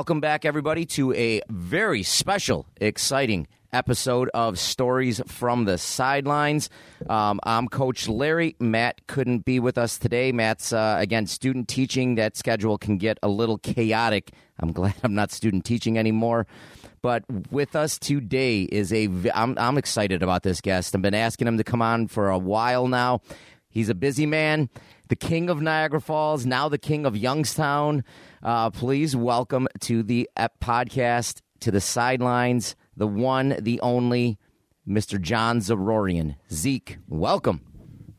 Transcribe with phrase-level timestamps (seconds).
[0.00, 6.70] Welcome back, everybody, to a very special, exciting episode of Stories from the Sidelines.
[7.06, 8.56] Um, I'm Coach Larry.
[8.58, 10.32] Matt couldn't be with us today.
[10.32, 12.14] Matt's, uh, again, student teaching.
[12.14, 14.30] That schedule can get a little chaotic.
[14.58, 16.46] I'm glad I'm not student teaching anymore.
[17.02, 19.10] But with us today is a.
[19.34, 20.94] I'm, I'm excited about this guest.
[20.94, 23.20] I've been asking him to come on for a while now.
[23.68, 24.70] He's a busy man,
[25.10, 28.04] the king of Niagara Falls, now the king of Youngstown.
[28.42, 34.38] Uh, please welcome to the ep- podcast, to the sidelines, the one, the only,
[34.88, 35.20] Mr.
[35.20, 36.36] John Zarorian.
[36.52, 37.60] Zeke, welcome.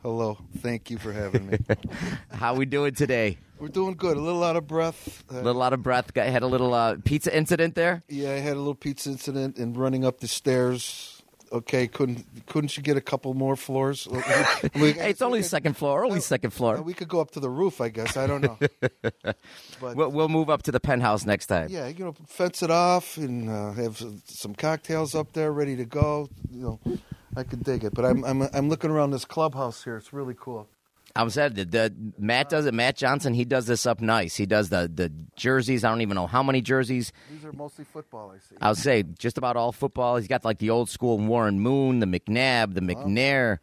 [0.02, 0.38] Hello.
[0.58, 1.58] Thank you for having me.
[2.32, 3.38] How we doing today?
[3.58, 4.18] We're doing good.
[4.18, 5.24] A little out of breath.
[5.32, 6.14] A Uh, little out of breath.
[6.14, 8.04] Got, had a little uh, pizza incident there.
[8.10, 11.21] yeah, I had a little pizza incident and running up the stairs.
[11.52, 14.08] Okay, couldn't couldn't you get a couple more floors?
[14.10, 14.18] We-
[14.82, 16.06] we- Hey, it's only second floor.
[16.06, 16.82] Only second floor.
[16.82, 18.16] We could go up to the roof, I guess.
[18.18, 18.58] I don't know.
[19.82, 21.68] But We'll, we'll move up to the penthouse next time.
[21.70, 25.76] yeah, you know, fence it off and uh, have some- some cocktails up there ready
[25.76, 26.30] to go.
[26.52, 27.00] You know,
[27.36, 27.94] I could dig it.
[27.94, 29.98] But I'm I'm I'm looking around this clubhouse here.
[29.98, 30.68] It's really cool.
[31.16, 32.74] I'm said the, the Matt does it.
[32.74, 34.36] Matt Johnson, he does this up nice.
[34.36, 35.84] He does the the jerseys.
[35.84, 37.12] I don't even know how many jerseys.
[37.30, 38.32] These are mostly football.
[38.36, 38.56] I see.
[38.62, 40.18] I'll say just about all football.
[40.18, 43.60] He's got like the old school Warren Moon, the McNabb, the McNair.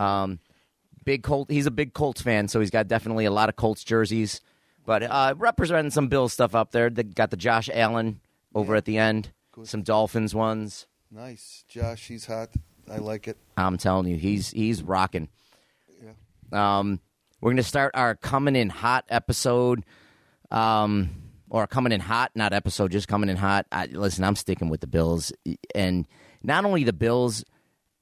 [0.00, 0.38] Um,
[1.04, 1.50] big Colt.
[1.50, 4.40] He's a big Colts fan, so he's got definitely a lot of Colts jerseys.
[4.86, 6.88] But uh, representing some Bills stuff up there.
[6.90, 8.20] They got the Josh Allen
[8.54, 8.78] over Yeah.
[8.78, 9.32] at the end.
[9.52, 9.66] Good.
[9.68, 10.86] Some Dolphins ones.
[11.10, 12.06] Nice, Josh.
[12.08, 12.50] He's hot.
[12.90, 13.36] I like it.
[13.56, 15.28] I'm telling you, he's he's rocking.
[16.52, 17.00] Um,
[17.40, 19.84] we're going to start our coming in hot episode,
[20.50, 21.10] um,
[21.50, 23.66] or coming in hot, not episode, just coming in hot.
[23.70, 25.32] I, listen, I'm sticking with the Bills,
[25.74, 26.06] and
[26.42, 27.44] not only the Bills.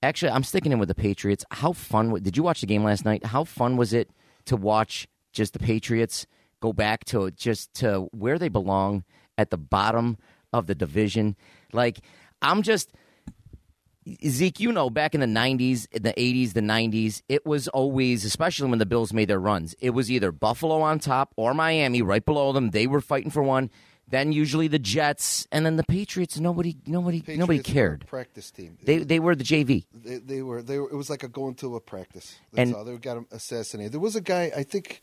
[0.02, 1.46] Actually, I'm sticking in with the Patriots.
[1.50, 2.14] How fun?
[2.22, 3.24] Did you watch the game last night?
[3.24, 4.10] How fun was it
[4.44, 6.26] to watch just the Patriots
[6.60, 9.04] go back to just to where they belong
[9.38, 10.18] at the bottom
[10.52, 11.36] of the division?
[11.72, 12.00] Like,
[12.42, 12.92] I'm just.
[14.26, 18.24] Zeke, you know, back in the 90s, in the 80s, the 90s, it was always,
[18.24, 22.02] especially when the Bills made their runs, it was either Buffalo on top or Miami
[22.02, 22.70] right below them.
[22.70, 23.70] They were fighting for one.
[24.06, 26.38] Then usually the Jets, and then the Patriots.
[26.38, 28.06] Nobody, nobody, nobody Patriots a cared.
[28.06, 28.76] Practice team.
[28.82, 29.86] They they were the JV.
[29.94, 30.90] They, they were they were.
[30.90, 32.36] It was like a going to a practice.
[32.52, 32.84] That's And- all.
[32.84, 33.92] They got assassinated.
[33.92, 34.52] There was a guy.
[34.54, 35.00] I think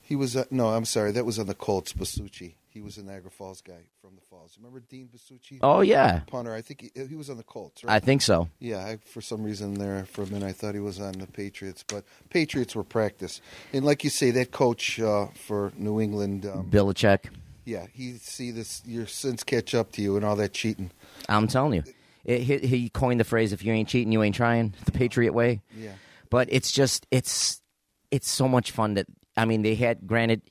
[0.00, 0.36] he was.
[0.36, 1.10] Uh, no, I'm sorry.
[1.10, 1.92] That was on the Colts.
[1.94, 2.54] Biasucci.
[2.74, 4.56] He was a Niagara Falls guy from the Falls.
[4.58, 5.60] Remember Dean Biasucci?
[5.62, 6.52] Oh yeah, punter.
[6.52, 7.82] I think he, he was on the Colts.
[7.86, 8.48] I think so.
[8.58, 8.84] yeah.
[8.84, 11.84] I, for some reason there for a minute I thought he was on the Patriots,
[11.86, 13.40] but Patriots were practice.
[13.72, 16.46] And like you say, that coach uh, for New England.
[16.46, 17.26] Um, Belichick.
[17.64, 20.90] yeah, he see this your sins catch up to you and all that cheating.
[21.28, 21.84] I'm telling you,
[22.24, 25.32] it, he, he coined the phrase: "If you ain't cheating, you ain't trying." The Patriot
[25.32, 25.62] way.
[25.78, 25.92] Yeah.
[26.28, 27.62] but it's just it's
[28.10, 29.06] it's so much fun that
[29.36, 30.42] I mean they had granted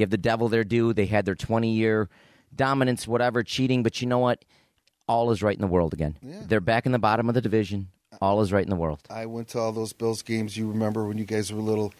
[0.00, 2.08] give the devil their due they had their 20 year
[2.54, 4.44] dominance whatever cheating but you know what
[5.06, 6.42] all is right in the world again Yeah.
[6.48, 7.88] they're back in the bottom of the division
[8.20, 10.56] all is right in the world I went to all those Bills games.
[10.56, 11.94] You remember when you guys were little?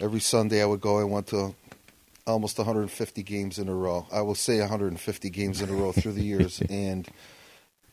[0.00, 0.98] Every Sunday I would go.
[0.98, 1.54] I went to
[2.26, 4.06] almost 150 games in a row.
[4.10, 7.06] I will say 150 games in a row through the years, and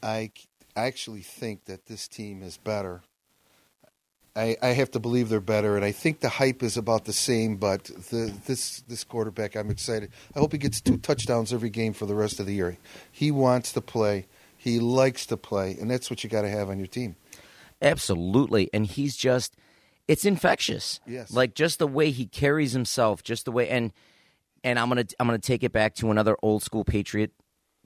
[0.01, 0.31] I
[0.75, 3.01] I actually think that this team is better.
[4.35, 7.13] I, I have to believe they're better, and I think the hype is about the
[7.13, 7.57] same.
[7.57, 10.11] But the, this this quarterback, I'm excited.
[10.35, 12.77] I hope he gets two touchdowns every game for the rest of the year.
[13.11, 14.27] He wants to play.
[14.55, 17.15] He likes to play, and that's what you got to have on your team.
[17.81, 19.55] absolutely and he's just
[20.07, 21.31] it's infectious Yes.
[21.31, 23.93] like just the way he carries himself just the way and
[24.63, 27.31] and I'm gonna I'm gonna take it back to another old school Patriot,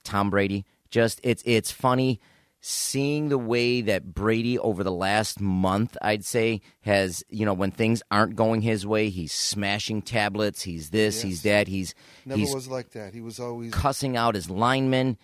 [0.03, 0.65] Tom Brady.
[0.89, 2.19] Just it's it's funny
[2.65, 7.71] seeing the way that Brady over the last month, I'd say, has you know when
[7.71, 10.61] things aren't going his way, he's smashing tablets.
[10.61, 11.67] He's this, he's that.
[11.67, 11.93] He's
[12.25, 13.13] Never he's was like that.
[13.13, 15.17] He was always cussing out his linemen.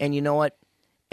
[0.00, 0.56] And you know what?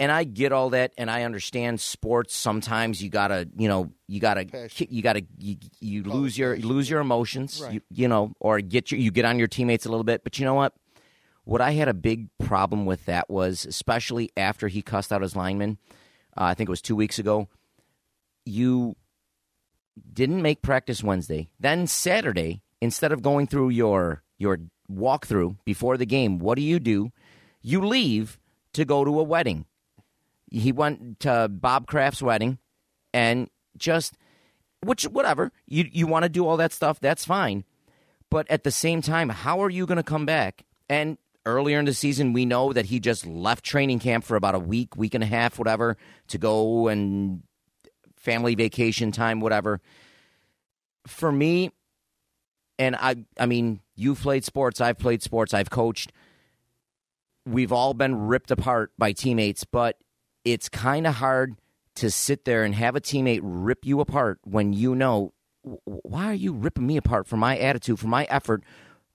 [0.00, 2.34] And I get all that, and I understand sports.
[2.34, 6.90] Sometimes you gotta, you know, you gotta, you gotta, you, you lose your passion, lose
[6.90, 7.74] your emotions, Right.
[7.74, 10.24] you, you know, or get your, you get on your teammates a little bit.
[10.24, 10.72] But you know what?
[11.44, 15.34] What I had a big problem with that was, especially after he cussed out his
[15.34, 15.78] lineman.
[16.36, 17.48] Uh, I think it was two weeks ago.
[18.44, 18.96] You
[20.12, 21.48] didn't make practice Wednesday.
[21.58, 24.58] Then Saturday, instead of going through your your
[24.90, 27.10] walkthrough before the game, what do you do?
[27.60, 28.38] You leave
[28.72, 29.66] to go to a wedding.
[30.50, 32.58] He went to Bob Kraft's wedding
[33.12, 34.16] and just
[34.80, 35.52] which whatever.
[35.66, 37.64] You you want to do all that stuff, that's fine.
[38.30, 40.64] But at the same time, how are you going to come back?
[40.88, 44.54] And earlier in the season, we know that he just left training camp for about
[44.54, 45.96] a week, week and a half, whatever,
[46.28, 47.42] to go and
[48.16, 49.80] family vacation time, whatever.
[51.06, 51.70] For me,
[52.78, 56.12] and I, I mean, you've played sports, I've played sports, I've coached.
[57.44, 59.96] We've all been ripped apart by teammates, but
[60.44, 61.56] it's kind of hard
[61.96, 65.32] to sit there and have a teammate rip you apart when you know
[65.84, 68.64] why are you ripping me apart for my attitude, for my effort?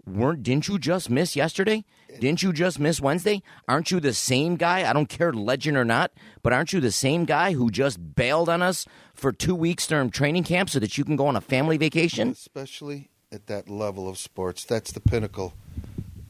[0.08, 1.84] Weren't didn't you just miss yesterday?
[2.20, 3.44] Didn't you just miss Wednesday?
[3.68, 4.90] Aren't you the same guy?
[4.90, 6.12] I don't care legend or not,
[6.42, 10.10] but aren't you the same guy who just bailed on us for two weeks during
[10.10, 12.30] training camp so that you can go on a family vacation?
[12.30, 15.54] Especially at that level of sports, that's the pinnacle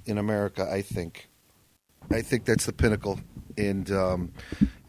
[0.06, 0.68] in America.
[0.70, 1.30] I think.
[2.10, 3.20] I think that's the pinnacle,
[3.58, 4.32] and um,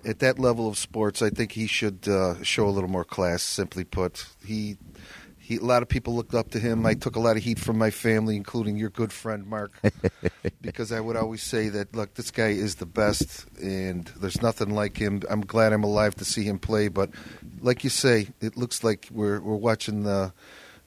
[0.04, 3.42] at that level of sports, I think he should uh, show a little more class.
[3.42, 4.78] Simply put, he
[5.48, 6.84] he, a lot of people looked up to him.
[6.84, 9.72] I took a lot of heat from my family, including your good friend Mark,
[10.60, 14.74] because I would always say that look, this guy is the best, and there's nothing
[14.74, 15.22] like him.
[15.30, 17.08] I'm glad I'm alive to see him play, but
[17.60, 20.34] like you say, it looks like we're we're watching the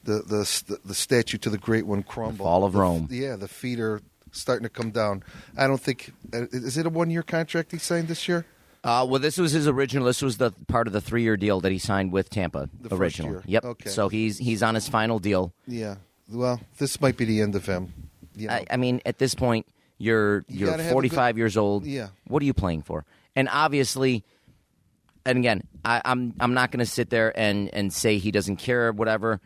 [0.04, 2.44] the the the statue to the great one crumble.
[2.44, 3.08] The fall of The- Rome.
[3.10, 4.00] Yeah, the feet are
[4.30, 5.24] starting to come down.
[5.56, 8.46] I don't think uh, is it a one year contract he signed this year.
[8.84, 10.06] Uh, well, this was his original.
[10.06, 13.32] This was the part of the three-year deal that he signed with Tampa The originally.
[13.34, 13.42] year.
[13.46, 13.64] Yep.
[13.64, 13.90] Okay.
[13.90, 15.52] So he's he's on his final deal.
[15.66, 15.96] Yeah.
[16.28, 17.92] Well, this might be the end of him.
[18.34, 18.54] You know?
[18.54, 19.66] I, I mean, at this point,
[19.98, 21.86] you're You you're gotta have a 45 years old.
[21.86, 22.08] Yeah.
[22.26, 23.04] What are you playing for?
[23.36, 24.24] And obviously,
[25.24, 28.56] and again, I, I'm I'm not going to sit there and and say he doesn't
[28.56, 29.40] care, or whatever,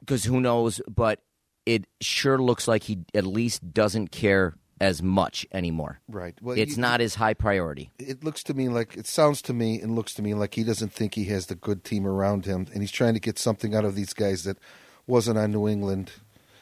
[0.00, 0.82] because who knows?
[0.86, 1.20] But
[1.64, 6.00] it sure looks like he at least doesn't care as much anymore.
[6.08, 6.34] right.
[6.42, 7.90] Well, It's you- not as high priority.
[7.98, 10.64] it looks to me like it sounds to me and looks to me like he
[10.64, 13.74] doesn't think he has the good team around him, and he's trying to get something
[13.74, 14.58] out of these guys that
[15.06, 16.10] wasn't on New England,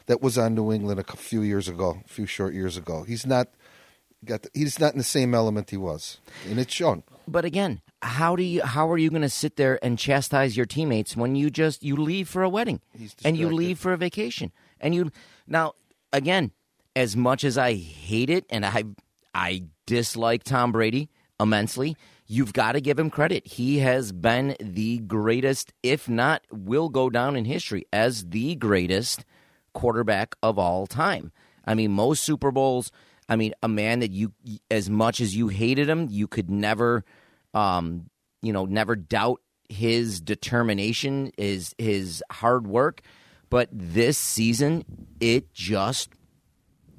[0.06, 3.04] that was on New England a few years ago, a few short years ago.
[3.04, 3.48] He's not
[4.24, 4.42] got.
[4.42, 6.18] The, he's not in the same element he was,
[6.48, 7.04] and it's shown.
[7.26, 10.66] But again, how do you how are you going to sit there and chastise your
[10.66, 12.80] teammates when you just you leave for a wedding
[13.24, 14.50] and you leave for a vacation
[14.80, 15.10] and you
[15.46, 15.74] now
[16.12, 16.50] again
[16.94, 18.84] as much as I hate it and I
[19.34, 21.10] I dislike Tom Brady
[21.40, 21.96] immensely,
[22.26, 23.46] you've got to give him credit.
[23.46, 29.24] He has been the greatest, if not will go down in history as the greatest
[29.72, 31.32] quarterback of all time.
[31.64, 32.90] I mean, most Super Bowls.
[33.28, 34.32] I mean, a man that you,
[34.70, 37.04] as much as you hated him, you could never,
[37.54, 38.10] um,
[38.42, 43.00] you know, never doubt his determination, his his hard work.
[43.48, 44.84] But this season,
[45.20, 46.10] it just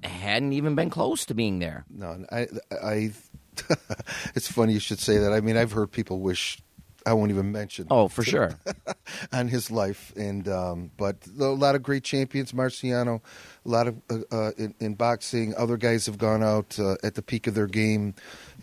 [0.08, 1.86] hadn't even been close to being there.
[1.90, 2.48] No, I,
[2.82, 3.12] I.
[4.36, 5.32] it's funny you should say that.
[5.32, 6.58] I mean, I've heard people wish
[7.06, 7.88] I won't even mention.
[7.92, 8.58] Oh, for sure.
[9.34, 13.22] on his life, and um, but a lot of great champions, Marciano,
[13.66, 15.54] a lot of uh, uh, in, in boxing.
[15.56, 18.16] Other guys have gone out uh, at the peak of their game,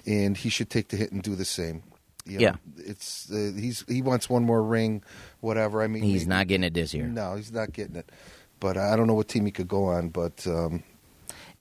[0.06, 1.82] and he should take the hit and do the same.
[2.26, 2.56] You know, Yeah.
[2.76, 5.02] it's uh, he's he wants one more ring,
[5.40, 5.82] whatever.
[5.82, 7.06] I mean, He's maybe- not getting it this year.
[7.06, 8.10] No, he's not getting it.
[8.58, 10.10] But I don't know what team he could go on.
[10.10, 10.82] But um,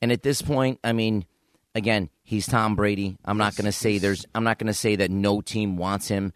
[0.02, 1.26] And at this point, I mean,
[1.76, 3.18] again, he's Tom Brady.
[3.26, 4.26] I'm not going to say there's.
[4.34, 6.34] I'm not going to say that no team wants him,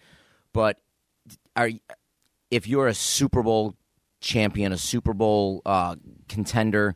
[0.53, 0.79] but
[1.55, 1.69] are
[2.51, 3.75] if you're a Super Bowl
[4.21, 5.95] champion, a Super Bowl uh,
[6.27, 6.95] contender,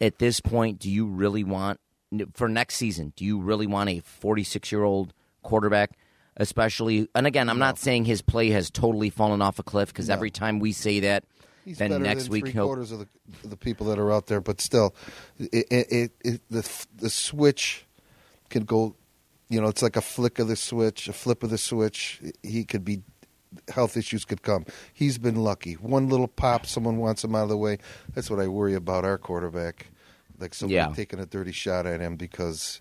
[0.00, 1.80] at this point, do you really want
[2.34, 3.12] for next season?
[3.16, 5.12] Do you really want a 46 year old
[5.42, 5.92] quarterback?
[6.40, 10.06] Especially, and again, I'm not saying his play has totally fallen off a cliff because
[10.08, 10.14] No.
[10.14, 11.24] every time we say that,
[11.68, 14.26] He's then better next than week three quarters of the, the people that are out
[14.26, 14.94] there, but still,
[15.38, 17.84] it, it, it, it, the the switch
[18.48, 18.96] can go.
[19.50, 22.20] You know, it's like a flick of the switch, a flip of the switch.
[22.42, 23.02] He could be
[23.68, 24.64] health issues could come.
[24.94, 25.74] He's been lucky.
[25.74, 27.78] One little pop, someone wants him out of the way.
[28.14, 29.88] That's what I worry about our quarterback.
[30.38, 30.92] Like somebody Yeah.
[30.94, 32.80] taking a dirty shot at him because,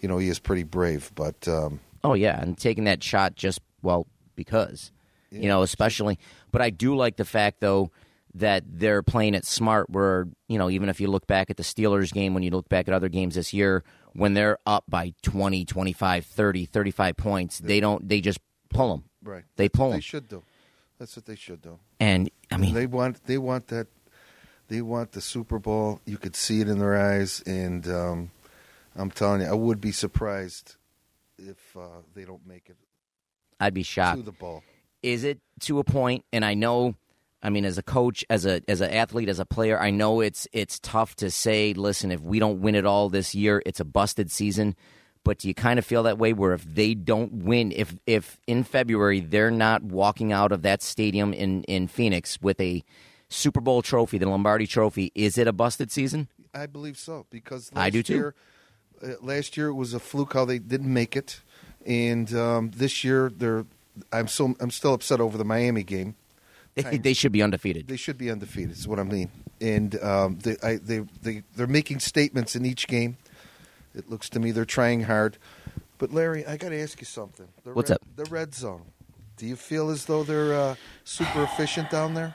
[0.00, 1.10] you know, he is pretty brave.
[1.14, 4.92] But um, Oh yeah, and taking that shot just well because
[5.30, 6.18] you know, especially.
[6.52, 7.90] But I do like the fact though
[8.34, 9.90] that they're playing it smart.
[9.90, 12.68] Where you know, even if you look back at the Steelers game, when you look
[12.68, 17.58] back at other games this year, when they're up by 20, 25, 30, 35 points,
[17.58, 18.08] they don't.
[18.08, 19.04] They just pull them.
[19.22, 19.98] right, They pull them.
[19.98, 20.42] They should do.
[20.98, 21.78] That's what they should do.
[22.00, 23.86] And I mean, they want they want that
[24.68, 26.00] they want the Super Bowl.
[26.04, 28.30] You could see it in their eyes, and um,
[28.96, 30.76] I'm telling you, I would be surprised
[31.38, 32.76] if uh, they don't make it
[33.60, 34.18] I'd be shocked.
[34.18, 34.62] to the bowl.
[35.02, 36.94] is it to a point and i know
[37.42, 40.20] I mean, as a coach, as a as an athlete, as a player, I know
[40.20, 41.72] it's it's tough to say.
[41.72, 44.74] Listen, if we don't win it all this year, it's a busted season.
[45.24, 46.32] But do you kind of feel that way?
[46.32, 50.82] Where if they don't win, if if in February they're not walking out of that
[50.82, 52.82] stadium in in Phoenix with a
[53.28, 56.28] Super Bowl trophy, the Lombardi Trophy, is it a busted season?
[56.54, 58.14] I believe so because last I do too.
[58.14, 58.34] Year,
[59.02, 61.40] uh, last year it was a fluke how they didn't make it,
[61.86, 63.66] and um, this year they're.
[64.12, 66.14] I'm so I'm still upset over the Miami game.
[66.84, 67.88] They, they should be undefeated.
[67.88, 68.72] They should be undefeated.
[68.72, 69.30] Is what I mean.
[69.60, 73.16] And um, they, I, they they they're making statements in each game.
[73.94, 75.38] It looks to me they're trying hard.
[75.98, 77.48] But Larry, I got to ask you something.
[77.64, 78.02] The What's red, up?
[78.16, 78.82] The red zone.
[79.36, 82.34] Do you feel as though they're uh, super efficient down there?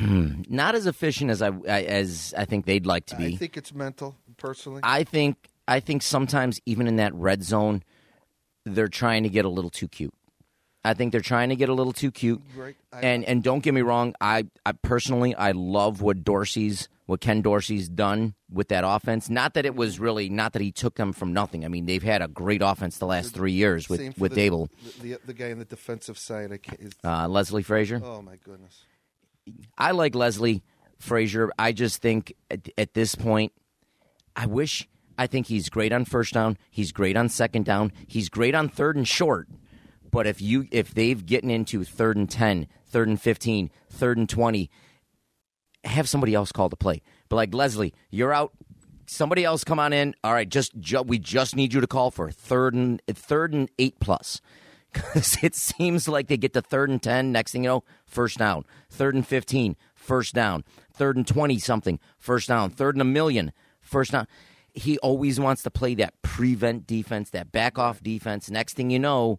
[0.00, 3.34] Not as efficient as I as I think they'd like to be.
[3.34, 4.80] I think it's mental, personally.
[4.84, 7.82] I think I think sometimes even in that red zone,
[8.64, 10.14] they're trying to get a little too cute.
[10.84, 12.42] I think they're trying to get a little too cute.
[12.56, 12.74] Right.
[12.92, 17.42] And and don't get me wrong, I, I personally I love what Dorsey's what Ken
[17.42, 19.28] Dorsey's done with that offense.
[19.30, 21.64] Not that it was really not that he took them from nothing.
[21.64, 24.68] I mean, they've had a great offense the last three years with with the, Daboll,
[25.00, 26.58] The, the, the guy on the defensive side.
[27.04, 28.00] Uh, Leslie Frazier.
[28.04, 28.84] oh my goodness.
[29.76, 30.62] I like Leslie
[30.98, 31.52] Frazier.
[31.58, 33.52] I just think at, at this point,
[34.36, 34.88] I wish.
[35.18, 36.56] I think he's great on first down.
[36.70, 37.92] He's great on second down.
[38.06, 39.46] He's great on third and short.
[40.12, 44.28] But if you if they've getting into third and 10, third and 15, third and
[44.28, 44.70] 20,
[45.84, 47.02] have somebody else call the play.
[47.28, 48.52] But like Leslie, you're out.
[49.06, 50.14] Somebody else come on in.
[50.22, 53.68] All right, just ju- we just need you to call for third and third and
[53.78, 54.40] 8 plus.
[54.92, 58.38] Cuz it seems like they get to third and 10, next thing you know, first
[58.38, 58.64] down.
[58.90, 60.62] Third and 15, first down.
[60.92, 62.70] Third and 20 something, first down.
[62.70, 64.28] Third and a million, first down.
[64.74, 68.50] He always wants to play that prevent defense, that back off defense.
[68.50, 69.38] Next thing you know,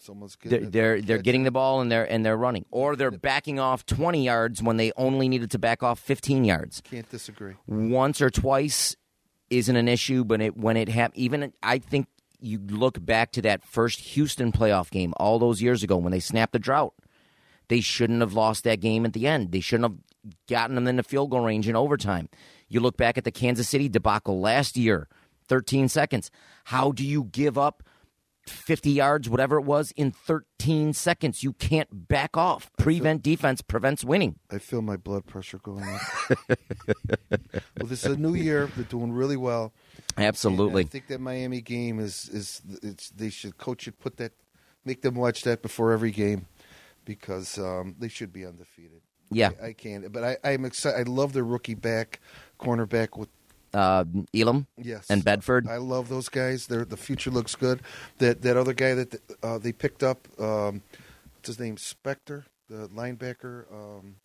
[0.00, 0.70] Someone's they're getting.
[0.70, 4.24] they're, they're getting the ball and they're and they're running, or they're backing off twenty
[4.24, 6.80] yards when they only needed to back off fifteen yards.
[6.82, 7.54] Can't disagree.
[7.66, 8.96] Once or twice
[9.50, 12.06] isn't an issue, but it when it happened, even I think
[12.40, 16.20] you look back to that first Houston playoff game all those years ago when they
[16.20, 16.94] snapped the drought.
[17.68, 19.52] They shouldn't have lost that game at the end.
[19.52, 22.28] They shouldn't have gotten them in the field goal range in overtime.
[22.68, 25.08] You look back at the Kansas City debacle last year,
[25.48, 26.30] 13 seconds.
[26.64, 27.82] How do you give up
[28.50, 31.42] 50 yards, whatever it was, in 13 seconds?
[31.42, 32.70] You can't back off.
[32.78, 34.38] Prevent defense prevents winning.
[34.50, 36.00] I feel my blood pressure going up.
[37.30, 38.70] well, this is a new year.
[38.76, 39.72] They're doing really well.
[40.16, 40.84] And Absolutely.
[40.84, 44.32] I think that Miami game is is it's they should coach should put that
[44.84, 46.46] make them watch that before every game
[47.04, 49.02] because um, they should be undefeated.
[49.30, 49.50] Yeah.
[49.62, 50.10] I, I can't.
[50.12, 50.98] But I, I'm excited.
[50.98, 52.20] I love their rookie back
[52.58, 53.28] cornerback with
[53.74, 55.68] Uh, Elam yes and Benford.
[55.68, 56.66] I love those guys.
[56.66, 57.82] They're, the future looks good.
[58.18, 60.82] That that other guy that uh, they picked up, um,
[61.34, 61.76] what's his name?
[61.76, 63.70] Spector, the linebacker.
[63.72, 64.16] Um,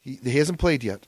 [0.00, 1.06] he he hasn't played yet.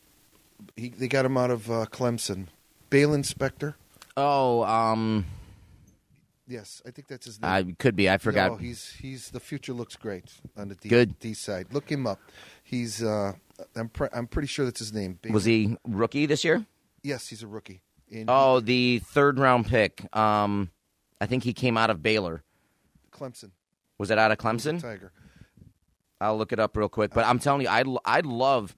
[0.77, 2.47] He they got him out of uh, Clemson.
[2.91, 3.75] Baylon Spector.
[4.17, 5.25] Oh, um,
[6.51, 7.49] Yes, I think that's his name.
[7.49, 8.11] I could be.
[8.11, 8.51] I forgot.
[8.51, 10.25] No, he's he's the future looks great
[10.57, 11.17] on the D, Good.
[11.21, 11.69] D side.
[11.71, 12.19] Look him up.
[12.65, 13.35] He's uh,
[13.77, 15.21] I'm pre- I'm pretty sure that's his name.
[15.31, 16.67] Was he rookie this year?
[17.03, 17.83] Yes, he's a rookie.
[18.13, 20.15] And Oh, the third round pick.
[20.17, 20.71] Um,
[21.21, 22.43] I think he came out of Baylor.
[23.13, 23.51] Clemson
[23.99, 24.81] Was it out of Clemson?
[24.81, 25.13] Tiger.
[26.21, 27.13] I'll look it up real quick.
[27.15, 28.77] But I'm telling you, I, I love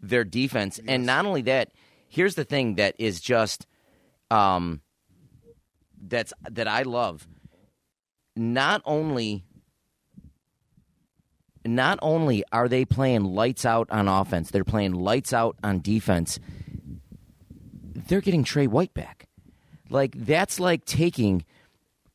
[0.00, 0.78] their defense.
[0.86, 1.72] And not only that,
[2.08, 3.66] here's the thing that is just
[4.30, 4.80] um,
[6.00, 7.26] that's that I love.
[8.36, 9.44] Not only
[11.64, 16.38] not only are they playing lights out on offense, they're playing lights out on defense.
[17.96, 19.26] They're getting Tre White back.
[19.90, 21.44] Like that's like taking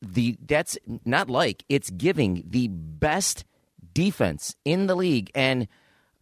[0.00, 3.44] the that's not like it's giving the best
[3.94, 5.68] defense in the league and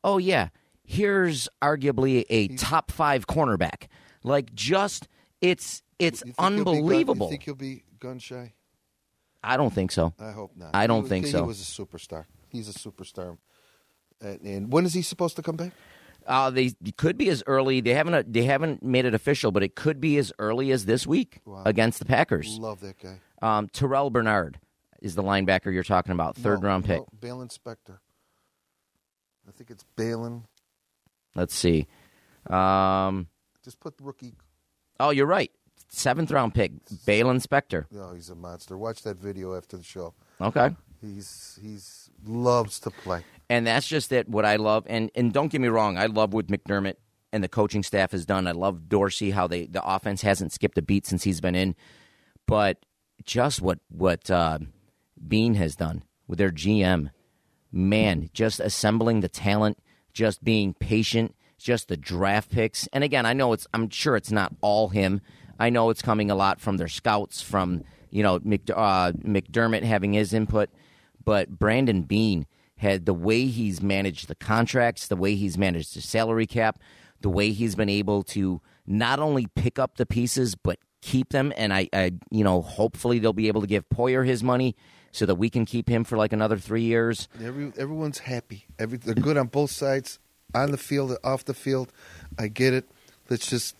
[0.04, 0.48] oh yeah
[0.84, 3.86] here's arguably a top 5 cornerback
[4.22, 5.08] like just
[5.40, 8.52] it's it's You think he'll be gun- unbelievable you think he'll be gun shy?
[9.42, 10.70] I don't think so I hope not.
[10.74, 11.42] I don't He think he so.
[11.42, 12.24] He was a superstar.
[12.50, 13.38] He's a superstar.
[14.20, 15.72] And, and when is he supposed to come back?
[16.30, 19.74] Uh, they could be as early they haven't they haven't made it official but it
[19.74, 21.64] could be as early as this week Wow.
[21.66, 23.18] against the Packers Love that guy.
[23.42, 24.60] um, Terrel Bernard
[25.02, 27.98] is the linebacker you're talking about third No, round pick no, Baylon Spector.
[29.48, 30.44] I think it's Baylon.
[31.34, 31.86] let's see
[32.48, 33.26] um,
[33.64, 34.34] Just put rookie.
[35.00, 35.50] oh you're right
[35.88, 36.70] seventh round pick
[37.06, 38.78] Baylon Spector No, he's a monster.
[38.78, 40.14] Watch that video after the show.
[40.40, 43.24] okay He's he's loves to play.
[43.48, 44.28] And that's just it.
[44.28, 46.94] What I love, and and don't get me wrong, I love what McDermott
[47.32, 48.46] and the coaching staff has done.
[48.46, 51.74] I love Dorsey how they the offense hasn't skipped a beat since he's been in,
[52.46, 52.84] but
[53.24, 54.58] just what what uh,
[55.26, 57.10] Beane has done with their GM,
[57.72, 59.78] man, just assembling the talent,
[60.12, 62.86] just being patient, just the draft picks.
[62.88, 65.20] And again, I know it's I'm sure it's not all him.
[65.58, 70.12] I know it's coming a lot from their scouts, from you know uh, McDermott having
[70.12, 70.70] his input,
[71.24, 72.46] but Brandon Beane
[72.76, 76.78] had the way he's managed the contracts, the way he's managed the salary cap,
[77.20, 81.52] the way he's been able to not only pick up the pieces but keep them.
[81.56, 84.74] And I, I you know, hopefully they'll be able to give Poyer his money
[85.12, 87.28] so that we can keep him for like another three years.
[87.42, 88.66] Every, everyone's happy.
[88.78, 90.18] Every, they're good on both sides,
[90.54, 91.92] on the field, off the field.
[92.38, 92.88] I get it.
[93.28, 93.76] Let's just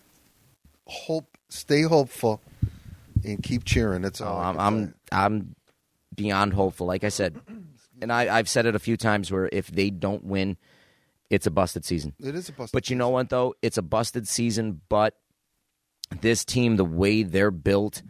[0.85, 2.41] hope, stay hopeful,
[3.23, 4.01] and keep cheering.
[4.01, 4.37] That's all.
[4.37, 4.93] Oh, I'm, I'm.
[5.11, 5.55] I'm
[6.13, 6.87] beyond hopeful.
[6.87, 7.39] Like I said,
[8.01, 10.57] and I, I've said it a few times where if they don't win,
[11.29, 12.13] it's a busted season.
[12.19, 12.73] It is a busted.
[12.73, 13.55] But you know what, though?
[13.61, 15.15] It's a busted season, but
[16.19, 18.01] this team, the way they're built,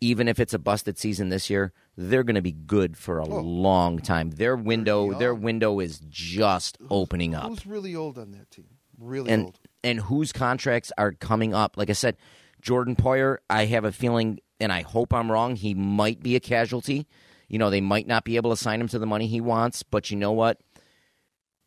[0.00, 3.26] even if it's a busted season this year, they're going to be good for a
[3.26, 3.40] oh.
[3.40, 4.30] long time.
[4.30, 7.48] Their window, their window is just opening up.
[7.48, 8.66] Who's really old on that team?
[8.98, 9.58] Really And old.
[9.82, 11.76] and whose contracts are coming up?
[11.76, 12.16] Like I said,
[12.60, 15.56] Jordan Poyer, I have a feeling, and I hope I'm wrong.
[15.56, 17.06] He might be a casualty.
[17.48, 19.82] You know, they might not be able to sign him to the money he wants,
[19.82, 20.60] but you know what?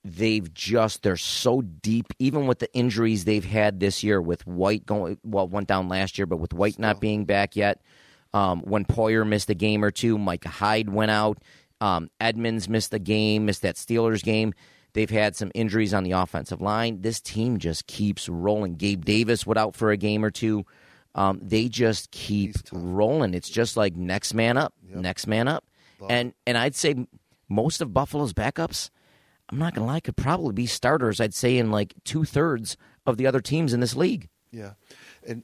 [0.04, 4.86] they've just they're so deep even with the injuries they've had this year with white
[4.86, 7.82] going well went down last year but with white not being back yet
[8.34, 11.44] um, when Poyer missed a game or two Micah Hyde went out
[11.82, 14.54] um, Edmunds missed a game missed that Steelers game.
[14.94, 17.02] They've had some injuries on the offensive line.
[17.02, 18.76] This team just keeps rolling.
[18.76, 20.66] Gabe Davis went out for a game or two.
[21.16, 23.34] Um, they just keep rolling.
[23.34, 25.64] It's just like next man up next man up
[26.10, 26.96] and and I'd say
[27.50, 28.90] most of Buffalo's backups
[29.52, 32.78] I'm not going to lie, could probably be starters, I'd say, in like two thirds
[33.06, 34.30] of the other teams in this league.
[34.52, 34.72] Yeah,
[35.28, 35.44] and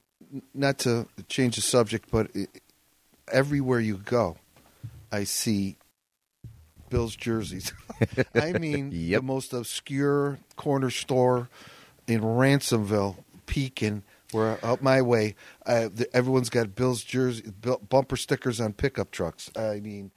[0.53, 2.47] not to change the subject, but i
[3.29, 4.37] everywhere you go,
[5.11, 5.75] I see
[6.89, 7.73] Bills jerseys.
[8.35, 9.19] I mean, Yep.
[9.21, 11.49] the most obscure corner store
[12.07, 17.51] in Ransomville, Pekin, where up my way, uh, the, everyone's got Bills jersey
[17.89, 19.51] bumper stickers on pickup trucks.
[19.57, 20.11] I mean,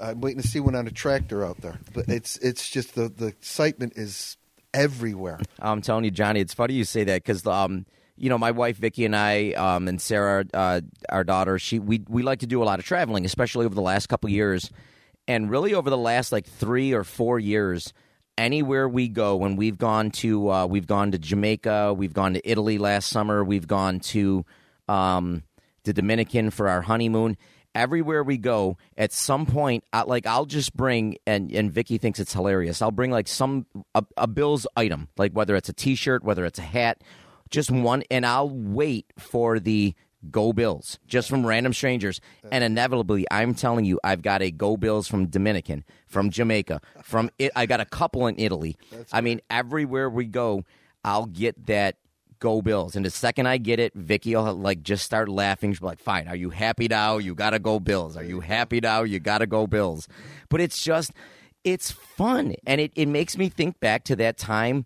[0.00, 3.08] I'm waiting to see one on a tractor out there, but it's it's just the
[3.08, 4.36] the excitement is
[4.76, 5.40] everywhere.
[5.58, 8.76] I'm telling you, Johnny, it's funny you say that because, um, you know, my wife
[8.76, 12.62] Vicky and I, um, and Sarah, uh, our daughter, she we we like to do
[12.62, 14.70] a lot of traveling, especially over the last couple years,
[15.26, 17.92] and really over the last like three or four years.
[18.38, 22.50] Anywhere we go, when we've gone to uh, we've gone to Jamaica, we've gone to
[22.50, 24.44] Italy last summer, we've gone to
[24.88, 25.42] um,
[25.84, 27.38] the Dominican for our honeymoon.
[27.76, 32.18] Everywhere we go, at some point, I, like I'll just bring and and Vicky thinks
[32.18, 32.80] it's hilarious.
[32.80, 36.58] I'll bring like some a, a Bills item, like whether it's a T-shirt, whether it's
[36.58, 37.04] a hat,
[37.50, 39.94] just one, and I'll wait for the
[40.30, 42.20] Go Bills just from random strangers.
[42.50, 47.30] And inevitably, I'm telling you, I've got a Go Bills from Dominican, from Jamaica, from
[47.38, 47.52] it.
[47.54, 48.78] I got a couple in Italy.
[49.12, 50.64] I mean, everywhere we go,
[51.04, 51.96] I'll get that
[52.38, 52.96] Go Bills.
[52.96, 55.72] And the second I get it, Vicky will like just start laughing.
[55.72, 57.18] She'll be like, "Fine, are you happy now?
[57.18, 58.16] You gotta go Bills.
[58.16, 59.02] Are you happy now?
[59.02, 60.08] You gotta go Bills."
[60.48, 61.12] But it's just,
[61.64, 64.84] it's fun, and it it makes me think back to that time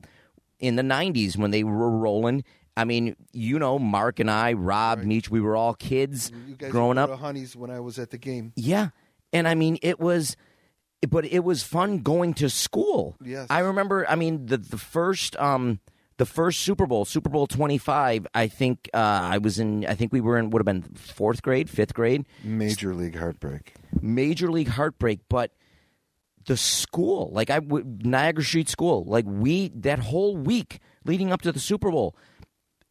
[0.59, 2.45] in the '90s when they were rolling.
[2.77, 6.71] I mean, you know, Mark and I, Rob, Meach, we were all kids You guys
[6.71, 7.11] growing up.
[7.19, 8.53] Honeys when I was at the game.
[8.57, 8.91] Yeah.
[9.33, 10.37] And I mean, it was,
[11.09, 13.17] but it was fun going to school.
[13.23, 13.49] Yes.
[13.51, 15.81] I remember, I mean, the, the first, um,
[16.21, 20.13] the first Super Bowl, Super Bowl 25, I think, uh, I was in, I think
[20.13, 23.73] we were in, would have been fourth grade, fifth grade, Major league heartbreak.
[24.03, 25.53] major league heartbreak, but
[26.45, 31.41] the school, like I would, Niagara Street School, like we, that whole week leading up
[31.41, 32.15] to the Super Bowl,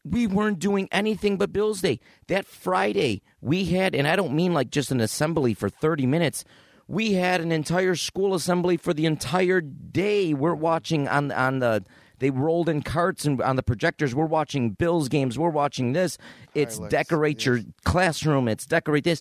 [0.04, 2.00] we weren't doing anything but Bills Day.
[2.26, 6.44] That Friday, we had, and I don't mean like just an assembly for 30 minutes.
[6.88, 10.34] We had an entire school assembly for the entire day.
[10.34, 11.84] We're watching on on the
[12.20, 14.14] they rolled in carts and on the projectors.
[14.14, 15.38] We're watching Bills games.
[15.38, 16.16] We're watching this.
[16.54, 18.46] It's Highlights, decorate your classroom.
[18.48, 19.20] It's decorate this.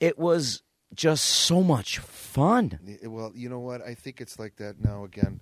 [0.00, 0.62] It was
[0.94, 2.78] just so much fun.
[3.04, 3.80] Well, you know what?
[3.80, 5.40] I think it's like that now again.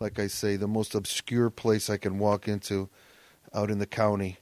[0.00, 2.88] Like I say, the most obscure place I can walk into
[3.54, 4.38] out in the county.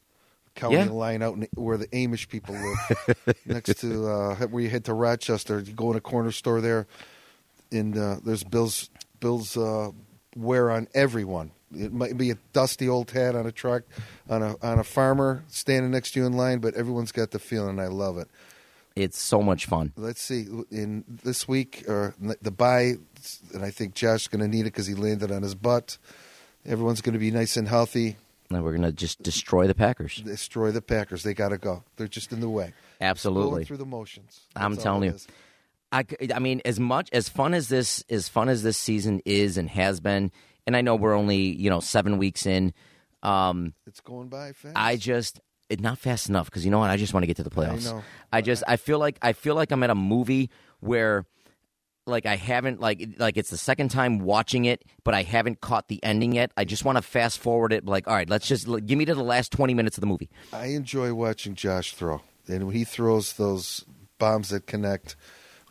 [0.55, 0.87] County Yeah.
[0.87, 3.37] line out in, where the Amish people live.
[3.47, 6.87] next to uh, where you head to Rochester, you go in a corner store there,
[7.71, 8.88] and uh, there's Bill's
[9.21, 9.90] Bill's uh,
[10.37, 11.53] wear on everyone.
[11.75, 13.83] It might be a dusty old hat on a truck,
[14.31, 17.38] on a on a farmer standing next to you in line, but everyone's got the
[17.38, 17.81] feeling.
[17.81, 18.29] I love it.
[18.94, 19.92] It's so much fun.
[19.96, 20.46] Let's see.
[20.70, 22.94] In this week, or the bye,
[23.53, 25.99] and I think Josh's going to need it because he landed on his butt.
[26.64, 28.16] Everyone's going to be nice and healthy.
[28.49, 30.22] And we're gonna just destroy the Packers.
[30.25, 31.25] Destroy the Packers.
[31.25, 31.83] They got to go.
[31.96, 32.75] They're just in the way.
[33.01, 33.51] Absolutely.
[33.51, 34.40] Going through the motions.
[34.55, 35.16] I'm telling you.
[35.16, 35.27] is.
[35.92, 39.57] I, I mean, as much as fun as this as fun as this season is
[39.57, 40.33] and has been,
[40.66, 42.75] and I know we're only you know seven weeks in.
[43.22, 44.77] Um, It's going by fast.
[44.77, 46.90] I just it not fast enough because you know what?
[46.90, 47.85] I just want to get to the playoffs.
[47.85, 48.03] know.
[48.33, 51.27] I just I feel like I feel like I'm at a movie where
[52.07, 55.88] like I haven't like like it's the second time watching it, but I haven't caught
[55.88, 56.53] the ending yet.
[56.57, 57.85] I just want to fast forward it.
[57.85, 60.07] Like, all right, let's just like, give me to the last twenty minutes of the
[60.07, 60.31] movie.
[60.53, 63.85] I enjoy watching Josh throw, and when he throws those
[64.18, 65.16] bombs that connect,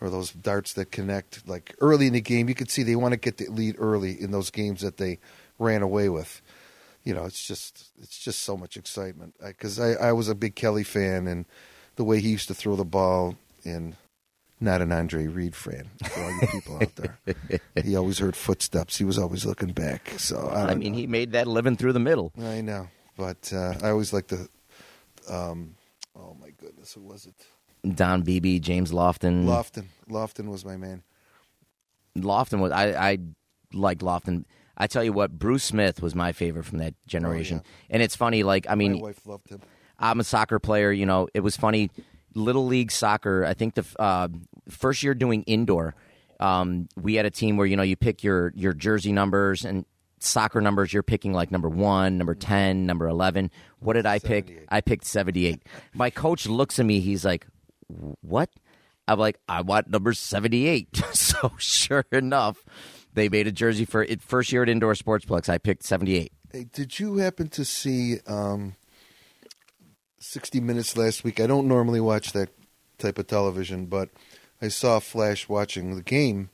[0.02, 3.14] or those darts that connect, like early in the game, you could see they want
[3.14, 5.20] to get the lead early in those games that they
[5.58, 6.42] ran away with.
[7.04, 10.56] You know, it's just it's just so much excitement because I, I, was a big
[10.56, 11.46] Kelly fan, and
[11.98, 13.96] the way he used to throw the ball, and
[14.60, 17.20] not an Andre Reed fan for all you people out there.
[17.84, 18.98] he always heard footsteps.
[18.98, 20.14] He was always looking back.
[20.18, 20.98] So I, I, mean, know.
[20.98, 22.32] he made that living through the middle.
[22.42, 24.50] I know, but uh, I always like the.
[25.30, 25.76] Um,
[26.16, 27.36] oh my goodness, who was it?
[27.94, 29.46] Don Beebe, James Lofton.
[29.46, 29.86] Lofton.
[30.10, 31.04] Lofton was my man.
[32.18, 33.18] Lofton was I I
[33.74, 34.46] liked Lofton.
[34.78, 37.62] I tell you what, Bruce Smith was my favorite from that generation.
[37.90, 39.62] And it's funny, like I mean, my wife loved him.
[39.98, 40.92] I'm a soccer player.
[40.92, 41.90] You know, it was funny.
[42.34, 43.46] Little league soccer.
[43.46, 44.28] I think the uh,
[44.70, 45.96] first year doing indoor,
[46.42, 49.86] um, we had a team where you know you pick your your jersey numbers and
[50.20, 50.92] soccer numbers.
[50.92, 53.52] You're picking like number one, number ten, number eleven.
[53.80, 54.66] What did I pick?
[54.70, 55.64] I picked seventy eight.
[55.94, 57.00] My coach looks at me.
[57.00, 57.48] He's like,
[58.22, 58.50] "What?"
[59.08, 60.96] I'm like, "I want number seventy eight.
[61.14, 62.64] so sure enough,
[63.14, 64.22] they made a jersey for it.
[64.22, 66.32] First year at Indoor Sportsplex, I picked seventy eight.
[66.52, 68.76] Hey, did you happen to see um,
[70.20, 71.42] 60 Minutes last week?
[71.42, 72.50] I don't normally watch that
[72.98, 74.10] type of television, but
[74.62, 76.50] I saw Flash watching the game.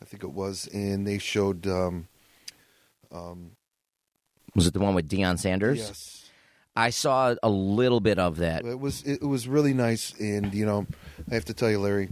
[0.00, 1.66] I think it was, and they showed.
[1.66, 2.08] Um,
[3.12, 3.52] um,
[4.54, 5.78] Was it the one with Deion Sanders?
[5.78, 6.25] yes,
[6.76, 8.64] I saw a little bit of that.
[8.64, 10.86] It was it was really nice, and you know,
[11.30, 12.10] I have to tell you, Larry,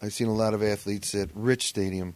[0.00, 2.14] I've seen a lot of athletes at Rich Stadium,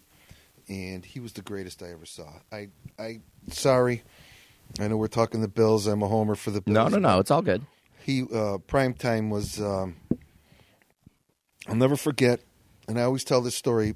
[0.68, 2.28] and he was the greatest I ever saw.
[2.52, 4.02] I I sorry,
[4.78, 5.87] I know we're talking the Bills.
[5.87, 6.74] I'm a homer for the Bills.
[6.74, 7.18] No, no, no.
[7.18, 7.62] It's all good.
[8.04, 9.60] He uh, prime time was.
[9.60, 9.96] Um,
[11.66, 12.40] I'll never forget,
[12.87, 13.94] and I always tell this story.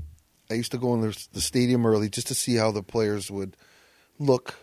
[0.50, 3.30] I used to go in the, the stadium early just to see how the players
[3.30, 3.56] would
[4.18, 4.54] look.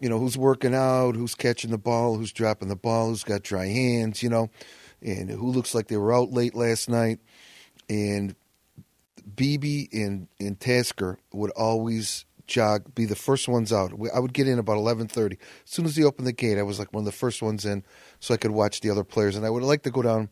[0.00, 3.42] You know, who's working out, who's catching the ball, who's dropping the ball, who's got
[3.42, 4.50] dry hands, you know,
[5.02, 7.20] and who looks like they were out late last night.
[7.88, 8.34] And
[9.36, 13.92] Beebe and, and Tasker would always jog, be the first ones out.
[14.14, 15.32] I would get in about 11.30.
[15.32, 17.64] As soon as he opened the gate, I was like one of the first ones
[17.64, 17.84] in
[18.18, 19.36] so I could watch the other players.
[19.36, 20.28] And I would like to go down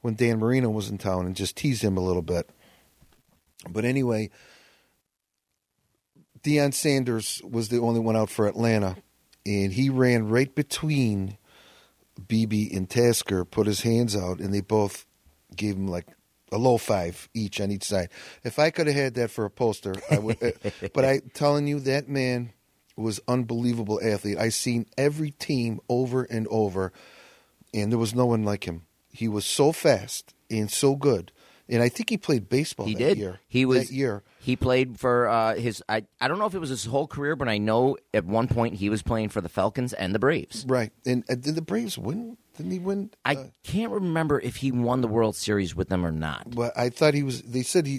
[0.00, 2.50] when Dan Marino was in town and just tease him a little bit.
[3.68, 4.30] But anyway,
[6.42, 8.96] Deion Sanders was the only one out for Atlanta,
[9.48, 11.38] and he ran right between
[12.26, 15.06] Beebe and Tasker, put his hands out, and they both
[15.56, 16.06] gave him like
[16.52, 18.10] a low five each on each side.
[18.44, 20.42] If I could have had that for a poster, I would.
[20.42, 22.52] uh, but I telling you, that man
[22.94, 24.36] was unbelievable athlete.
[24.36, 26.92] I seen every team over and over,
[27.72, 28.82] and there was no one like him.
[29.10, 31.32] He was so fast and so good.
[31.70, 33.18] And I think he played baseball He that did.
[33.18, 33.40] year.
[33.46, 34.22] He was that year.
[34.40, 35.82] He played for uh, his.
[35.88, 38.48] I I don't know if it was his whole career, but I know at one
[38.48, 40.64] point he was playing for the Falcons and the Braves.
[40.66, 40.90] Right.
[41.04, 42.38] And uh, did the Braves win?
[42.56, 43.10] Didn't he win?
[43.24, 46.54] I Uh, can't remember if he won the World Series with them or not.
[46.54, 47.42] but I thought he was.
[47.42, 47.96] They said he.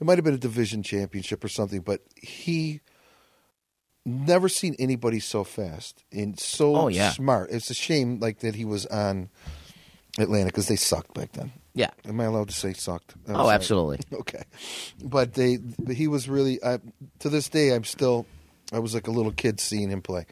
[0.00, 2.80] It might have been a division championship or something, but he
[4.04, 7.10] never seen anybody so fast and so Oh, yeah.
[7.12, 7.50] smart.
[7.50, 9.30] It's a shame, like that he was on
[10.18, 11.52] Atlanta because they sucked back then.
[11.74, 11.90] Yeah.
[12.08, 13.14] Am I allowed to say sucked?
[13.28, 14.00] Oh, absolutely.
[14.20, 14.42] Okay,
[15.04, 16.62] but they, but he was really.
[16.64, 16.78] I,
[17.20, 18.26] to this day, I'm still.
[18.72, 20.26] I was like a little kid seeing him play,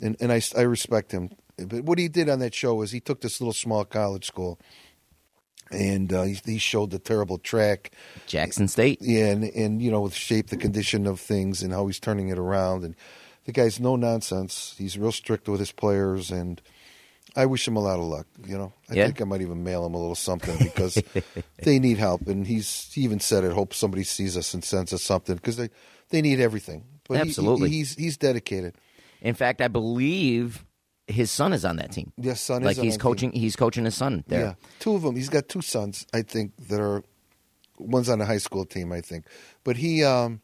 [0.00, 1.30] and and I I respect him.
[1.56, 4.58] But what he did on that show was he took this little small college school,
[5.70, 7.90] and uh, he, he showed the terrible track,
[8.26, 8.98] Jackson State.
[9.00, 12.28] yeah, and and you know with shape, the condition of things, and how he's turning
[12.28, 12.84] it around.
[12.84, 12.94] And
[13.46, 14.74] the guy's no nonsense.
[14.78, 16.62] He's real strict with his players, and
[17.36, 18.26] I wish him a lot of luck.
[18.46, 19.06] You know, I Yeah.
[19.06, 21.02] think I might even mail him a little something because
[21.62, 22.26] they need help.
[22.28, 23.52] And he's he even said it.
[23.52, 25.70] Hope somebody sees us and sends us something because they
[26.10, 26.84] they need everything.
[27.08, 27.70] But he- he- Absolutely.
[27.70, 28.74] he's he's dedicated.
[29.20, 30.64] In fact, I believe
[31.08, 32.12] his son is on that team.
[32.16, 32.62] Yes, son.
[32.62, 33.02] like is on he's that team.
[33.02, 33.32] coaching.
[33.32, 34.40] He's coaching his son there.
[34.40, 35.16] Yeah, two of them.
[35.16, 37.02] He's got two sons, I think, that are
[37.78, 39.26] one's on the high school team, I think.
[39.64, 40.40] But he, um,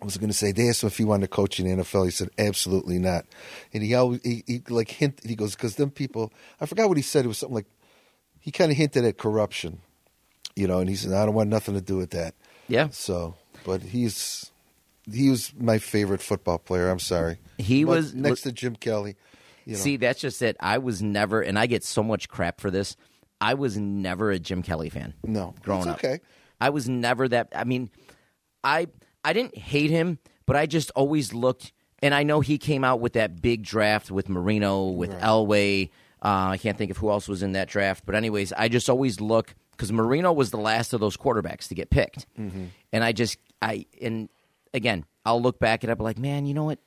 [0.00, 1.82] I was going to say, they asked him if he wanted to coach in the
[1.82, 2.04] NFL.
[2.06, 3.26] He said, absolutely not.
[3.74, 6.96] And he always, he, he like hint, he goes, because them people, I forgot what
[6.96, 7.24] he said.
[7.24, 7.66] It was something like,
[8.38, 9.80] he kind of hinted at corruption,
[10.56, 10.78] you know.
[10.78, 12.34] And he said, I don't want nothing to do with that.
[12.68, 12.88] Yeah.
[12.90, 13.34] So,
[13.64, 14.50] but he's
[15.12, 16.88] he was my favorite football player.
[16.88, 17.36] I'm sorry.
[17.58, 19.16] He But was- next to Jim Kelly.
[19.66, 19.78] You know.
[19.78, 20.56] See, that's just it.
[20.58, 22.96] I was never, and I get so much crap for this.
[23.42, 25.12] I was never a Jim Kelly fan.
[25.22, 25.98] No, growing it's up.
[25.98, 26.20] okay.
[26.60, 27.48] I was never that.
[27.54, 27.90] I mean,
[28.64, 28.86] I
[29.24, 31.72] I didn't hate him, but I just always looked.
[32.02, 35.90] And I know he came out with that big draft with Marino, with Elway.
[36.22, 38.88] Uh, I can't think of who else was in that draft, but anyways, I just
[38.90, 42.70] always look because Marino was the last of those quarterbacks to get picked, and
[43.04, 44.28] I just I and
[44.74, 46.78] again I'll look back at it, but like man, you know what?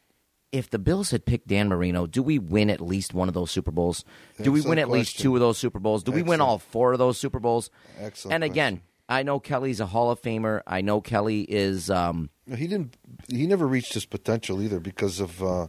[0.52, 3.50] If the Bills had picked Dan Marino, do we win at least one of those
[3.50, 4.06] Super Bowls?
[4.40, 6.04] Do we win Excellent at least two of those Super Bowls?
[6.04, 7.72] Do we win all four of those Super Bowls?
[8.00, 10.62] Excellent And again, I know Kelly's a Hall of Famer.
[10.66, 11.90] I know Kelly is.
[11.90, 12.96] Um, He didn't.
[13.28, 15.68] He never reached his potential either because of uh,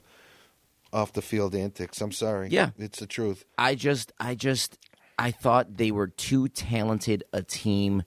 [0.93, 2.01] off the field antics.
[2.01, 2.49] I'm sorry.
[2.51, 2.71] Yeah.
[2.79, 3.45] it's the truth.
[3.59, 4.79] I just, I just,
[5.19, 8.05] I thought they were too talented a team,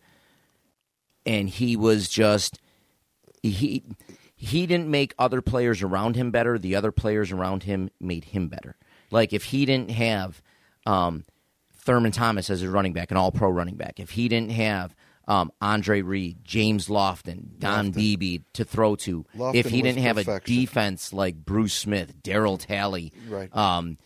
[1.25, 2.59] and he was just
[3.43, 3.83] he
[4.35, 6.57] he didn't make other players around him better.
[6.57, 8.75] The other players around him made him better.
[9.11, 10.41] Like if he didn't have
[10.85, 11.25] um,
[11.75, 14.95] Thurman Thomas as his running back, an All Pro running back, if he didn't have
[15.27, 20.17] um, Andre Reed, James Lofton, Don Beebe to throw to, Lofton if he didn't have
[20.17, 23.53] a defense like Bruce Smith, Daryl Talley, Right.
[23.55, 23.97] um,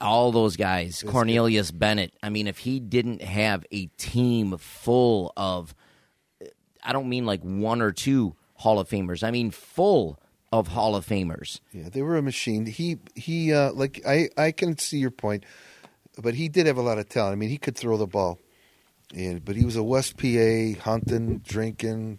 [0.00, 2.12] all those guys, Cornelius Bennett.
[2.22, 5.74] I mean, if he didn't have a team full of,
[6.84, 9.24] I don't mean like one or two Hall of Famers.
[9.24, 10.18] I mean full
[10.52, 11.60] of Hall of Famers.
[11.72, 12.66] Yeah, they were a machine.
[12.66, 15.44] He he uh, like I I can see your point,
[16.22, 17.32] but he did have a lot of talent.
[17.32, 18.38] I mean, he could throw the ball,
[19.14, 22.18] and but he was a West PA hunting, drinking,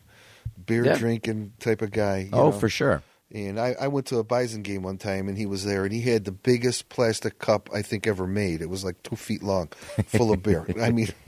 [0.66, 0.98] beer Yeah.
[0.98, 2.20] drinking type of guy.
[2.20, 2.52] you Oh, know?
[2.52, 3.04] for sure.
[3.32, 5.94] And I, I went to a Bison game one time, and he was there, and
[5.94, 8.60] he had the biggest plastic cup I think ever made.
[8.62, 9.68] It was like two feet long,
[10.08, 10.66] full of beer.
[10.82, 11.10] I mean,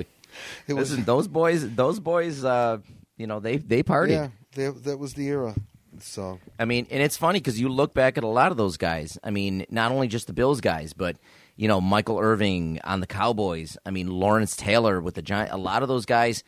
[0.68, 2.80] it was Listen, those boys, those boys, uh,
[3.18, 4.10] you know, they they partied.
[4.10, 4.30] yeah.
[4.56, 5.54] That, that was the era.
[6.00, 8.78] So I mean, and it's funny because you look back at a lot of those
[8.78, 9.20] guys.
[9.24, 11.18] I mean, not only just the Bills guys, but
[11.62, 13.78] you know, Michael Irvin on the Cowboys.
[13.86, 15.52] I mean, Lawrence Taylor with the Giant.
[15.52, 16.44] A lot of those guys,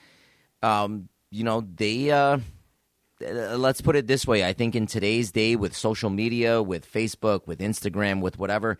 [0.64, 2.10] um, you know, they.
[2.10, 2.40] Uh,
[3.24, 6.92] uh, let's put it this way: I think in today's day, with social media, with
[6.92, 8.80] Facebook, with Instagram, with whatever,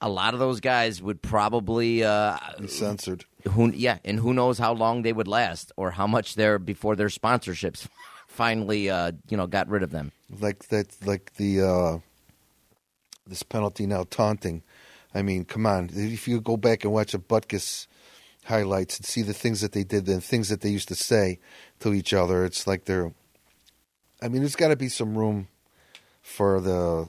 [0.00, 2.02] a lot of those guys would probably.
[2.02, 3.24] Uh, censored.
[3.50, 6.96] who yeah and who knows how long they would last or how much they're before
[6.96, 7.86] their sponsorships
[8.26, 11.98] finally uh you know got rid of them like that like the uh
[13.26, 14.62] this penalty now taunting
[15.14, 15.90] i mean come on.
[15.92, 17.86] If you go back and watch the butkus
[18.44, 21.38] highlights and see the things that they did and things that they used to say
[21.80, 23.12] to each other it's like they're
[24.22, 25.46] i mean there's got to be some room
[26.22, 27.08] for the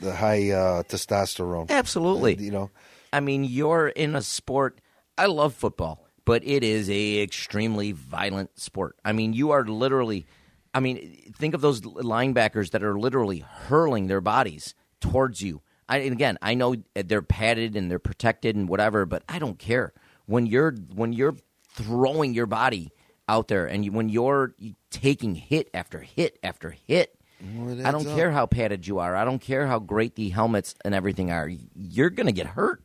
[0.00, 1.68] the high uh testosterone.
[1.70, 2.36] Absolutely.
[2.36, 2.70] You know?
[3.12, 4.80] I mean you're in a sport
[5.18, 8.96] i love football but it is a extremely violent sport.
[9.04, 10.26] I mean you are literally
[10.72, 15.98] i mean think of those linebackers that are literally hurling their bodies towards you I,
[15.98, 19.92] and again i know they're padded and they're protected and whatever but i don't care
[20.26, 21.36] when you're when you're
[21.74, 22.92] throwing your body
[23.28, 24.54] out there and you, when you're
[24.90, 27.16] taking hit after hit after hit
[27.56, 28.16] Well, I don't up.
[28.16, 29.14] care how padded you are.
[29.14, 31.48] I don't care how great the helmets and everything are.
[31.76, 32.82] You're going to get hurt.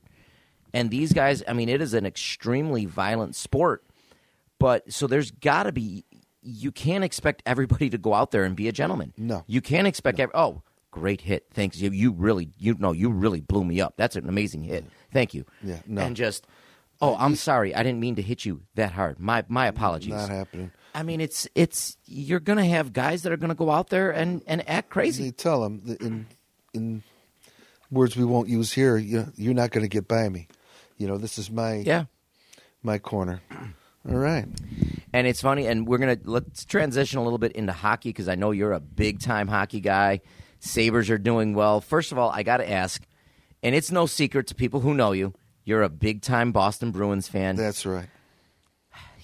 [0.71, 3.83] And these guys, I mean, it is an extremely violent sport.
[4.59, 6.05] But so there's got to be,
[6.43, 9.13] you can't expect everybody to go out there and be a gentleman.
[9.17, 9.43] No.
[9.47, 10.61] You can't expect, ev- oh,
[10.95, 11.47] great hit.
[11.53, 11.77] Thanks.
[11.77, 13.95] You, you really, you know, you really blew me up.
[13.97, 14.85] That's an amazing hit.
[15.11, 15.45] Thank you.
[15.61, 16.01] Yeah, no.
[16.01, 16.47] And just,
[17.01, 17.75] oh, I'm sorry.
[17.75, 19.19] I didn't mean to hit you that hard.
[19.19, 20.13] My, my apologies.
[20.13, 23.55] not happening I mean, it's, it's, you're going to have guys that are going to
[23.55, 25.25] go out there and, and act crazy.
[25.25, 26.25] they tell them in
[26.73, 27.03] in
[27.91, 30.47] words we won't use here you, you're not going to get by me
[30.97, 32.05] you know this is my Yeah.
[32.83, 33.41] my corner
[34.09, 34.45] all right
[35.13, 38.35] And it's funny, and we're gonna let's transition a little bit into hockey because I
[38.35, 40.19] know you're a big time hockey guy.
[40.65, 41.79] Sabres are doing well.
[41.81, 43.01] First of all, I got to ask,
[43.63, 47.27] and it's no secret to people who know you, you're a big time Boston Bruins
[47.27, 47.55] fan.
[47.55, 48.07] that's right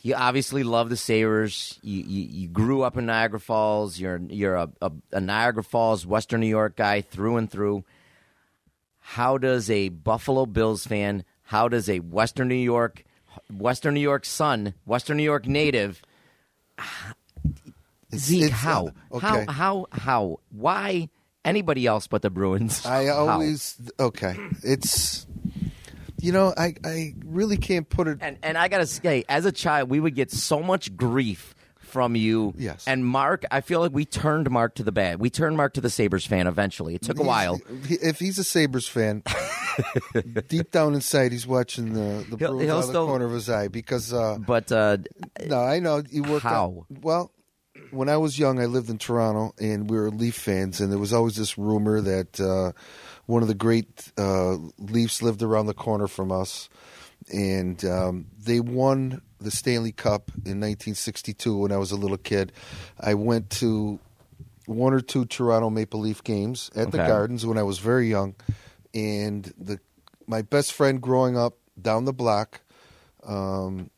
[0.04, 1.80] you obviously love the Sabres.
[1.84, 4.00] You, you, you grew up in Niagara Falls.
[4.00, 7.84] You're you're a, a, a Niagara Falls, Western New York guy through and through.
[9.00, 11.24] How does a Buffalo Bills fan?
[11.44, 13.04] How does a Western New York,
[13.52, 16.02] Western New York son, Western New York native?
[16.78, 17.16] It's-
[18.14, 18.92] Zeke, it's, uh, how?
[19.14, 19.28] okay.
[19.28, 19.46] How?
[19.48, 19.88] How?
[19.92, 20.40] How?
[20.50, 21.10] Why?
[21.44, 22.86] Anybody else but the Bruins?
[22.86, 24.36] I always okay.
[24.64, 25.26] It's
[26.20, 28.20] you know I I really can't put it.
[28.22, 32.16] And and I gotta say, as a child, we would get so much grief from
[32.16, 32.54] you.
[32.58, 32.88] Yes.
[32.88, 35.20] And Mark, I feel like we turned Mark to the bad.
[35.20, 36.96] We turned Mark to the Sabres fan eventually.
[36.96, 37.60] It took a he's- while.
[37.90, 39.24] If he's a Sabres fan,
[40.48, 43.26] deep down inside, he's watching the the He'll- Bruins he'll out of still- the corner
[43.26, 44.14] of his eye because.
[44.14, 44.98] Uh, But uh,
[45.48, 46.44] no, I know you worked.
[46.44, 46.86] How?
[46.92, 47.32] Out, well,
[47.90, 51.00] when I was young, I lived in Toronto, and we were Leaf fans, and there
[51.00, 52.72] was always this rumor that uh,
[53.26, 56.70] one of the great uh, Leafs lived around the corner from us,
[57.34, 62.52] and um, they won the Stanley Cup in 1962 when I was a little kid.
[63.00, 64.00] I went to
[64.66, 68.36] one or two Toronto Maple Leaf games at the Gardens when I was very young,
[68.94, 69.80] and the
[70.28, 72.62] my best friend growing up down the block,
[73.24, 73.90] um,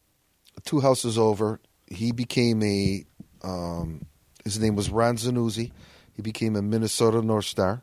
[0.65, 3.05] two houses over, he became a
[3.43, 4.05] um,
[4.43, 5.71] his name was Ron Zanussi.
[6.15, 7.81] He became a Minnesota North Star.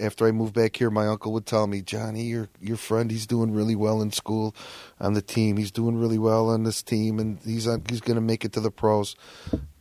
[0.00, 3.26] After I moved back here, my uncle would tell me, Johnny, your your friend, he's
[3.26, 4.54] doing really well in school,
[5.00, 5.56] on the team.
[5.56, 8.52] He's doing really well on this team, and he's on, he's going to make it
[8.54, 9.14] to the pros.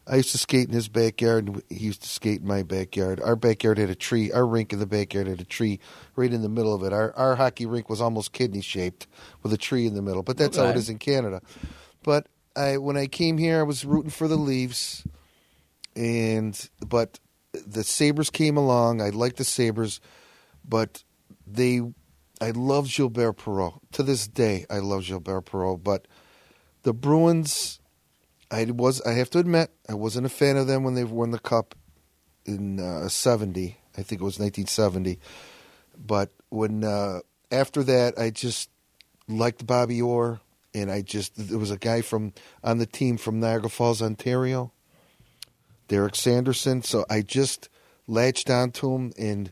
[0.05, 3.21] I used to skate in his backyard, and he used to skate in my backyard.
[3.21, 4.31] Our backyard had a tree.
[4.31, 5.79] Our rink in the backyard had a tree
[6.15, 6.91] right in the middle of it.
[6.93, 9.07] Our our hockey rink was almost kidney shaped
[9.41, 10.21] with a tree in the middle.
[10.21, 11.41] But that's how it is in Canada.
[12.03, 15.03] But I when I came here, I was rooting for the Leafs,
[15.95, 17.19] and but
[17.53, 19.01] the Sabres came along.
[19.01, 19.99] I like the Sabres,
[20.67, 21.03] but
[21.45, 21.81] they.
[22.41, 24.65] I love Gilbert Perreault to this day.
[24.69, 26.07] I love Gilbert Perreault, but
[26.83, 27.79] the Bruins.
[28.51, 29.01] I was.
[29.01, 31.75] I have to admit, I wasn't a fan of them when they won the cup
[32.45, 33.77] in uh, '70.
[33.97, 35.19] I think it was 1970.
[35.97, 37.19] But when uh,
[37.51, 38.69] after that, I just
[39.27, 40.39] liked Bobby Orr,
[40.73, 44.71] and I just there was a guy from on the team from Niagara Falls, Ontario,
[45.93, 46.81] Derek Sanderson.
[46.81, 47.69] So I just
[48.07, 49.51] latched onto him, and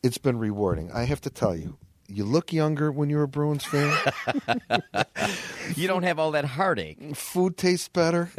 [0.00, 0.92] it's been rewarding.
[0.92, 3.92] I have to tell you, you look younger when you're a Bruins fan.
[5.76, 7.16] You don't have all that heartache.
[7.16, 8.30] Food tastes better.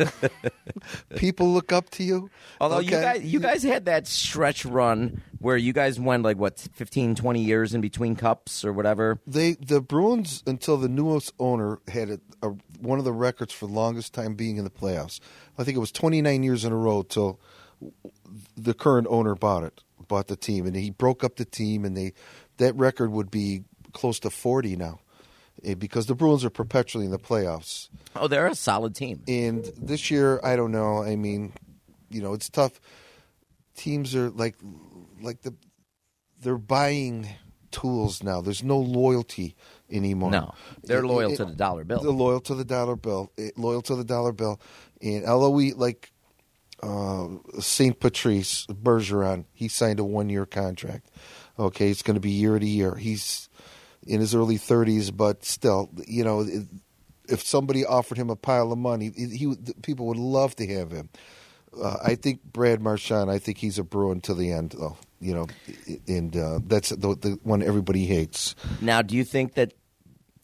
[1.16, 2.30] People look up to you.
[2.60, 6.60] Although you guys you guys had that stretch run where you guys went like what
[6.60, 9.20] 15 20 years in between cups or whatever.
[9.26, 13.68] they the Bruins until the newest owner had a, a, one of the records for
[13.68, 15.20] the longest time being in the playoffs.
[15.58, 17.40] I think it was 29 years in a row till
[18.58, 21.96] the current owner bought it, bought the team, and he broke up the team, and
[21.98, 22.14] they
[22.58, 23.64] that record would be
[23.94, 25.00] close to 40 now,
[25.64, 27.90] eh, because the Bruins are perpetually in the playoffs.
[28.16, 29.22] Oh, they're a solid team.
[29.28, 31.04] And this year, I don't know.
[31.04, 31.54] I mean,
[32.10, 32.80] you know, it's tough.
[33.76, 34.56] Teams are like,
[35.22, 35.56] like the,
[36.42, 37.28] they're buying
[37.72, 38.40] tools now.
[38.42, 39.56] There's no loyalty
[39.90, 40.30] anymore.
[40.32, 42.02] No, they're loyal it- to the dollar bill.
[42.02, 43.32] They're loyal to the dollar bill.
[43.38, 44.60] eh, Loyal to the dollar bill.
[45.04, 46.12] And although we like
[46.82, 47.28] uh,
[47.60, 51.10] Saint Patrice Bergeron, he signed a one-year contract.
[51.60, 52.96] Okay, it's going to be year to year.
[52.96, 53.50] He's
[54.08, 56.46] in his early 30s, but still, you know,
[57.28, 60.92] if somebody offered him a pile of money, he, he people would love to have
[60.92, 61.10] him.
[61.82, 63.32] Uh, I think Brad Marchand.
[63.32, 64.98] I think he's a Bruin to the end, though.
[65.20, 65.48] You know,
[66.08, 68.56] and uh, that's the, the one everybody hates.
[68.82, 69.74] Now, do you think that,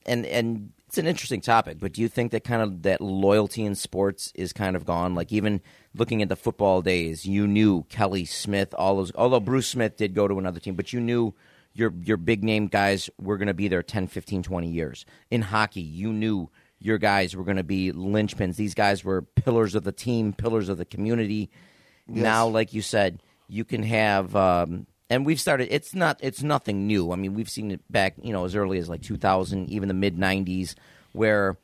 [0.05, 3.63] and and it's an interesting topic, but do you think that kind of that loyalty
[3.63, 5.13] in sports is kind of gone?
[5.13, 5.61] Like even
[5.93, 9.11] looking at the football days, you knew Kelly Smith, all those.
[9.13, 11.35] Although Bruce Smith did go to another team, but you knew
[11.75, 15.05] your your big name guys were going to be there 10, 15, 20 years.
[15.29, 16.49] In hockey, you knew
[16.79, 18.55] your guys were going to be linchpins.
[18.55, 21.51] These guys were pillars of the team, pillars of the community.
[22.07, 25.67] Now, like you said, you can have, um, and we've started.
[25.73, 26.19] It's not.
[26.21, 27.11] It's nothing new.
[27.11, 29.93] I mean, we've seen it back, you know, as early as like 2000, even the
[29.93, 30.75] mid 90s,
[31.13, 31.57] where,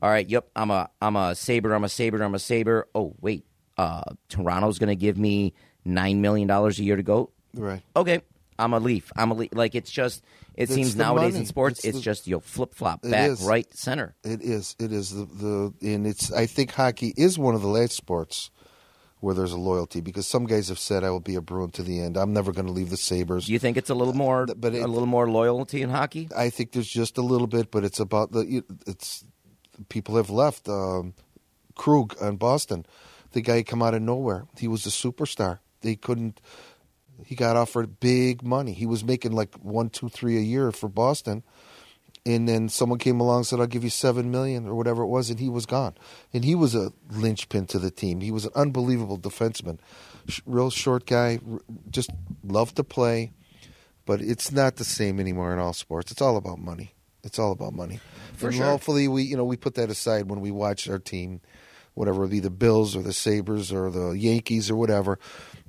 [0.00, 2.88] all right, yep, I'm a, I'm a saber, I'm a saber, I'm a saber.
[2.94, 3.44] Oh wait,
[3.78, 7.30] uh, Toronto's going to give me nine million dollars a year to go.
[7.54, 7.82] Right.
[7.96, 8.22] Okay,
[8.58, 9.12] I'm a Leaf.
[9.16, 9.50] I'm a Leaf.
[9.52, 10.22] Like it's just.
[10.54, 11.40] It It's seems nowadays money.
[11.40, 13.42] in sports, It's it's, the- just you know, flip flop It back, is.
[13.42, 14.14] right, center.
[14.22, 14.76] It is.
[14.78, 16.30] It is the, the and it's.
[16.30, 18.50] I think hockey is one of the last sports
[19.22, 21.82] where there's a loyalty because some guys have said I will be a Bruin to
[21.84, 22.16] the end.
[22.16, 23.46] I'm never going to leave the Sabres.
[23.46, 26.28] Do you think it's a little more, but it- a little more loyalty in hockey?
[26.36, 28.62] I think there's just a little bit, but it's about the.
[28.86, 29.24] It's
[29.88, 30.68] people have left.
[30.68, 31.14] Um,
[31.76, 32.84] Krug on Boston,
[33.30, 34.46] the guy come out of nowhere.
[34.58, 35.60] He was a superstar.
[35.82, 36.40] They couldn't.
[37.24, 38.72] He got offered big money.
[38.72, 41.44] He was making like one, two, three a year for Boston,
[42.24, 45.08] and then someone came along and said, "I'll give you seven million or whatever it
[45.08, 45.94] was," and he was gone.
[46.32, 48.20] And he was a linchpin to the team.
[48.20, 49.78] He was an unbelievable defenseman,
[50.46, 51.40] real short guy,
[51.90, 52.10] just
[52.44, 53.32] loved to play.
[54.04, 56.10] But it's not the same anymore in all sports.
[56.10, 56.94] It's all about money.
[57.22, 58.00] It's all about money.
[58.34, 58.66] For and sure.
[58.66, 61.40] hopefully we you know we put that aside when we watch our team,
[61.94, 65.18] whatever, be the Bills or the Sabres or the Yankees or whatever,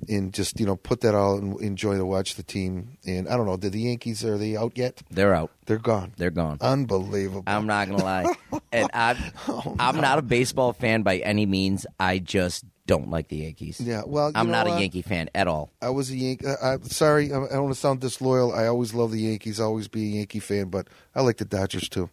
[0.08, 2.98] and just you know put that all and enjoy to watch the team.
[3.06, 5.02] And I don't know, did the Yankees are they out yet?
[5.10, 5.50] They're out.
[5.66, 6.12] They're gone.
[6.16, 6.58] They're gone.
[6.60, 7.44] Unbelievable.
[7.46, 8.34] I'm not gonna lie,
[8.72, 9.16] and I'm
[9.48, 11.86] oh, I'm not a baseball fan by any means.
[11.98, 13.80] I just don't like the Yankees.
[13.80, 14.76] yeah, well, you I'm not what?
[14.76, 15.72] a Yankee fan at all.
[15.80, 16.46] I was a Yankee.
[16.46, 18.52] I, I, sorry, I, I don't want to sound disloyal.
[18.52, 19.58] I always love the Yankees.
[19.58, 22.10] Always be a Yankee fan, but I like the Dodgers too.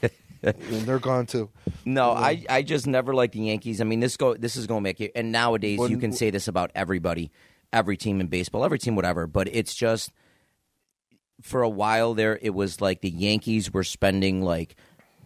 [0.70, 1.50] and they're gone too.
[1.84, 3.80] No, I, I just never liked the Yankees.
[3.80, 5.12] I mean, this go this is going to make it.
[5.14, 7.30] And nowadays, When- you can say this about everybody,
[7.72, 9.26] every team in baseball, every team, whatever.
[9.26, 10.12] But it's just
[11.42, 14.76] for a while there, it was like the Yankees were spending like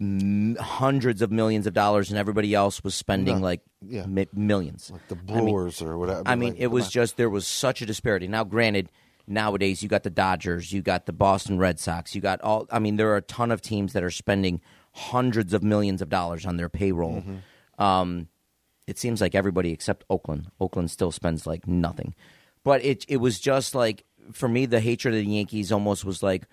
[0.01, 3.43] m- hundreds of millions of dollars, and everybody else was spending No.
[3.43, 4.05] like Yeah.
[4.05, 4.91] mi- millions.
[4.91, 6.23] Like the I mean- Brewers or whatever.
[6.25, 6.91] I mean, like, it was on.
[6.91, 8.27] just there was such a disparity.
[8.27, 8.89] Now, granted,
[9.27, 12.65] nowadays you got the Dodgers, you got the Boston Red Sox, you got all.
[12.71, 14.59] I mean, there are a ton of teams that are spending
[14.91, 17.21] hundreds of millions of dollars on their payroll.
[17.21, 17.83] Mm-hmm.
[17.83, 18.27] Um,
[18.87, 20.49] it seems like everybody except Oakland.
[20.59, 22.15] Oakland still spends like nothing,
[22.63, 26.23] but it it was just like for me the hatred of the Yankees almost was
[26.23, 26.47] like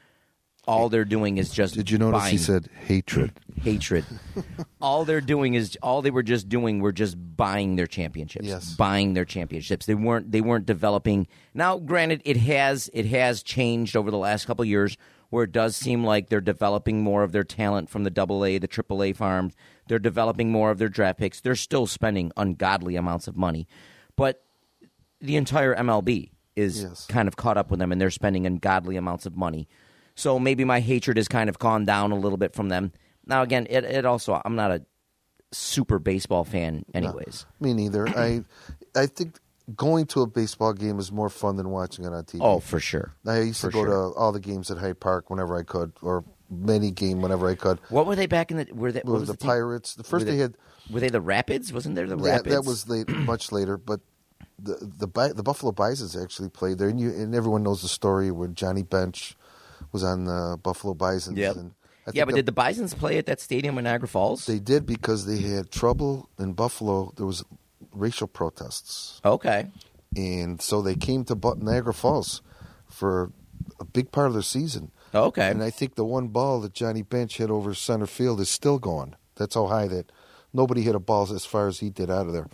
[0.66, 3.32] all they're doing is just Did you notice buying he said hatred?
[3.62, 4.04] hatred.
[4.80, 8.46] all they're doing is all they were just doing were just buying their championships.
[8.46, 8.74] Yes.
[8.74, 9.86] Buying their championships.
[9.86, 11.28] They weren't they weren't developing.
[11.54, 14.96] Now, granted, it has it has changed over the last couple years
[15.30, 18.58] where it does seem like they're developing more of their talent from the double A,
[18.58, 19.54] the triple A farms.
[19.88, 21.40] They're developing more of their draft picks.
[21.40, 23.66] They're still spending ungodly amounts of money.
[24.16, 24.42] But
[25.20, 27.06] the entire MLB is Yes.
[27.06, 29.68] kind of caught up with them and they're spending ungodly amounts of money.
[30.14, 32.92] So maybe my hatred has kind of gone down a little bit from them.
[33.26, 34.82] Now again, it, it also I'm not a
[35.52, 37.46] super baseball fan anyways.
[37.60, 38.08] Me neither.
[38.08, 38.42] I
[38.94, 39.38] I think
[39.74, 42.38] going to a baseball game is more fun than watching it on TV.
[42.40, 43.14] Oh, for sure.
[43.26, 44.12] I used to go sure.
[44.12, 47.54] to all the games at Hyde Park whenever I could, or many game whenever I
[47.56, 47.80] could.
[47.88, 49.44] What were they back in the were they It was was the, the?
[49.44, 49.94] Pirates.
[49.94, 50.54] The first they, they, had
[50.90, 51.72] were they the Rapids?
[51.72, 52.54] Wasn't there the yeah, Rapids?
[52.54, 54.00] that was late, much later, but
[54.58, 58.30] the the the Buffalo Bisons actually played there, and you and everyone knows the story
[58.30, 59.36] where Johnny Bench
[59.92, 61.36] was on the Buffalo Bisons.
[61.36, 61.56] Yep.
[61.56, 61.72] And
[62.06, 64.46] I Yeah, but the- did the Bisons play at that stadium in Niagara Falls?
[64.46, 67.12] they did because they had trouble in Buffalo.
[67.16, 67.44] There was
[67.96, 69.20] racial protests.
[69.24, 69.66] okay.
[70.16, 72.42] and so they came to Niagara Falls
[72.88, 73.32] for
[73.80, 74.90] a big part of their season.
[75.14, 75.50] Okay.
[75.50, 78.78] And I think the one ball that Johnny Bench hit over center field is still
[78.78, 79.14] going.
[79.36, 80.12] That's how high that
[80.52, 82.48] nobody hit a ball as far as he did out of there.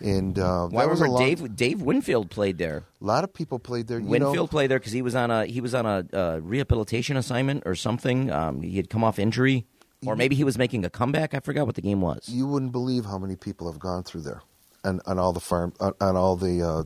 [0.00, 2.84] And uh, well, I that was a remember long, Dave Dave Winfield played there.
[3.00, 4.00] A lot of people played there.
[4.00, 6.40] You Winfield know, played there because he was on a he was on a, uh
[6.42, 8.30] rehabilitation assignment or something.
[8.30, 9.64] Um, he had come off injury,
[10.04, 11.34] or maybe he was making a comeback.
[11.34, 12.28] I forgot what the game was.
[12.28, 14.42] you wouldn't believe how many people have gone through there,
[14.84, 16.82] and on all the farm, on, on all the, uh,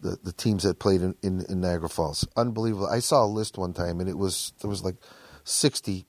[0.00, 2.26] the the teams that played in, in, in Niagara Falls.
[2.36, 2.86] Unbelievable.
[2.88, 4.96] I saw a list one time, and it was there was like
[5.44, 6.06] 60,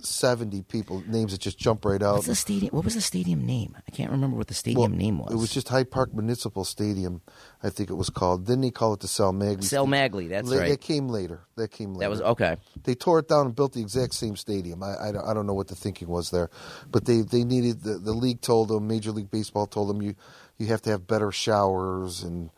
[0.00, 2.14] 70 people names that just jump right out.
[2.14, 2.74] What's the stadium?
[2.74, 3.76] What was the stadium name?
[3.86, 5.32] I can't remember what the stadium Well, name was.
[5.32, 7.20] It was just Hyde Park Municipal Stadium,
[7.62, 8.46] I think it was called.
[8.46, 9.64] Then they call it the Sal Maglie.
[9.64, 10.28] Sal Maglie.
[10.28, 10.68] That's La- right.
[10.70, 11.40] That came later.
[11.56, 12.00] That came later.
[12.00, 12.56] That was okay.
[12.84, 14.82] They tore it down and built the exact same stadium.
[14.82, 16.50] I, I, don't- I don't know what the thinking was there,
[16.90, 20.14] but they, they needed the, the league told them, Major League Baseball told them you
[20.58, 22.50] you have to have better showers and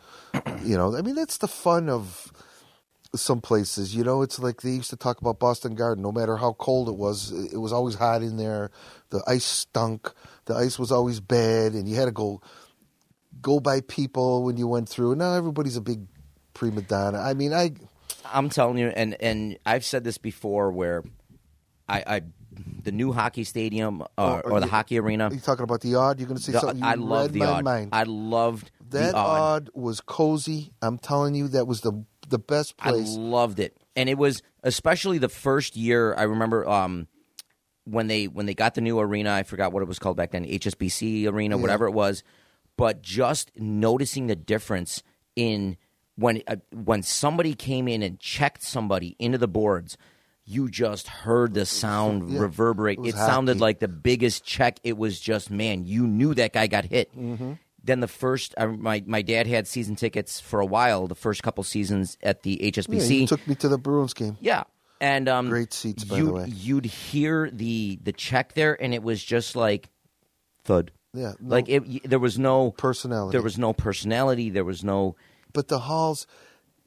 [0.65, 2.33] you know I mean that's the fun of
[3.15, 3.95] some places.
[3.95, 6.03] You know, it's like they used to talk about Boston Garden.
[6.03, 8.71] No matter how cold it was, it was always hot in there.
[9.11, 10.13] The ice stunk.
[10.45, 12.41] The ice was always bad, and you had to go
[13.41, 15.13] go by people when you went through.
[15.13, 16.07] and Now everybody's a big
[16.55, 17.19] prima donna.
[17.19, 17.73] I mean, I
[18.27, 21.05] I'm telling you, and and I've said this before, where
[21.89, 22.23] I, I
[22.83, 25.29] the new hockey stadium uh, Oh, or the you- hockey arena.
[25.29, 26.19] Are you talking about the Aud?
[26.19, 26.83] You're going to say the- something.
[26.83, 27.65] I love the Aud.
[27.65, 27.91] mind.
[27.93, 29.41] I loved that the Aud.
[29.69, 30.73] Aud was cozy.
[30.83, 33.17] I'm telling you, that was the the best place.
[33.17, 36.15] I loved it, and it was especially the first year.
[36.15, 37.07] I remember um,
[37.85, 39.33] when they when they got the new arena.
[39.33, 41.63] I forgot what it was called back then, HSBC arena, Yeah.
[41.63, 42.23] whatever it was.
[42.77, 45.03] But just noticing the difference
[45.37, 45.77] in
[46.17, 49.97] when uh, when somebody came in and checked somebody into the boards.
[50.49, 52.99] You just heard the sound yeah, reverberate.
[53.01, 53.61] it It, sounded hockey.
[53.61, 54.79] like the biggest check.
[54.83, 57.15] It was just man, you knew that guy got hit.
[57.17, 57.53] Mm-hmm.
[57.85, 61.07] Then the first, uh, my my dad had season tickets for a while.
[61.07, 63.29] The first couple seasons at the yeah, HSBC.
[63.29, 64.37] took me to the Bruins game.
[64.41, 64.65] Yeah,
[65.01, 66.47] and um, Great seats, by the way.
[66.49, 69.89] You'd hear the the check there, and it was just like
[70.65, 70.91] thud.
[71.15, 71.87] Yeah, no like it.
[71.87, 73.33] y- There was no personality.
[73.33, 74.51] There was no personality.
[74.51, 75.17] There was no.
[75.55, 76.27] but the halls,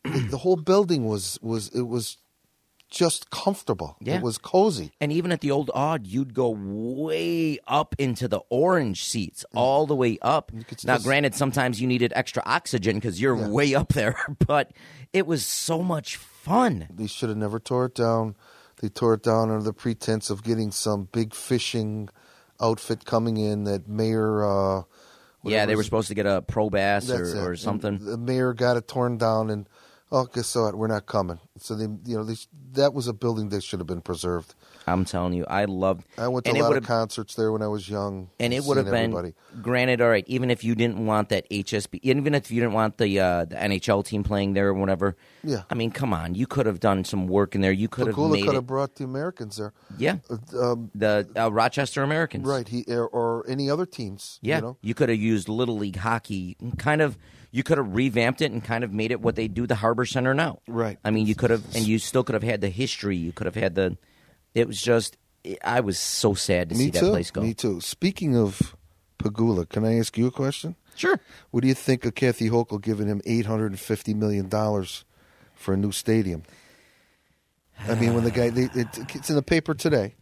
[0.03, 2.18] the, the whole building was was it was
[2.91, 3.95] just comfortable.
[3.99, 4.17] Yeah.
[4.17, 4.91] It was cozy.
[5.01, 9.87] And even at the old Aud, you'd go way up into the orange seats, all
[9.87, 10.51] the way up.
[10.51, 10.85] Mm.
[10.85, 13.47] Now, still- granted, sometimes you needed extra oxygen because you're Yeah.
[13.47, 14.15] way up there,
[14.45, 14.71] but
[15.13, 16.87] it was so much fun.
[16.93, 18.35] They should have never tore it down.
[18.81, 22.09] They tore it down under the pretense of getting some big fishing
[22.59, 24.43] outfit coming in that mayor.
[24.43, 24.83] Uh,
[25.43, 27.97] Yeah, they were supposed to get a pro bass or, or And something.
[28.03, 29.67] The mayor got it torn down, and
[30.12, 30.76] oh, guess what?
[30.76, 31.39] We're not coming.
[31.57, 32.36] So they, you know, they,
[32.74, 34.55] that was a building that should have been preserved.
[34.88, 36.05] I'm telling you, I loved.
[36.18, 38.78] I went to a lot of concerts there when I was young, and it would
[38.78, 39.34] have been everybody.
[39.62, 40.01] granted.
[40.01, 43.20] All right, even if you didn't want that HSB, even if you didn't want the
[43.20, 45.16] uh, the NHL team playing there or whatever.
[45.43, 45.64] Yeah.
[45.70, 47.72] I mean, come on, you could have done some work in there.
[47.72, 48.55] You could have Pegula made could it.
[48.55, 52.45] have brought the Americans there, yeah, Uh, um, the uh, Rochester Americans.
[52.47, 52.68] right?
[52.68, 54.39] He or, or any other teams.
[54.41, 54.93] Yeah, you know?
[54.95, 57.18] could have used Little League hockey, kind of.
[57.51, 60.05] You could have revamped it and kind of made it what they do the Harbor
[60.05, 60.59] Center now.
[60.67, 60.97] Right.
[61.03, 63.17] I mean, you could have, and you still could have had the history.
[63.17, 63.97] You could have had the.
[64.55, 65.17] It was just
[65.63, 67.41] I was so sad to Me see that place go.
[67.41, 67.81] Me too.
[67.81, 68.75] Speaking of
[69.19, 70.75] Pegula, can I ask you a question?
[70.95, 71.19] Sure.
[71.51, 75.03] What do you think of Kathy Hochul giving him eight hundred and fifty million dollars
[75.55, 76.43] for a new stadium?
[77.87, 80.15] I mean, when the guy they, it, it's in the paper today,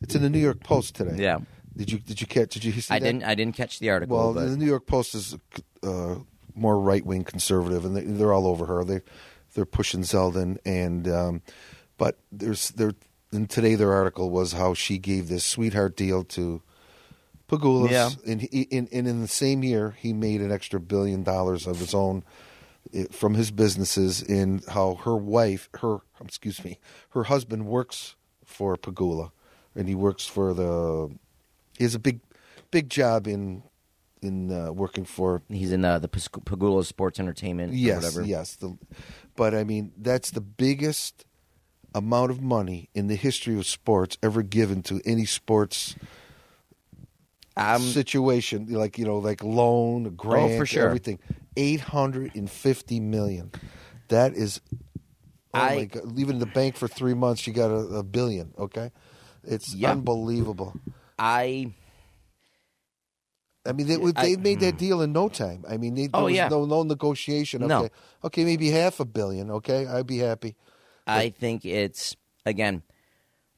[0.00, 1.22] it's in the New York Post today.
[1.22, 1.40] Yeah.
[1.76, 2.54] Did you did you catch?
[2.54, 3.04] Did you see I that?
[3.04, 3.24] didn't.
[3.24, 4.16] I didn't catch the article.
[4.16, 5.36] Well, but the New York Post is
[5.82, 6.16] uh,
[6.54, 8.84] more right wing conservative, and they, they're all over her.
[8.84, 9.00] They
[9.54, 11.42] they're pushing Zeldin, and um,
[11.98, 12.92] but there's there.
[13.34, 16.60] And today their article was how she gave this sweetheart deal to
[17.48, 18.10] Pegulas, Yeah.
[18.26, 21.78] and, he, and, and in the same year he made an extra billion dollars of
[21.78, 22.24] his own
[22.92, 24.22] eh, from his businesses.
[24.22, 26.78] In how her wife, her excuse me,
[27.10, 29.30] her husband works for Pegula,
[29.74, 31.10] and he works for the.
[31.78, 32.20] He has a big,
[32.70, 33.62] big job in
[34.22, 37.72] in uh, working for he's in uh, the Pegula Sports Entertainment.
[37.72, 38.22] or yes, whatever.
[38.22, 38.56] yes.
[38.56, 38.76] The,
[39.36, 41.24] but I mean, that's the biggest
[41.94, 45.94] amount of money in the history of sports ever given to any sports
[47.56, 48.66] Um, situation.
[48.72, 50.86] Like you know, like loan, grant, Oh, for sure.
[50.86, 51.18] everything.
[51.56, 53.50] Eight hundred and fifty million.
[54.08, 54.60] That is.
[55.54, 56.04] Oh I- my God!
[56.12, 58.54] Leaving the bank for three months, you got a, a billion.
[58.58, 58.90] Okay,
[59.44, 59.90] it's Yeah.
[59.90, 60.72] unbelievable.
[61.18, 61.72] I
[63.64, 64.78] I mean, they, I- they made that hmm.
[64.78, 65.64] deal in no time.
[65.68, 66.48] I mean, they, there Oh, was yeah.
[66.48, 67.62] no no negotiation.
[67.62, 67.88] Okay, No.
[68.24, 69.50] okay, maybe half a billion.
[69.50, 70.56] Okay, I'd be happy.
[71.06, 72.82] I think it's again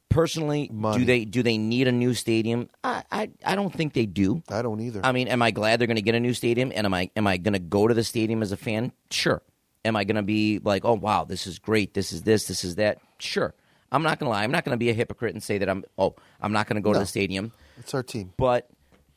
[0.08, 0.70] personally.
[0.72, 0.98] Money.
[0.98, 2.68] Do they do they need a new stadium?
[2.82, 4.42] I I, I don't think they do.
[4.48, 5.00] I don't either.
[5.04, 6.72] I mean, am I glad they're going to get a new stadium?
[6.74, 8.92] And am I am I going to go to the stadium as a fan?
[9.10, 9.42] Sure.
[9.84, 11.92] Am I going to be like, oh wow, this is great.
[11.94, 12.46] This is this.
[12.46, 12.98] This is that.
[13.18, 13.54] Sure.
[13.92, 14.42] I'm not going to lie.
[14.42, 15.84] I'm not going to be a hypocrite and say that I'm.
[15.98, 17.52] Oh, I'm not going to go to the stadium.
[17.78, 18.32] it's our team.
[18.36, 18.68] But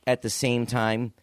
[0.07, 1.13] at the same time,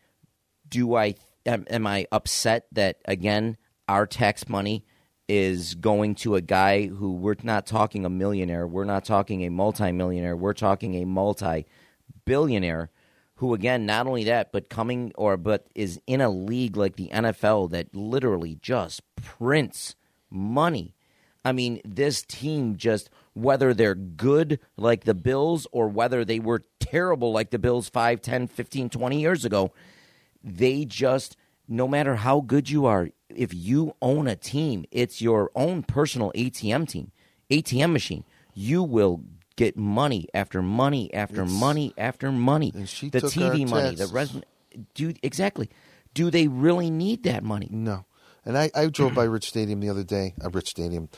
[0.69, 1.15] do I
[1.47, 3.57] am, am I upset that again
[3.89, 4.85] our tax money
[5.27, 9.49] is going to a guy who we're not talking a millionaire, we're not talking a
[9.49, 12.91] multimillionaire, we're talking a multi-billionaire
[13.37, 17.09] who again not only that but coming or but is in a league like the
[17.09, 19.97] NFL that literally just prints
[20.31, 20.95] money.
[21.45, 26.65] I mean, this team just whether they're good like the Bills or whether they were
[26.81, 29.73] terrible like the Bills 5, 10, 15, 20 years ago,
[30.43, 31.37] they just
[31.69, 36.31] no matter how good you are, if you own a team, it's your own personal
[36.35, 37.11] ATM team,
[37.51, 38.23] ATM machine.
[38.53, 39.23] You will
[39.57, 42.71] get money after money after It's- money after money.
[42.71, 44.13] The TV money, the taxes.
[44.13, 44.41] res-
[44.95, 45.71] do exactly.
[46.13, 47.69] Do they really need that money?
[47.71, 48.05] No.
[48.47, 50.35] And I, I drove by Rich Stadium the other day.
[50.45, 51.09] Uh, Rich Stadium,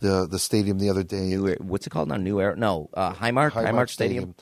[0.00, 1.20] the the stadium the other day.
[1.36, 2.16] New, what's it called now?
[2.16, 2.54] New Era?
[2.56, 4.34] No, uh, Highmark, Highmark, Highmark Stadium.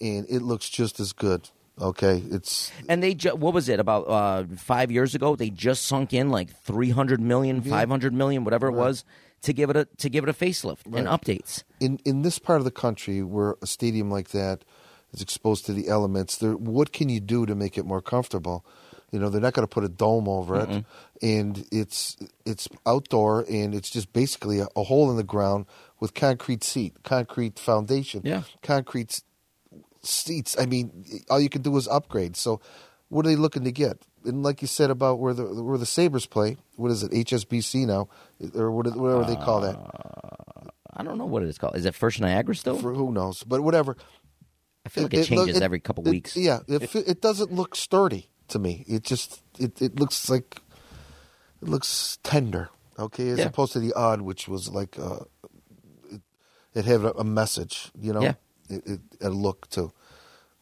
[0.00, 1.48] and it looks just as good.
[1.80, 5.36] Okay, it's And they ju- what was it about uh, five years ago?
[5.36, 9.04] They just sunk in like 300 million, 500 million, whatever it was,
[9.42, 11.62] to give it a to give it a facelift and updates.
[11.80, 14.64] in in this part of the country where a stadium like that
[15.12, 16.36] is exposed to the elements.
[16.36, 18.64] There, what can you do to make it more comfortable?
[19.12, 20.84] You know, they're not going to put a dome over it,
[21.20, 25.66] and it's it's outdoor, and it's just basically a, a hole in the ground
[26.00, 28.42] with concrete seat, concrete foundation, Yeah.
[28.62, 29.20] concrete
[30.02, 30.56] seats.
[30.58, 32.36] I mean, all you can do is upgrade.
[32.36, 32.60] So,
[33.08, 33.98] what are they looking to get?
[34.24, 37.12] And like you said about where the where the Sabres play, what is it?
[37.12, 38.08] HSBC now,
[38.54, 39.76] or what, whatever they call that.
[39.76, 41.76] Uh, I don't know what it is called.
[41.76, 42.78] Is it First Niagara still?
[42.78, 43.42] For who knows?
[43.44, 43.96] But whatever.
[44.84, 46.36] I feel like it, look- changes every couple it- weeks.
[46.36, 48.84] Yeah, it, it doesn't look sturdy to me.
[48.88, 50.60] It just it, it looks like
[51.60, 52.70] it looks tender.
[52.98, 53.46] Okay, as Yeah.
[53.46, 55.20] opposed to the Aud, which was like uh,
[56.10, 56.20] it,
[56.74, 57.90] it had a, a message.
[58.00, 58.34] You know, Yeah.
[58.68, 59.92] it, it a look too.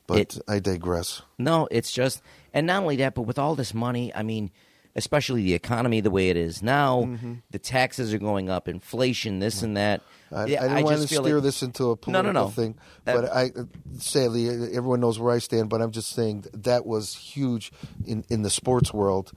[0.06, 1.22] But I digress.
[1.38, 2.20] No, it's just,
[2.52, 4.50] and not only that, but with all this money, I mean,
[4.96, 7.34] especially the economy the way it is now, Mm-hmm.
[7.50, 10.02] the taxes are going up, inflation, this and that.
[10.32, 12.48] I, Yeah, I don't want to steer like- this into a political no, no.
[12.48, 12.76] thing,
[13.06, 13.50] Uh, but I
[13.98, 15.68] sadly everyone knows where I stand.
[15.68, 17.72] But I'm just saying that was huge
[18.06, 19.32] in in the sports world.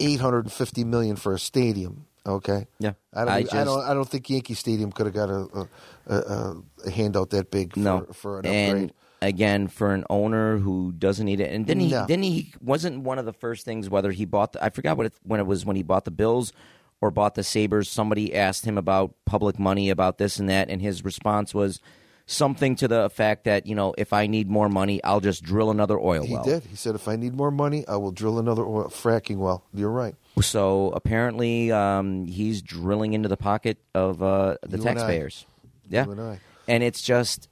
[0.00, 2.06] Eight hundred and fifty million for a stadium.
[2.26, 2.66] Okay.
[2.78, 2.92] Yeah.
[3.12, 3.28] I don't.
[3.54, 3.80] I I, don't.
[3.90, 5.68] I don't think Yankee Stadium could have got a
[6.06, 8.92] a, a, a handout that big for, no, for an and upgrade.
[9.22, 12.06] Again, for an owner who doesn't need it, and then he No.
[12.06, 14.52] then he wasn't one of the first things whether he bought.
[14.52, 16.52] The, I forgot what it, when it was when he bought the Bills
[17.00, 17.88] or bought the Sabres.
[17.88, 21.80] Somebody asked him about public money about this and that, and his response was
[22.26, 25.70] something to the effect that you know if I need more money, I'll just drill
[25.70, 26.42] another oil He well.
[26.44, 26.64] did.
[26.64, 29.90] He said, "If I need more money, I will drill another oil, fracking well." You're
[29.90, 30.16] right.
[30.40, 35.46] So apparently, um, he's drilling into the pocket of uh, the You taxpayers.
[35.88, 36.40] Yeah, You and I.
[36.66, 37.48] and it's just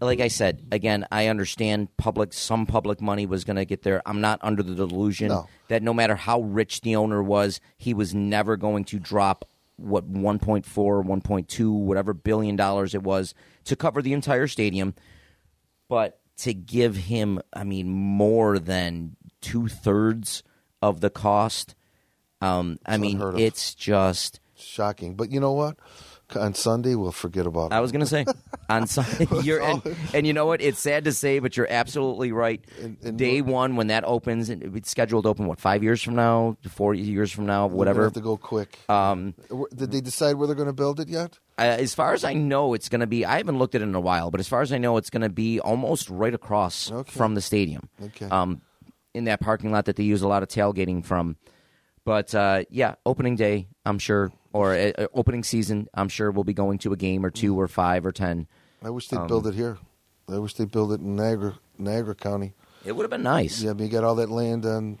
[0.00, 1.06] like I said again.
[1.10, 2.32] I understand public.
[2.32, 4.02] Some public money was going to get there.
[4.06, 5.48] I'm not under the delusion No.
[5.68, 9.44] that no matter how rich the owner was, he was never going to drop
[9.76, 13.34] what 1.4, 1.2, whatever billion dollars it was
[13.64, 14.94] to cover the entire stadium,
[15.88, 20.42] but to give him, I mean, more than two thirds
[20.82, 21.74] of the cost.
[22.40, 24.40] Um, I mean, it's just.
[24.54, 25.14] Shocking.
[25.14, 25.76] But you know what?
[26.34, 27.74] On Sunday, we'll forget about it.
[27.74, 28.26] I was going to say
[28.68, 29.80] on Sunday, you're and,
[30.12, 30.60] and you know what?
[30.60, 32.64] It's sad to say, but you're absolutely right.
[32.82, 36.16] And- and Day one when that opens, it's scheduled to open what five years from
[36.16, 38.02] now, four years from now, whatever.
[38.04, 38.76] have to go quick.
[38.88, 39.34] Um,
[39.74, 41.38] Did they decide where they're going to build it yet?
[41.58, 43.24] uh, as far as I know, it's going to be.
[43.24, 45.10] I haven't looked at it in a while, but as far as I know, it's
[45.10, 47.10] going to be almost right across Okay.
[47.12, 47.88] from the stadium.
[48.02, 48.26] Okay.
[48.26, 48.62] Um,
[49.14, 51.36] in that parking lot that they use a lot of tailgating from.
[52.04, 56.54] But uh, yeah, opening day, I'm sure, or uh, opening season, I'm sure we'll be
[56.54, 58.46] going to a game or two or five or ten.
[58.82, 59.78] I wish they'd Um, build it here.
[60.28, 62.54] I wish they'd build it in Niagara, Niagara County.
[62.84, 63.62] It would have been nice.
[63.62, 64.98] Yeah, I mean, you got all that land on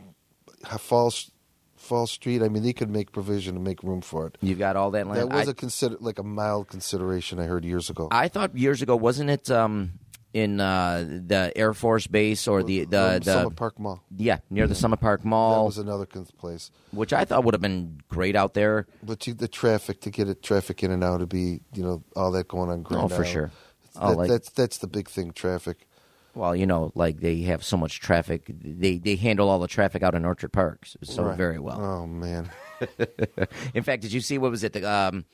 [0.78, 1.30] Falls,
[1.76, 2.42] Falls Street.
[2.42, 4.38] I mean, they could make provision to make room for it.
[4.40, 5.20] You've got all that land.
[5.20, 8.08] That was I, a consider like a mild consideration I heard years ago.
[8.10, 9.92] I thought years ago, wasn't it um,
[10.36, 14.02] in uh, the Air Force Base or the the, Um, the Summit Park Mall.
[14.16, 16.06] yeah near the Summit Park That Mall, was another
[16.38, 16.70] place.
[16.92, 18.86] which I thought would have been great out there.
[19.02, 22.02] But you, the traffic to get it traffic in and out to be you know
[22.14, 22.82] all that going on.
[22.82, 23.28] Grand Oh, for Island.
[23.32, 23.50] sure.
[23.98, 25.32] Oh, that- like- that's that's the big thing.
[25.32, 25.86] Traffic.
[26.34, 30.02] Well, you know, like they have so much traffic, they they handle all the traffic
[30.02, 31.36] out in Orchard Park so Right.
[31.38, 31.80] very well.
[31.80, 32.50] Oh man.
[33.74, 35.24] In fact, did you see what was it the um,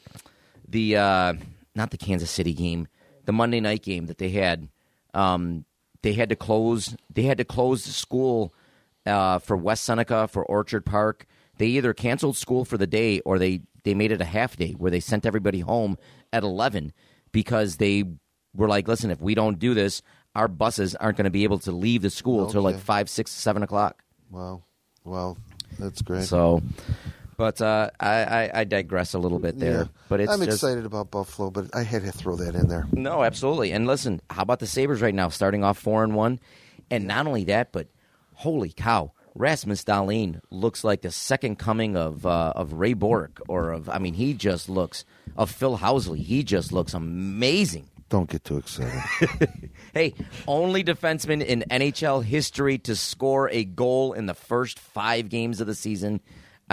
[0.68, 1.32] the uh,
[1.74, 2.86] not the Kansas City game,
[3.24, 4.68] the Monday night game that they had?
[5.14, 5.64] Um,
[6.02, 6.96] they had to close.
[7.12, 8.54] They had to close the school
[9.06, 11.26] uh, for West Seneca for Orchard Park.
[11.58, 14.72] They either canceled school for the day or they they made it a half day
[14.72, 15.96] where they sent everybody home
[16.32, 16.92] at eleven
[17.30, 18.04] because they
[18.54, 20.02] were like, listen, if we don't do this,
[20.34, 22.82] our buses aren't going to be able to leave the school till like Okay.
[22.84, 24.02] five, six, seven o'clock.
[24.30, 24.62] Wow.
[25.04, 25.36] Well,
[25.78, 26.24] that's great.
[26.24, 26.62] So,
[27.42, 29.78] but uh, I, I, I digress a little bit there.
[29.78, 29.84] Yeah.
[30.08, 32.86] But it's I'm just, excited about Buffalo, but I had to throw that in there.
[32.92, 33.72] No, absolutely.
[33.72, 36.38] And listen, how about the Sabres right now, starting off four and one,
[36.88, 37.88] and not only that, but
[38.34, 43.72] holy cow, Rasmus Dahlin looks like the second coming of uh, of Ray Bourque, or
[43.72, 45.04] of I mean, he just looks
[45.36, 46.18] of Phil Housley.
[46.18, 47.88] He just looks amazing.
[48.08, 49.02] Don't get too excited.
[49.94, 50.14] Hey,
[50.46, 55.66] only defenseman in NHL history to score a goal in the first five games of
[55.66, 56.20] the season.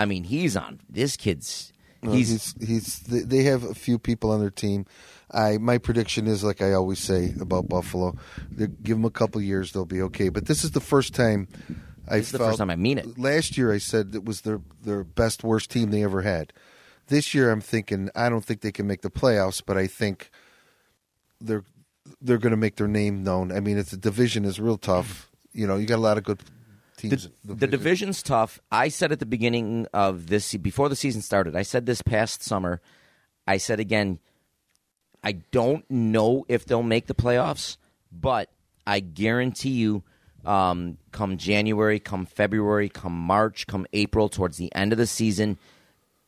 [0.00, 0.80] I mean, he's on.
[0.88, 1.72] This kid's.
[2.02, 4.86] He's, he's he's they have a few people on their team.
[5.30, 8.16] I my prediction is like I always say about Buffalo.
[8.50, 10.30] They give them a couple years, they'll be okay.
[10.30, 11.46] But this is the first time
[12.08, 13.18] I This is the first time I mean it.
[13.18, 16.54] Last year I said it was their their best worst team they ever had.
[17.08, 20.30] This year I'm thinking I don't think they can make the playoffs, but I think
[21.38, 21.64] they're
[22.22, 23.52] they're going to make their name known.
[23.52, 25.30] I mean, it's the division is real tough.
[25.52, 26.40] You know, you got a lot of good
[27.00, 27.28] teams.
[27.44, 28.60] the, the division's tough.
[28.70, 32.42] I said at the beginning of this, before the season started, I said this past
[32.42, 32.80] summer,
[33.46, 34.18] I said again,
[35.22, 37.76] I don't know if they'll make the playoffs,
[38.12, 38.48] but
[38.86, 40.02] I guarantee you,
[40.44, 45.58] um, come January, come February, come March, come April, towards the end of the season,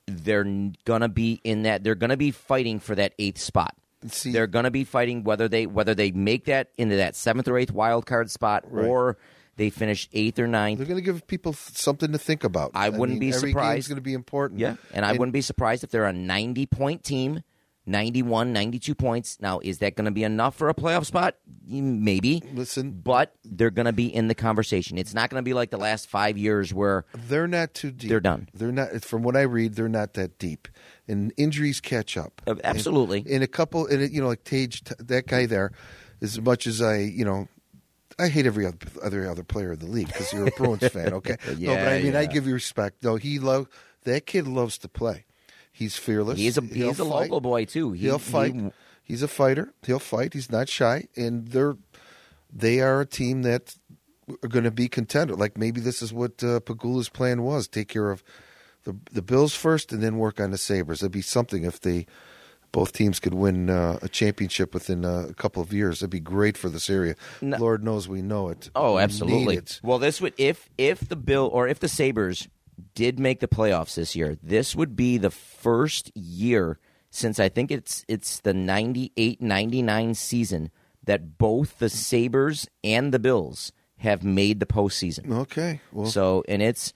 [0.06, 0.44] they're
[0.84, 1.82] gonna be in that.
[1.84, 3.74] They're gonna be fighting for that eighth spot.
[4.08, 7.56] See- they're gonna be fighting whether they whether they make that into that seventh or
[7.56, 8.84] eighth wild card spot Right.
[8.84, 9.16] or
[9.56, 10.78] they finish eighth or ninth.
[10.78, 12.72] They're going to give people something to think about.
[12.74, 13.74] I wouldn't mean, be every surprised.
[13.74, 14.60] Game's going to be important.
[14.60, 17.42] Yeah, and I wouldn't be surprised if they're a 90 point team,
[17.86, 19.38] 91, 92 points.
[19.40, 21.36] Now, is that going to be enough for a playoff spot?
[21.66, 22.42] Maybe.
[22.54, 24.98] Listen, But they're going to be in the conversation.
[24.98, 28.08] It's not going to be like the last five years where They're not too deep.
[28.08, 28.48] They're done.
[28.54, 29.04] They're not.
[29.04, 30.68] From what I read, they're not that deep,
[31.08, 32.40] and injuries catch up.
[32.46, 33.20] Uh, absolutely.
[33.26, 35.72] In, a couple, in a, you know, like Tage, that guy there.
[36.20, 37.48] As much as I, you know,
[38.18, 41.12] I hate every other, other other player in the league because you're a Bruins fan,
[41.20, 41.36] okay?
[41.58, 43.02] no, but I mean, I give you respect.
[43.02, 43.68] No, he love
[44.04, 45.24] that kid loves to play.
[45.72, 46.38] He's fearless.
[46.38, 47.92] he's a He'll he's a local boy too.
[47.92, 48.54] He, He'll fight.
[48.54, 48.70] he-
[49.02, 49.72] he's a fighter.
[49.86, 50.34] He'll fight.
[50.34, 51.76] He's not shy, and they're
[52.52, 53.74] they are a team that
[54.42, 55.34] are going to be contender.
[55.34, 58.22] Like maybe this is what uh, Pegula's plan was: take care of
[58.84, 61.02] the the Bills first, and then work on the Sabres.
[61.02, 62.06] It'd be something if they
[62.72, 65.98] both teams could win uh, a championship within uh, a couple of years.
[66.00, 67.14] It'd be great for this area.
[67.40, 68.70] No- Lord knows we know it.
[68.74, 69.56] Oh, We absolutely.
[69.56, 69.78] it.
[69.82, 72.48] Well, this would if if the Bill or if the Sabres
[72.94, 76.78] did make the playoffs this year, this would be the first year
[77.10, 80.70] since I think it's it's the 98-99 season
[81.04, 85.30] that both the Sabres and the Bills have made the postseason.
[85.30, 85.80] Okay.
[85.92, 86.92] Well, So, and it's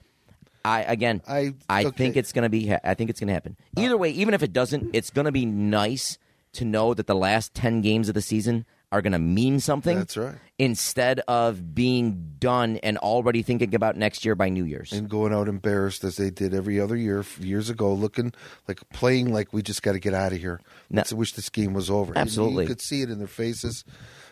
[0.67, 1.97] I again I- I okay.
[1.97, 3.55] think it's going to be I think it's going to happen.
[3.77, 6.17] Either way, even if it doesn't, it's going to be nice
[6.53, 9.97] to know that the last 10 games of the season are going to mean something.
[9.97, 10.35] That's right.
[10.57, 14.93] Instead of being done and already thinking about next year by New Year's.
[14.93, 18.33] and going out embarrassed as they did every other year years ago, looking
[18.67, 20.61] like playing like we just got to get out of here.
[20.89, 21.03] No.
[21.11, 22.13] I wish this game was over.
[22.13, 22.63] And Absolutely.
[22.63, 23.83] you could see it in their faces,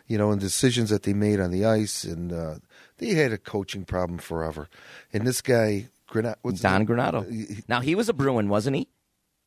[0.08, 2.56] you know, and decisions that they made on the ice, and uh,
[2.98, 4.70] they had a coaching problem forever.
[5.12, 6.88] And this guy, Don name?
[6.88, 7.64] Granato.
[7.68, 8.88] Now he was a Bruin, wasn't he?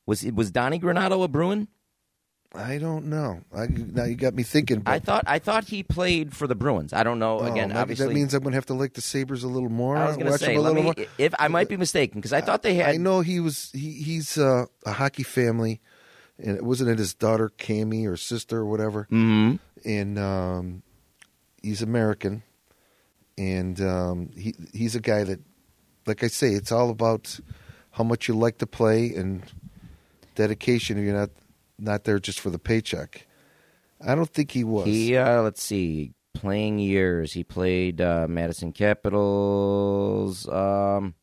[0.06, 1.68] Was was Donnie Granato a Bruin?
[2.54, 3.42] I don't know.
[3.54, 4.80] I, now you got me thinking.
[4.80, 6.94] But, I thought I thought he played for the Bruins.
[6.94, 7.40] I don't know.
[7.40, 9.68] oh, Again, obviously, that means I'm going to have to like the Sabres a little
[9.68, 9.98] more.
[9.98, 10.94] I was going to say let me, more.
[11.18, 13.92] if I might be mistaken because I thought they had I know he was he,
[13.92, 15.82] he's uh, a hockey family,
[16.38, 19.58] and it wasn't it his daughter Cammi or sister or whatever, Mhm.
[19.84, 20.82] and um,
[21.62, 22.42] he's American,
[23.36, 25.40] and um, he he's a guy that,
[26.08, 27.38] like I say, it's all about
[27.92, 29.42] how much you like to play and
[30.34, 31.02] dedication.
[31.02, 31.30] You're not
[31.78, 33.26] not there just for the paycheck.
[34.00, 34.86] I don't think he was.
[34.86, 37.32] He uh, let's see, playing years.
[37.32, 40.48] He played uh, Madison Capitals.
[40.48, 41.14] Um,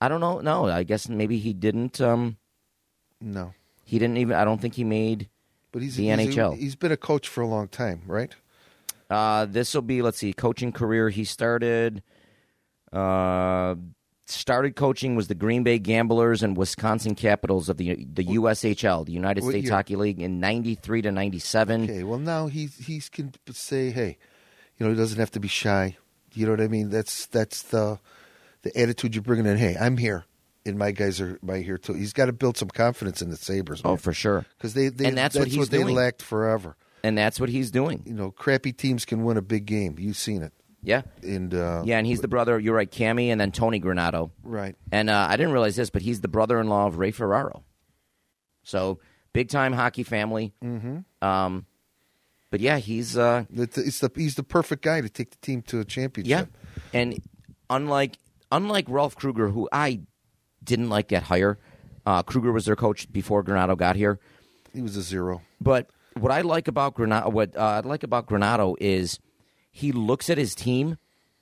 [0.00, 0.40] I don't know.
[0.40, 2.00] No, I guess maybe he didn't.
[2.00, 2.36] Um,
[3.20, 3.54] no,
[3.84, 4.36] he didn't even.
[4.36, 5.28] I don't think he made.
[5.72, 6.58] but he's The he's a- NHL.
[6.58, 8.34] he's been a coach for a long time, right?
[9.10, 11.08] Uh, this will be let's see, coaching career.
[11.10, 12.02] He started.
[12.94, 13.74] Uh,
[14.26, 19.12] started coaching was the Green Bay Gamblers and Wisconsin Capitals of the the USHL, the
[19.12, 19.74] United What States year?
[19.74, 21.84] Hockey League, in '93 to '97.
[21.84, 24.16] Okay, well now he he can say, hey,
[24.78, 25.96] you know, he doesn't have to be shy.
[26.34, 26.90] You know what I mean?
[26.90, 27.98] That's that's the
[28.62, 29.56] the attitude you're bringing in.
[29.58, 30.24] Hey, I'm here,
[30.64, 31.92] and my guys are right here too.
[31.94, 33.82] He's got to build some confidence in the Sabres.
[33.84, 35.94] Oh, for sure, because they, they And that's what he's they doing.
[35.94, 36.76] lacked forever.
[37.04, 38.02] and that's what he's doing.
[38.06, 39.96] You know, crappy teams can win a big game.
[39.98, 40.52] You've seen it,
[40.84, 42.58] Yeah, and uh, yeah, and he's the brother.
[42.60, 44.30] You're right, Cammi, and then Tony Granato.
[44.42, 44.76] right.
[44.92, 47.64] And uh, I didn't realize this, but he's the brother-in-law of Ray Ferraro.
[48.62, 48.98] So
[49.32, 50.52] big time hockey family.
[50.62, 51.26] Mm-hmm.
[51.26, 51.66] Um,
[52.50, 55.62] but yeah, he's uh, It's it's the he's the perfect guy to take the team
[55.62, 56.48] to a championship.
[56.52, 57.18] yeah, and
[57.70, 58.18] unlike
[58.52, 60.00] unlike Ralph Krueger, who I
[60.62, 61.58] didn't like that hire.
[62.06, 64.20] Uh, Krueger was their coach before Granato got here.
[64.74, 65.40] he was a zero.
[65.60, 69.18] But what I like about Granato, what uh, I like about Granato is
[69.74, 70.98] he looks at his team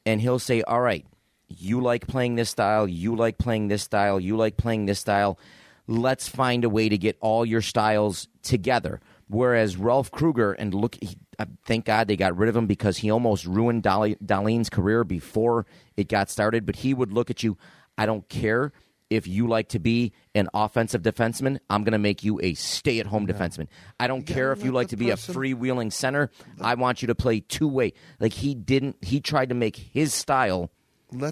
[0.06, 1.04] and he'll say, "All right,
[1.48, 5.38] you like playing this style, you like playing this style, you like playing this style.
[5.86, 10.96] Let's find a way to get all your styles together." Whereas Ralph Krueger, and look,
[11.02, 15.04] he, uh, thank God they got rid of him because he almost ruined Dahlin's career
[15.04, 16.64] before it got started.
[16.64, 17.58] But he would look at you.
[17.98, 18.72] I don't care
[19.14, 23.00] if you like to be an offensive defenseman, I'm going to make you a stay
[23.00, 23.68] at home defenseman.
[24.00, 26.30] I don't gotta care if you like the to be a freewheeling center.
[26.60, 27.92] I want you to play two way.
[28.18, 30.70] Like he didn't, he tried to make his style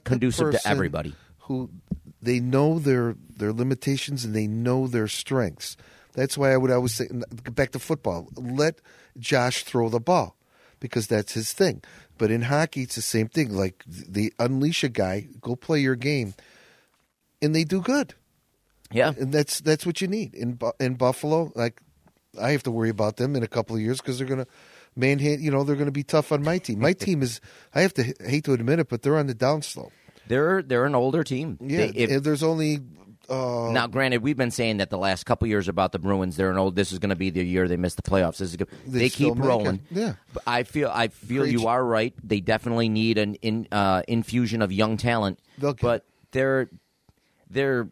[0.04, 1.14] conducive to everybody.
[1.40, 1.70] who
[2.22, 5.76] they know their their limitations and they know their strengths.
[6.12, 7.08] That's why I would always say
[7.52, 8.28] back to football.
[8.36, 8.80] Let
[9.18, 10.36] Josh throw the ball
[10.80, 11.82] because that's his thing.
[12.18, 13.54] But in hockey, it's the same thing.
[13.54, 16.34] Like they unleash a guy, go play your game,
[17.42, 18.14] and they do good.
[18.92, 19.12] Yeah.
[19.18, 21.52] And that's that's what you need in in Buffalo.
[21.54, 21.80] Like
[22.40, 24.46] I have to worry about them in a couple of years because they're gonna
[24.96, 25.44] manhandle.
[25.44, 26.80] You know, they're gonna be tough on my team.
[26.80, 27.40] My team is.
[27.74, 29.90] I have to hate to admit it, but they're on the downslope.
[30.28, 31.58] They're, they're an older team.
[31.60, 32.80] Yeah, They- if- and there's only.
[33.28, 36.36] Uh, now, granted, we've been saying that the last couple years about the Bruins.
[36.36, 36.74] They're an old.
[36.74, 38.38] This is going to be the year they miss the playoffs.
[38.38, 38.66] This is good.
[38.88, 39.76] They They, keep rolling.
[39.76, 39.80] it.
[39.92, 40.12] Yeah.
[40.34, 40.90] but I feel.
[40.92, 41.52] I feel Preach.
[41.52, 42.12] you are right.
[42.24, 45.38] They definitely need an in, uh, infusion of young talent.
[45.58, 46.70] They'll get but they're
[47.50, 47.88] they're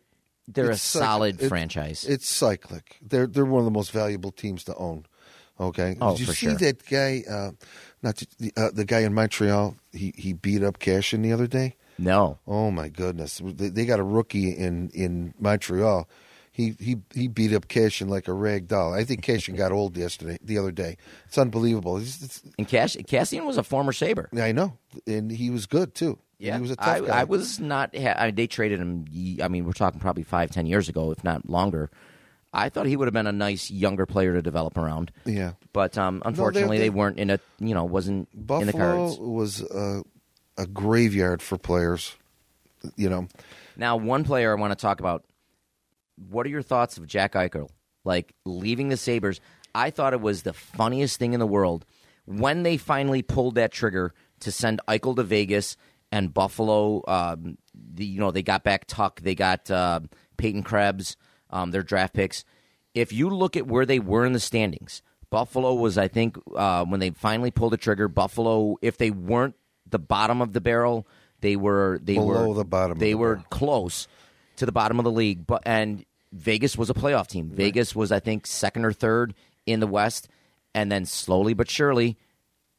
[0.47, 2.05] they're It's a cyc- solid it- franchise.
[2.09, 2.97] It's cyclic.
[3.03, 5.05] They're they're one of the most valuable teams to own.
[5.61, 5.97] Okay.
[6.01, 6.55] Oh, Did you for see sure.
[6.55, 7.25] that guy?
[7.29, 7.51] Uh,
[8.03, 9.77] not just the, uh, the guy in Montreal.
[9.93, 11.75] He he beat up Kassian the other day.
[11.99, 13.41] no, Oh my goodness!
[13.45, 16.09] They, they got a rookie in in Montreal.
[16.53, 18.95] He he he beat up Kassian like a rag doll.
[18.95, 20.97] I think Kassian got old yesterday, the other day.
[21.27, 21.97] It's unbelievable.
[21.99, 24.29] It's, it's, and Cash Kassian was a former Sabre.
[24.41, 24.79] I know,
[25.09, 26.19] and he was good too.
[26.39, 27.21] Yeah, he was a tough I, guy.
[27.21, 27.97] I was not.
[27.97, 29.07] I, they traded him.
[29.43, 31.91] I mean, we're talking probably five, ten years ago, if not longer.
[32.53, 35.53] I thought he would have been a nice younger player to develop around, yeah.
[35.75, 37.41] but um, unfortunately, they- they, weren't in a.
[37.59, 39.19] You know, wasn't in the Buffalo cards.
[39.19, 40.03] was a,
[40.57, 42.17] a graveyard for players.
[42.97, 43.27] You know,
[43.77, 45.25] Now, one player I want to talk about.
[46.31, 47.69] What are your thoughts of Jack Eichel?
[48.05, 49.41] Like leaving the Sabres,
[49.75, 51.85] I thought it was the funniest thing in the world
[52.25, 55.77] when they finally pulled that trigger to send Eichel to Vegas
[56.13, 57.03] and Buffalo.
[57.07, 60.01] Um, the, you know, they got back Tuch, they got uh,
[60.37, 61.17] Peyton Krebs,
[61.51, 62.45] um, their draft picks.
[62.95, 66.85] If you look at where they were in the standings, Buffalo was, I think, uh,
[66.85, 68.09] when they finally pulled the trigger.
[68.09, 69.55] Buffalo, if they weren't
[69.89, 71.07] the bottom of the barrel,
[71.41, 73.47] they were they Below were the bottom of They the were barrel.
[73.51, 74.09] close
[74.57, 77.51] to the bottom of the league, but and Vegas was a playoff team.
[77.51, 79.35] Vegas was, I think, second or third
[79.67, 80.29] in the West,
[80.75, 82.17] and then slowly but surely,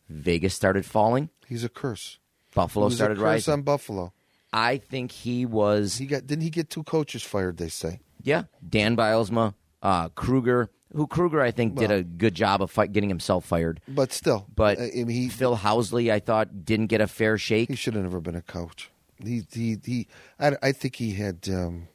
[0.10, 1.30] Vegas started falling.
[1.48, 2.20] He's a curse.
[2.56, 3.54] Buffalo started a curse rising.
[3.54, 4.14] on Buffalo.
[4.52, 7.58] I think he was He got didn't he get two coaches fired?
[7.58, 8.00] They say.
[8.22, 12.70] Yeah, Dan Bylsma, uh, Krueger, who Krueger I think did Well- a good job of
[12.72, 13.80] fight, getting himself fired.
[13.88, 17.70] But still, But I mean, he Phil Housley, I thought, didn't get a fair shake.
[17.70, 18.89] he should have never been a coach.
[19.24, 20.08] He he he.
[20.39, 21.88] I, I think he had um,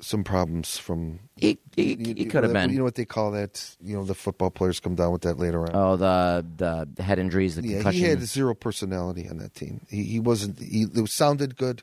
[0.00, 1.20] some problems from.
[1.36, 2.70] He, you- could have been.
[2.70, 3.76] You know what they call that?
[3.82, 5.70] You know, the football players come down with that later on.
[5.74, 8.00] oh, the the head injuries, the yeah, concussion.
[8.00, 9.80] he had zero personality on that team.
[9.88, 10.58] He he wasn't.
[10.58, 11.82] He it sounded good,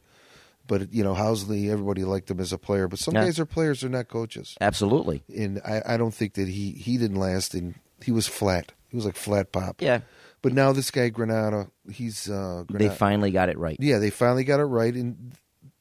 [0.68, 2.88] but you know, Housley, everybody liked him as a player.
[2.88, 3.26] But some Yeah.
[3.26, 4.55] guys are players; they're not coaches.
[4.61, 5.24] Absolutely.
[5.36, 7.53] And I, I don't think that he he didn't last.
[7.53, 8.74] And he was flat.
[8.89, 9.82] He was like flat pop.
[9.82, 9.99] Yeah,
[10.41, 13.76] But now this guy Granato, he's uh, they finally got it right.
[13.80, 15.34] Yeah, they finally got it right, and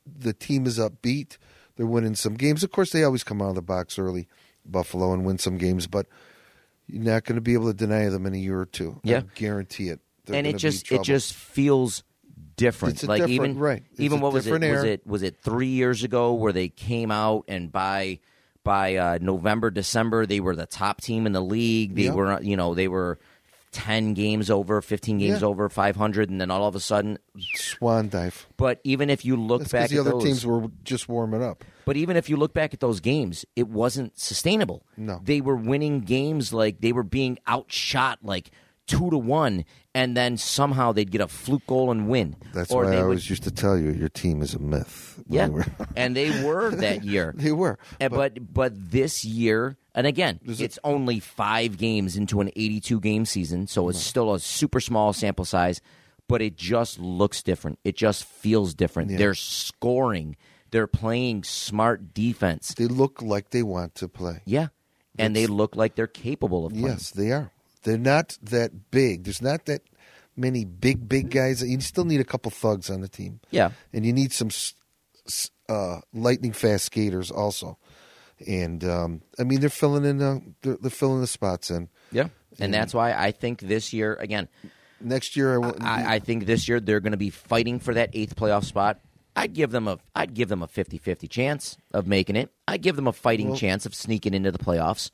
[0.06, 1.36] the team is upbeat.
[1.76, 2.64] They're winning some games.
[2.64, 4.28] Of course, they always come out of the box early,
[4.64, 5.86] Buffalo, and win some games.
[5.86, 6.06] But
[6.86, 9.00] you're not going to be able to deny them in a year or two.
[9.04, 9.18] Yeah.
[9.18, 10.00] I guarantee it.
[10.24, 12.02] They're and it just it just feels
[12.56, 12.94] different.
[12.94, 13.82] It's a like different- even right.
[13.90, 14.52] It's even what was it?
[14.52, 18.20] Was it was it three years ago where they came out and by
[18.64, 21.94] by uh, November December they were the top team in the league.
[21.94, 23.18] They were you know they were
[23.76, 25.48] ten games over, fifteen games Yeah.
[25.48, 27.18] over five hundred, and then all of a sudden.
[27.54, 28.46] swan dive.
[28.56, 31.62] But even if you look That's back the other those, teams were just warming up.
[31.84, 34.82] But even if you look back at those games, it wasn't sustainable.
[34.96, 35.20] No.
[35.22, 38.50] They were winning games like they were being outshot like
[38.86, 39.64] two to one,
[39.94, 42.36] and then somehow they'd get a fluke goal and win.
[42.52, 44.58] That's or why they I would- always used to tell you your team is a
[44.58, 45.22] myth.
[45.28, 45.48] yeah,
[45.96, 47.34] and they were that year.
[47.36, 47.78] they were.
[48.00, 52.50] Eh, and- but but this year, and again, it- it's only five games into an
[52.56, 55.80] 82 game season, so it's still a super small sample size.
[56.28, 57.78] But it just looks different.
[57.84, 59.12] It just feels different.
[59.12, 59.18] Yeah.
[59.18, 60.34] They're scoring.
[60.72, 62.74] They're playing smart defense.
[62.76, 64.42] They look like they want to play.
[64.44, 64.68] Yeah,
[65.18, 66.86] and they look like they're capable of playing.
[66.88, 67.52] Yes, they are.
[67.86, 69.24] They're not that big.
[69.24, 69.82] There's not that
[70.36, 71.62] many big, big guys.
[71.62, 73.38] You still need a couple thugs on the team.
[73.50, 73.70] Yeah.
[73.92, 74.50] and you need some
[75.68, 77.78] uh, lightning fast skaters also.
[78.46, 80.20] And um, I mean, they're filling in.
[80.20, 81.88] Uh, they're, they're filling the spots in.
[82.12, 82.28] Yeah,
[82.58, 84.48] and that's why I think this year again.
[85.00, 88.10] Next year, I, I, I think this year they're going to be fighting for that
[88.14, 89.00] eighth playoff spot.
[89.36, 92.50] I'd give them a I'd give them a 50-50 chance of making it.
[92.66, 95.10] I'd give them a fighting Well- chance of sneaking into the playoffs.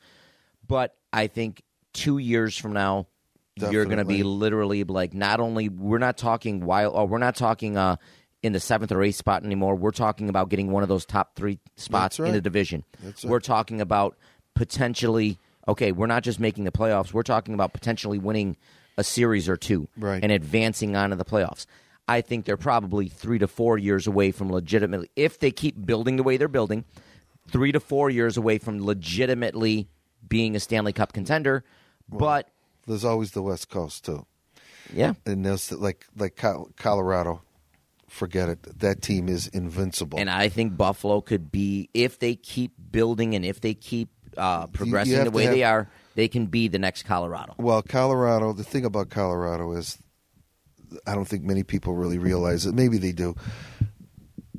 [0.67, 1.61] But I think
[1.93, 3.07] two years from now,
[3.55, 7.35] you're going to be literally like not only we're not talking wild or we're not
[7.35, 7.97] talking uh,
[8.41, 9.75] in the seventh or eighth spot anymore.
[9.75, 12.27] We're talking about getting one of those top three spots right.
[12.27, 12.83] in the division.
[13.01, 13.43] That's We're right.
[13.43, 14.17] talking about
[14.55, 15.37] potentially
[15.67, 15.91] okay.
[15.91, 17.13] We're not just making the playoffs.
[17.13, 18.57] We're talking about potentially winning
[18.97, 20.21] a series or two Right.
[20.21, 21.65] and advancing on to the playoffs.
[22.07, 26.17] I think they're probably three to four years away from legitimately, if they keep building
[26.17, 26.83] the way they're building,
[27.47, 29.87] three to four years away from legitimately
[30.27, 31.63] being a Stanley Cup contender.
[32.17, 32.49] But
[32.87, 34.25] there's always the West Coast too,
[34.93, 36.41] yeah, and there's like like
[36.77, 37.41] Colorado.
[38.07, 38.79] Forget it.
[38.79, 40.19] That team is invincible.
[40.19, 44.67] and I think Buffalo could be if they keep building and if they keep uh,
[44.67, 47.55] progressing the way have- they are, they can be the next Colorado.
[47.57, 49.97] Well, Colorado, the thing about Colorado is
[51.07, 52.75] I don't think many people really realize it.
[52.75, 53.35] Maybe they do.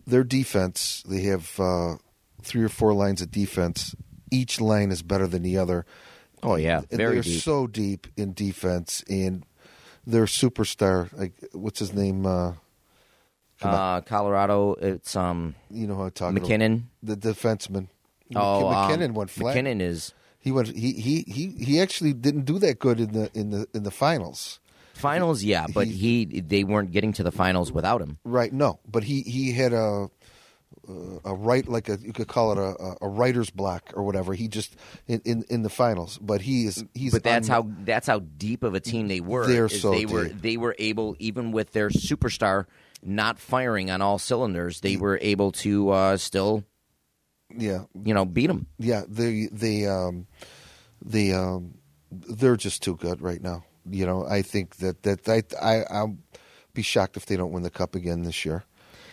[0.07, 1.95] Their defense, they have uh,
[2.43, 3.95] three or four lines of defense.
[4.33, 5.87] Each line is better than the other.
[6.45, 7.41] Oh yeah, very they're deep.
[7.43, 9.45] so deep in defense and
[10.07, 12.27] their superstar, like what's his name?
[12.27, 12.53] Uh,
[13.63, 16.43] uh, Colorado, it's um you know who I'm talking about.
[16.49, 16.91] MacKinnon.
[17.03, 17.89] The defenseman.
[18.37, 19.55] Oh, um, MacKinnon went flat.
[19.55, 23.31] MacKinnon is He went he, he he he actually didn't do that good in the
[23.35, 24.61] in the in the finals.
[24.93, 28.19] finals, yeah, but He- he they weren't getting to the finals without him.
[28.25, 28.53] Right.
[28.53, 30.09] No, but he he had a
[31.25, 34.35] a right like a you could call it a a writer's block or whatever.
[34.35, 34.77] He just
[35.07, 37.13] in in, in the finals, but he is he's.
[37.13, 39.47] But that's un- how that's how deep of a team they were.
[39.47, 42.67] They're so they were they were able even with their superstar
[43.03, 46.65] not firing on all cylinders, they were able to uh, still
[47.57, 48.67] yeah you know beat them.
[48.79, 50.27] yeah they they um
[51.05, 51.75] they um
[52.11, 53.65] they're just too good right now.
[53.89, 56.17] You know I think that that I I I'll
[56.73, 58.65] be shocked if they don't win the cup again this year.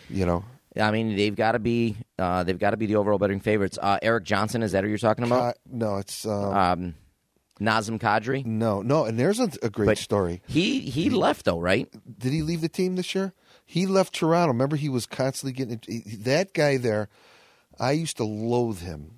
[0.08, 0.44] You know
[0.80, 3.78] I mean, they've got to be uh, they've got to be the overall betting favorites.
[3.80, 5.56] Uh, Erik Johnson, is that who you're talking about?
[5.70, 6.94] No it's um, Um,
[7.60, 10.42] Nazem Kadri, no no and there's a, a great but story.
[10.48, 11.88] He he left though, right?
[12.18, 13.34] Did he leave the team this year?
[13.64, 14.48] He left Toronto.
[14.52, 17.08] Remember, he was constantly getting he- that guy there.
[17.78, 19.12] I used to loathe him.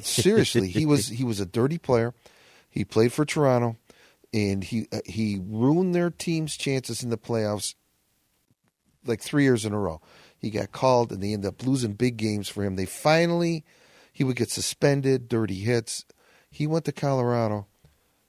[0.00, 2.14] Seriously, he was he was a dirty player.
[2.68, 3.76] He played for Toronto,
[4.32, 7.74] and he uh, he ruined their team's chances in the playoffs.
[9.06, 10.00] Like three years in a row,
[10.44, 12.76] he got called, and they ended up losing big games for him.
[12.76, 13.64] They finally,
[14.12, 16.04] he would get suspended, dirty hits.
[16.50, 17.66] He went to Colorado,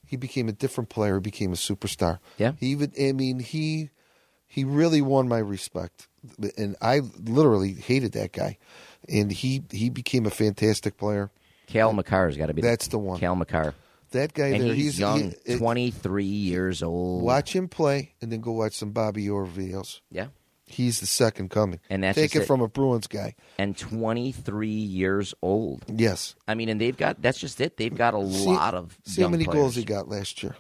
[0.08, 1.16] He became a different player.
[1.16, 2.20] He became a superstar.
[2.38, 2.54] Yeah.
[2.60, 2.92] He even.
[3.00, 3.90] I mean, he
[4.48, 6.08] he really won my respect,
[6.58, 8.58] and I literally hated that guy,
[9.10, 11.32] and he he became a fantastic player.
[11.68, 12.62] Cale Makar's got to be.
[12.62, 13.20] That's the one.
[13.20, 13.74] Cale Makar.
[14.12, 17.24] That guy And there, he's, young, he- 23 years old.
[17.24, 20.00] Watch him play, and then go watch some Bobby Orr videos.
[20.12, 20.28] Yeah.
[20.68, 21.80] He's the second coming.
[21.90, 22.46] And that's take it, it.
[22.48, 23.36] from a Bruins guy.
[23.60, 25.86] And 23 years old.
[25.88, 26.36] Yes.
[26.48, 27.78] I mean, and they've got, that's just it.
[27.78, 29.56] They've got a See- lot of See how many players.
[29.56, 30.56] goals he got last year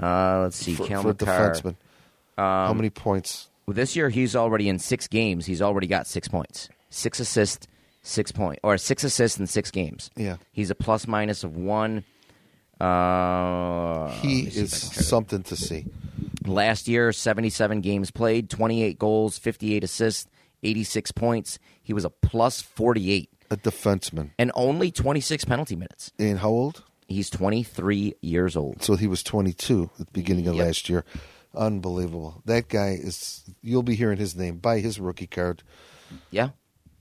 [0.00, 0.74] Uh, let's see.
[0.74, 1.26] for, Cale for Makar.
[1.52, 1.76] defenseman.
[2.38, 3.48] how many points?
[3.66, 5.44] Well, this year he's already in six games.
[5.46, 7.66] He's already got six points, six assists,
[8.02, 10.10] six point, or six assists in six games.
[10.16, 10.36] Yeah.
[10.52, 12.04] he's a plus minus of one.
[12.80, 15.84] Uh, He let me see if is I can try to- something to see.
[16.46, 20.26] Last year, seventy-seven games played, twenty-eight goals, fifty-eight assists,
[20.62, 21.58] eighty-six points.
[21.82, 24.30] He was a plus forty-eight, A defenseman.
[24.38, 26.12] and only twenty-six penalty minutes.
[26.18, 26.82] And how old?
[27.08, 28.82] He's twenty-three years old.
[28.82, 30.64] So he was 22 at the beginning of Yep.
[30.66, 31.04] last year.
[31.54, 32.40] Unbelievable.
[32.46, 33.42] That guy is.
[33.62, 34.56] You'll be hearing his name.
[34.58, 35.62] Buy his rookie card.
[36.30, 36.50] Yeah.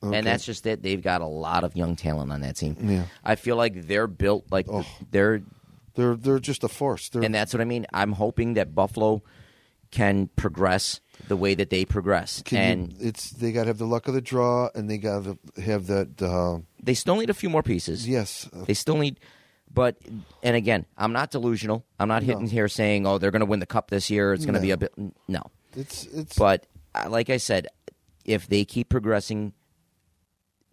[0.03, 0.17] Okay.
[0.17, 0.81] And that's just it.
[0.81, 2.75] They've got a lot of young talent on that team.
[2.81, 3.03] Yeah.
[3.23, 4.85] I feel like they're built like Oh.
[5.11, 5.41] they're
[5.95, 7.09] They're they're just a force.
[7.09, 7.85] They're, And that's what I mean.
[7.93, 9.21] I'm hoping that Buffalo
[9.91, 12.41] can progress the way that they progress.
[12.45, 14.97] can and you, it's they got to have the luck of the draw, and they
[14.97, 16.21] got to have that.
[16.21, 18.07] Uh, they still need a few more pieces.
[18.07, 19.19] yes, They still need
[19.71, 19.97] but
[20.41, 21.85] and again, I'm not delusional.
[21.99, 22.49] I'm not hitting No.
[22.49, 24.33] here saying, "Oh, they're going to win the cup this year.
[24.33, 24.93] It's going to be a bit
[25.27, 25.41] no."
[25.75, 26.35] it's it's.
[26.37, 26.65] But
[26.95, 27.67] uh, like I said,
[28.25, 29.53] if they keep progressing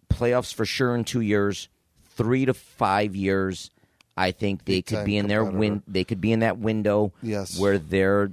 [0.09, 1.69] playoffs for sure in 2 years,
[2.15, 3.69] 3 to 5 years,
[4.17, 7.59] I think they could be in their win they could be in that window Yes.
[7.59, 8.31] where they're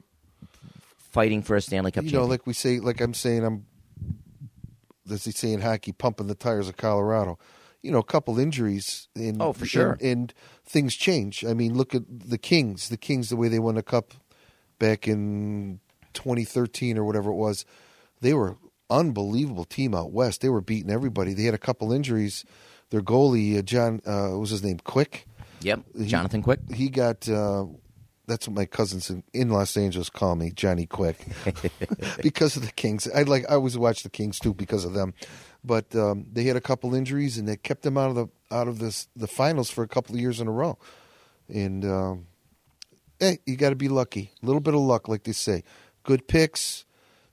[1.12, 3.66] fighting for a Stanley Cup you know, like we say, like I'm saying, I'm.
[5.11, 7.39] As they say in hockey, pumping the tires of Colorado.
[7.82, 9.09] You know, a couple injuries.
[9.14, 9.93] And, Oh, for sure.
[10.01, 11.45] And, and things change.
[11.45, 12.89] I mean, look at the Kings.
[12.89, 14.14] The Kings, the way they won the cup
[14.78, 15.80] back in
[16.14, 17.66] 2013 or whatever it was,
[18.22, 18.57] they were
[18.89, 20.41] unbelievable team out west.
[20.41, 21.35] They were beating everybody.
[21.35, 22.47] They had a couple injuries.
[22.89, 24.78] Their goalie, uh, John, uh, what was his name?
[24.85, 25.26] Quick.
[25.65, 26.61] Yep, He- Jonathan Quick.
[26.73, 27.29] He got.
[27.29, 27.67] Uh,
[28.27, 31.19] that's what my cousins in, in Los Angeles call me, Johnny Quick,
[32.23, 33.07] because of the Kings.
[33.15, 33.45] I like.
[33.51, 35.12] I always watch the Kings too because of them.
[35.65, 38.69] But um, they had a couple injuries and they kept them out of the out
[38.69, 40.79] of this the finals for a couple of years in a row.
[41.49, 42.27] And um,
[43.19, 44.31] hey, you got to be lucky.
[44.43, 45.62] A little bit of luck, like they say.
[46.03, 46.85] Good picks,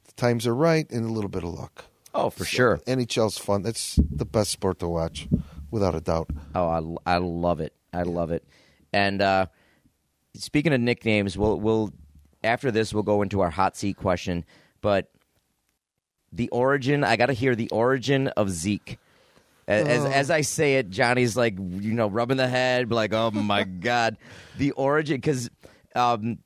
[0.06, 1.86] the times are right, and a little bit of luck.
[2.14, 2.78] Oh, for sure.
[2.88, 3.62] NHL's fun.
[3.64, 5.28] That's the best sport to watch,
[5.72, 6.30] without a doubt.
[6.54, 7.74] Oh, I, I love it.
[7.94, 8.44] I love it.
[8.94, 9.46] And uh,
[10.36, 11.92] speaking of nicknames, we'll we'll
[12.44, 14.46] after this we'll go into our hot seat question.
[14.82, 15.10] But
[16.32, 18.98] the origin, I got to hear the origin of Zeke.
[19.68, 23.32] As, as, as I say it, Johnny's like you know rubbing the head, like oh
[23.32, 24.18] my god,
[24.58, 25.50] the origin because.
[25.96, 26.40] Um,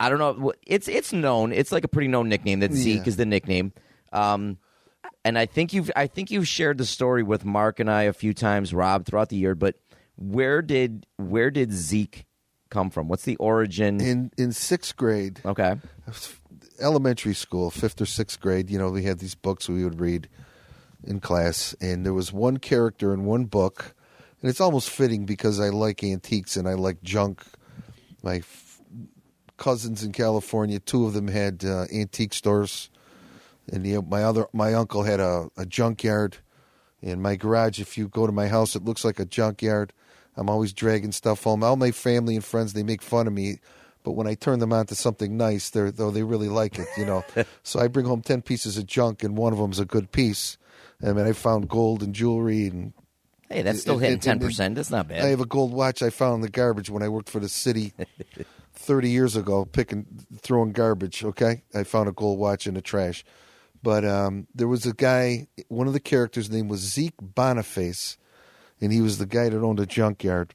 [0.00, 0.52] I don't know.
[0.64, 1.52] It's it's known.
[1.52, 3.02] It's like a pretty known nickname that Zeke Yeah.
[3.08, 3.72] is the nickname.
[4.12, 4.58] Um,
[5.24, 8.12] and I think you've I think you've shared the story with Mark and I a
[8.12, 9.54] few times, Rob, throughout the year.
[9.54, 9.76] But
[10.16, 12.26] where did where did Zeke
[12.70, 13.08] come from?
[13.08, 14.00] What's the origin?
[14.00, 15.76] In in sixth grade, okay,
[16.80, 20.28] elementary school, fifth or sixth grade, you know, we had these books we would read
[21.04, 23.94] in class, and there was one character in one book,
[24.40, 27.42] and it's almost fitting because I like antiques and I like junk.
[28.22, 28.80] My f-
[29.56, 32.90] cousins in California, two of them had uh, antique stores,
[33.72, 36.38] and the, my other my uncle had a, a junkyard.
[37.00, 39.92] In my garage, if you go to my house, it looks like a junkyard.
[40.36, 41.62] I'm always dragging stuff home.
[41.62, 43.58] All my family and friends they make fun of me,
[44.02, 46.88] but when I turn them on to something nice, they're though they really like it,
[46.96, 47.24] you know.
[47.62, 50.58] so I bring home ten pieces of junk, and one of them's a good piece.
[51.02, 52.92] I mean, I found gold and jewelry, and
[53.48, 54.74] hey, that's still hitting ten percent.
[54.74, 55.24] That's not bad.
[55.24, 57.48] I have a gold watch I found in the garbage when I worked for the
[57.48, 57.92] city
[58.72, 60.06] thirty years ago, picking
[60.40, 61.24] throwing garbage.
[61.24, 63.24] Okay, I found a gold watch in the trash.
[63.82, 65.46] But um, there was a guy.
[65.68, 68.18] One of the characters' name was Zeke Boniface,
[68.80, 70.54] and he was the guy that owned a junkyard.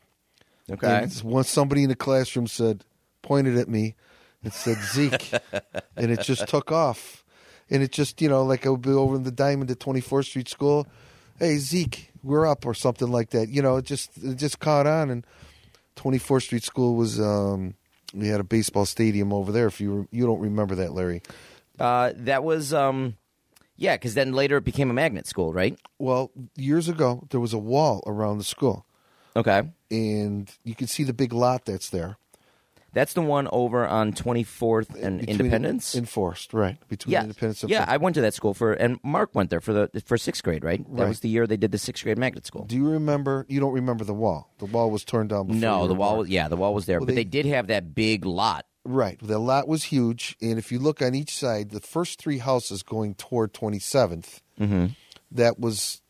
[0.69, 2.83] okay, And once somebody in the classroom said,
[3.21, 3.95] pointed at me,
[4.43, 5.31] and said Zeke,
[5.95, 7.23] and it just took off.
[7.69, 10.25] And it just, you know, like I would be over in the Diamond at 24th
[10.25, 10.85] Street School,
[11.39, 13.49] hey Zeke, we're up or something like that.
[13.49, 15.09] You know, it just it just caught on.
[15.09, 15.25] And
[15.95, 17.75] 24th Street School was um,
[18.13, 19.67] we had a baseball stadium over there.
[19.67, 21.21] If you you don't remember that, Larry.
[21.83, 23.17] Uh, that was um,
[23.75, 25.77] yeah, because then later it became a magnet school, right?
[25.99, 28.85] Well, years ago there was a wall around the school,
[29.35, 32.17] Okay, and you can see the big lot that's there.
[32.93, 35.95] That's the one over on 24th and Between- Independence.
[35.95, 36.77] Enforced, right?
[36.89, 37.85] Between yeah, Independence and yeah.
[37.87, 40.63] I went to that school for, and Mark went there for the for sixth grade,
[40.63, 40.77] right?
[40.95, 41.07] That Right.
[41.09, 42.65] was the year they did the sixth grade magnet school.
[42.65, 43.47] Do you remember?
[43.49, 44.53] You don't remember the wall?
[44.59, 45.47] The wall was torn down.
[45.47, 46.19] Before No, the wall.
[46.19, 48.67] Was, yeah, the wall was there, Well, but they, they- did have that big lot.
[48.85, 49.17] Right.
[49.21, 52.83] The lot was huge, and if you look on each side, the first three houses
[52.83, 54.87] going toward 27th, Mm-hmm.
[55.31, 56.01] that was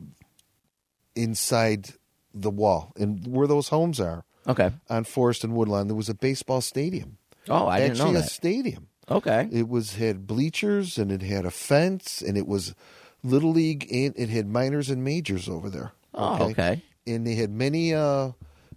[1.16, 1.90] inside
[2.34, 2.92] the wall.
[2.96, 4.70] And where those homes are Okay.
[4.90, 7.16] on Forest and Woodlawn, there was a baseball stadium.
[7.48, 8.30] Oh, I didn't Actually, know a that.
[8.30, 8.88] stadium.
[9.10, 9.48] Okay.
[9.52, 12.74] It was had bleachers and it had a fence and it was
[13.22, 15.92] little league and it had minors and majors over there.
[16.14, 16.82] Oh, okay.
[17.06, 18.32] And they had many uh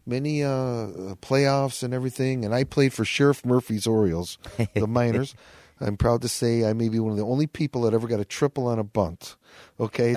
[0.08, 0.88] many uh
[1.22, 4.38] playoffs and everything and I played for Sheriff Murphy's Orioles,
[4.74, 5.36] the minors.
[5.80, 8.20] I'm proud to say I may be one of the only people that ever got
[8.20, 9.36] a triple on a bunt.
[9.80, 10.16] Okay?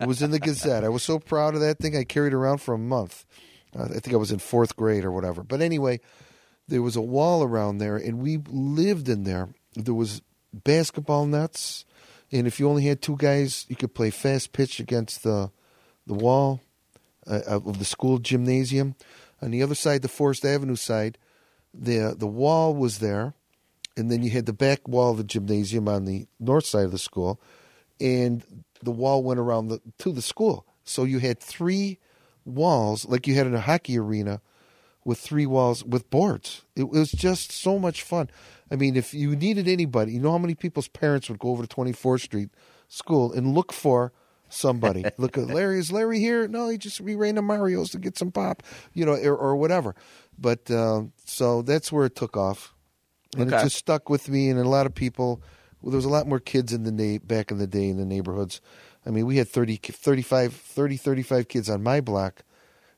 [0.00, 0.84] it was in the Gazette.
[0.84, 3.24] I was so proud of that thing I carried around for a month.
[3.74, 5.42] Uh, I think I was in 4th grade or whatever.
[5.42, 6.00] But anyway,
[6.68, 10.22] there was a wall around there and we lived in there there was
[10.52, 11.84] basketball nets
[12.30, 15.50] and if you only had two guys you could play fast pitch against the
[16.06, 16.60] the wall
[17.26, 18.94] uh, of the school gymnasium
[19.42, 21.18] on the other side the forest avenue side
[21.72, 23.34] the the wall was there
[23.96, 26.92] and then you had the back wall of the gymnasium on the north side of
[26.92, 27.40] the school
[28.00, 28.44] and
[28.82, 31.98] the wall went around the to the school so you had three
[32.44, 34.40] walls like you had in a hockey arena
[35.08, 36.64] with three walls with boards.
[36.76, 38.28] It was just so much fun.
[38.70, 41.64] I mean, if you needed anybody, you know how many people's parents would go over
[41.64, 42.50] to 24th Street
[42.88, 44.12] School and look for
[44.48, 45.04] somebody.
[45.18, 45.78] look at Larry.
[45.78, 46.48] Is Larry here?
[46.48, 48.62] No, he just we ran to Mario's to get some pop,
[48.94, 49.94] you know, or, or whatever.
[50.38, 52.74] But um, so that's where it took off,
[53.36, 53.60] and Okay.
[53.60, 54.48] it just stuck with me.
[54.50, 55.42] And a lot of people.
[55.80, 57.98] Well, there was a lot more kids in the na- back in the day in
[57.98, 58.60] the neighborhoods.
[59.06, 62.42] I mean, we had 30, 35, 30, 35 kids on my block.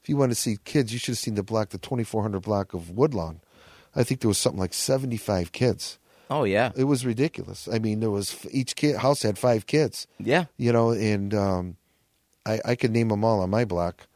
[0.02, 2.72] If you want to see kids, you should have seen the block, the 2400 block
[2.72, 3.40] of Woodlawn.
[3.94, 5.98] I think there was something like 75 kids.
[6.30, 6.70] Oh yeah.
[6.76, 7.68] It was ridiculous.
[7.70, 10.44] I mean, there was each kid house had five kids, Yeah.
[10.56, 11.76] you know, and um,
[12.46, 14.06] I, I could name them all on my block.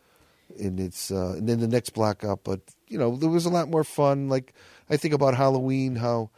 [0.60, 3.50] And it's uh, and then the next block up, but you know, there was a
[3.50, 4.28] lot more fun.
[4.28, 4.54] Like
[4.88, 6.30] I think about Halloween, how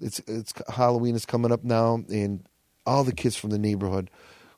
[0.00, 2.46] it's it's Halloween is coming up now, and
[2.86, 4.10] all the kids from the neighborhood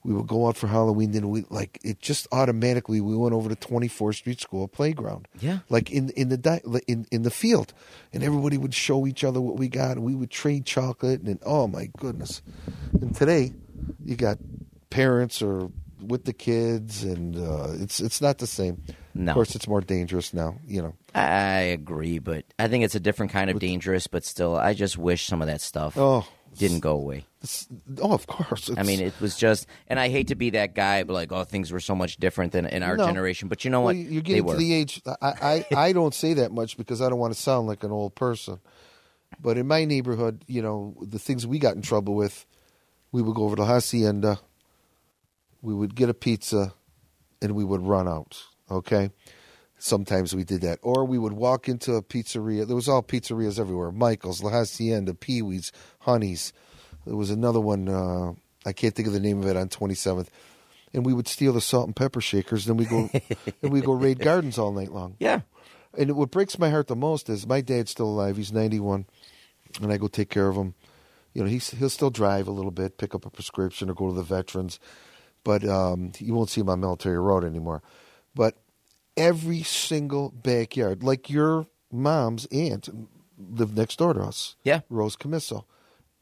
[0.07, 1.11] we would go out for Halloween.
[1.11, 5.26] Then we like it just automatically we went over to Twenty Fourth Street School playground.
[5.40, 5.59] Yeah.
[5.68, 7.74] like in in the di- in in the field,
[8.12, 11.22] and everybody would show each other what we got, and we would trade chocolate.
[11.22, 12.40] And oh my goodness!
[12.92, 13.52] And today,
[14.04, 14.38] you got
[14.90, 18.82] parents or with the kids, and uh, it's it's not the same.
[19.12, 19.32] No.
[19.32, 20.57] Of course, it's more dangerous now.
[20.66, 20.94] You know.
[21.14, 24.07] I agree, but I think it's a different kind of dangerous.
[24.07, 26.26] But still, I just wish some of that stuff Oh,
[26.59, 27.24] didn't go away.
[28.00, 28.70] oh, of course.
[28.76, 31.44] I mean, it was just, and I hate to be that guy, but like, oh,
[31.44, 33.07] things were so much different than in our No.
[33.07, 33.48] generation.
[33.48, 33.96] But you know Well, what?
[33.96, 35.00] you're they getting to the age.
[35.07, 37.90] I, I, I don't say that much because I don't want to sound like an
[37.90, 38.59] old person.
[39.40, 42.46] But in my neighborhood, you know, the things we got in trouble with,
[43.12, 44.40] we would go over to Hacienda,
[45.62, 46.72] we would get a pizza,
[47.42, 48.38] and we would run out.
[48.70, 49.11] Okay,
[49.79, 52.66] sometimes we did that, or we would walk into a pizzeria.
[52.66, 56.53] There was all pizzerias everywhere: Michael's, La Hacienda, Pee Wee's, Honey's.
[57.05, 57.89] There was another one.
[57.89, 58.33] Uh,
[58.64, 60.31] I can't think of the name of it on Twenty Seventh.
[60.93, 62.64] And we would steal the salt and pepper shakers.
[62.64, 63.11] Then we go,
[63.62, 65.16] and we go raid gardens all night long.
[65.18, 65.41] yeah.
[65.97, 68.37] And what breaks my heart the most is my dad's still alive.
[68.37, 69.07] He's 91,
[69.81, 70.74] and I go take care of him.
[71.33, 74.09] You know, he's, he'll still drive a little bit, pick up a prescription, or go
[74.09, 74.79] to the veterans,
[75.43, 77.83] but um, you won't see him on Military Road anymore.
[78.35, 78.57] But
[79.17, 82.89] every single backyard, like your mom's aunt
[83.39, 84.57] lived next door to us.
[84.64, 84.81] Yeah.
[84.89, 85.64] Rose Camiso.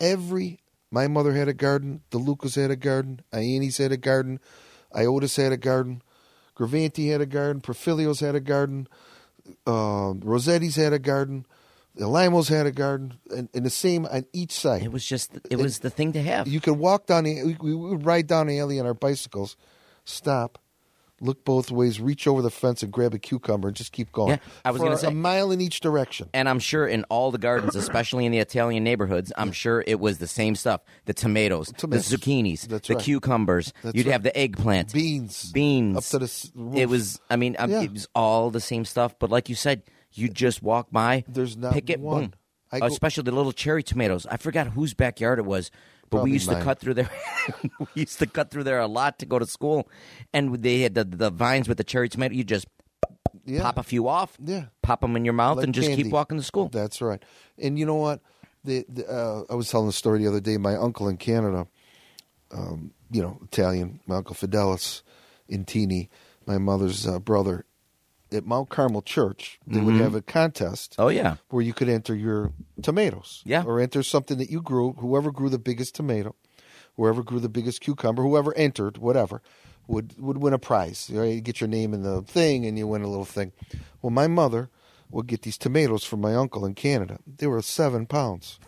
[0.01, 2.03] Every my mother had a garden.
[2.11, 3.21] The Lucas had a garden.
[3.33, 4.39] Ioannis had a garden.
[4.95, 6.03] Iotis had a garden.
[6.57, 7.61] Gravanti had a garden.
[7.61, 8.87] Perfilio's had a garden.
[9.67, 11.47] Um, Rossetti's had a garden.
[11.97, 14.83] The Limos had a garden, and, and the same on each side.
[14.83, 16.49] It was just, it was the thing to have.
[16.49, 19.57] You could walk down the, we, we would ride down the alley on our bicycles,
[20.05, 20.59] stop,
[21.25, 24.31] look both ways, reach over the fence and grab a cucumber and just keep going.
[24.31, 26.29] Yeah, I was gonna say- a mile in each direction.
[26.35, 29.99] And I'm sure in all the gardens, especially in the Italian neighborhoods, I'm sure it
[30.01, 32.09] was the same stuff: the tomatoes, Tomatoes.
[32.09, 33.03] the zucchinis, That's the right.
[33.05, 33.73] cucumbers.
[33.83, 34.13] That's You'd right.
[34.13, 35.51] have the eggplant, Beans.
[35.53, 36.77] beans Up to the roof.
[36.77, 37.21] It was.
[37.31, 37.83] I mean, um, Yeah.
[37.83, 39.15] it was all the same stuff.
[39.19, 39.83] But like you said,
[40.13, 42.21] you just walk by, There's not pick it, one.
[42.21, 42.33] boom.
[42.73, 44.27] I go- especially the little cherry tomatoes.
[44.31, 45.71] I forgot whose backyard it was,
[46.15, 46.59] but Probably we used mine.
[46.59, 47.11] to cut through there.
[47.95, 49.89] we used to cut through there a lot to go to school,
[50.33, 52.35] and they had the the vines with the cherry tomato.
[52.35, 52.67] You just
[53.45, 53.63] Yeah.
[53.63, 54.67] pop a few off, Yeah.
[54.83, 56.05] pop them in your mouth, Like and just candy.
[56.05, 56.69] keep walking to school.
[56.69, 57.23] That's right.
[57.59, 58.21] And you know what?
[58.65, 60.57] The, the, uh, I was telling a story the other day.
[60.57, 61.67] My uncle in Canada,
[62.51, 65.03] um, you know, Italian, my uncle Fidelis
[65.51, 66.09] Intini,
[66.47, 67.67] my mother's uh, brother,
[68.35, 70.03] at Mount Carmel Church, they would mm-hmm.
[70.03, 71.37] have a contest Oh yeah.
[71.49, 72.53] where you could enter your
[72.83, 73.43] tomatoes.
[73.45, 73.65] Yeah.
[73.65, 74.93] Or enter something that you grew.
[74.95, 76.35] Whoever grew the biggest tomato,
[76.97, 79.43] whoever grew the biggest cucumber, whoever entered, whatever,
[79.87, 81.11] would would win a prize.
[81.13, 81.35] Right?
[81.35, 83.53] You get your name in the thing and you win a little thing.
[84.03, 84.71] Well, my mother
[85.15, 87.19] would get these tomatoes from my uncle in Canada.
[87.27, 88.59] They were seven pounds.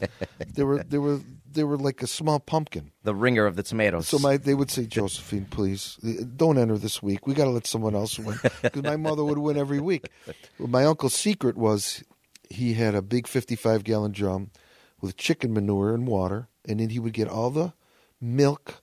[0.54, 1.20] they were they were
[1.50, 2.92] they were like a small pumpkin.
[3.02, 4.06] The ringer of the tomatoes.
[4.06, 5.98] So my they would say, Josephine, please
[6.36, 7.26] don't enter this week.
[7.26, 10.08] We got to let someone else win because my mother would win every week.
[10.58, 12.04] Well, my uncle's secret was
[12.48, 14.52] he had a big fifty-five gallon drum
[15.00, 17.72] with chicken manure and water, and then he would get all the
[18.20, 18.82] milk,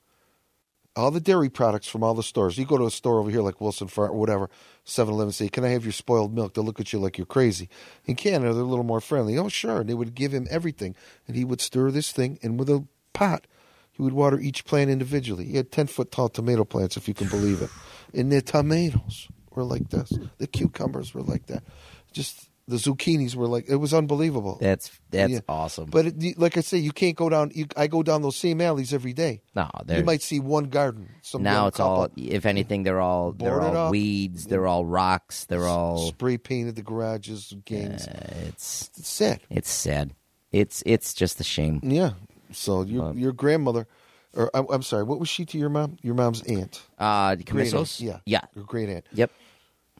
[0.95, 2.57] all the dairy products from all the stores.
[2.57, 4.49] You go to a store over here like Wilson Farm or whatever,
[4.85, 7.69] 7-Eleven, say, "Can I have your spoiled milk?" They'll look at you like you're crazy.
[8.05, 9.37] In Canada, they're a little more friendly.
[9.37, 9.81] Oh, sure.
[9.81, 10.95] And they would give him everything,
[11.27, 13.47] and he would stir this thing, and with a pot,
[13.91, 15.45] he would water each plant individually.
[15.45, 17.69] He had ten foot tall tomato plants, if you can believe it,
[18.13, 20.11] and the tomatoes were like this.
[20.37, 21.63] The cucumbers were like that.
[22.11, 24.57] Just the zucchinis were like it was unbelievable.
[24.61, 25.39] that's that's Yeah.
[25.49, 25.89] awesome.
[25.89, 27.51] But it, like I say, you can't go down.
[27.53, 29.41] You, I go down those same alleys every day.
[29.55, 31.09] no, You might see one garden.
[31.37, 32.07] Now it's all.
[32.15, 33.91] If anything, they're all they're all up.
[33.91, 34.45] weeds.
[34.45, 35.45] They're all rocks.
[35.45, 36.07] They're all.
[36.07, 38.07] spray painted the garages, gangs.
[38.07, 39.41] uh, it's It's sad.
[39.49, 40.13] it's sad.
[40.51, 41.81] It's it's just a shame.
[41.83, 42.11] Yeah.
[42.51, 43.87] So your Um, your grandmother,
[44.33, 45.97] or I'm, I'm sorry, what was she to your mom?
[46.01, 46.81] Your mom's aunt.
[46.99, 47.99] Uh, Great aunt.
[47.99, 48.19] Yeah.
[48.25, 49.05] yeah, Your great aunt.
[49.11, 49.31] yep.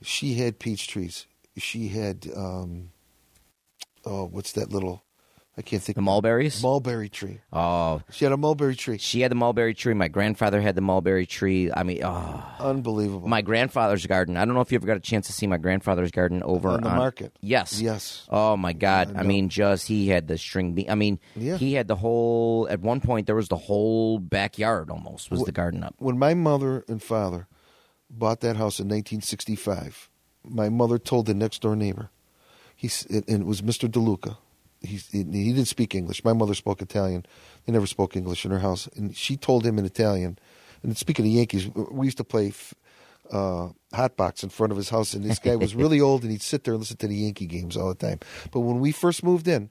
[0.02, 1.26] She had peach trees.
[1.58, 2.90] She had um,
[4.06, 5.04] oh, what's that little?
[5.56, 5.96] I can't think.
[5.98, 6.64] The mulberries.
[6.64, 7.42] mulberry tree.
[7.52, 8.98] oh, She had a mulberry tree.
[8.98, 9.94] she had the mulberry tree.
[9.94, 11.72] My grandfather had the mulberry tree.
[11.72, 13.28] I mean, oh, Unbelievable.
[13.28, 14.36] my grandfather's garden.
[14.36, 16.70] I don't know if you ever got a chance to see my grandfather's garden over
[16.70, 17.38] On the market.
[17.40, 17.80] Yes.
[17.80, 18.26] Yes.
[18.32, 19.14] Oh my God!
[19.16, 20.74] I I, mean, just he had the string.
[20.74, 21.58] Be- I mean, Yeah.
[21.58, 22.68] he had the whole.
[22.72, 25.94] At one point, there was the whole backyard almost was the garden up.
[26.00, 27.48] when my mother and father
[28.10, 30.10] bought that house in 1965,
[30.48, 32.10] my mother told the next door neighbor,
[32.76, 33.90] he's, and it was Mr.
[33.90, 34.38] DeLuca.
[34.82, 36.24] He's, he didn't speak English.
[36.26, 37.26] My mother spoke Italian.
[37.66, 38.88] They never spoke English in her house.
[38.96, 40.38] And she told him in Italian.
[40.84, 42.74] And speaking of Yankees, we used to play f-
[43.32, 45.14] uh, hot box in front of his house.
[45.14, 47.46] And this guy was really old, and he'd sit there and listen to the Yankee
[47.46, 48.20] games all the time.
[48.52, 49.70] But when we first moved in,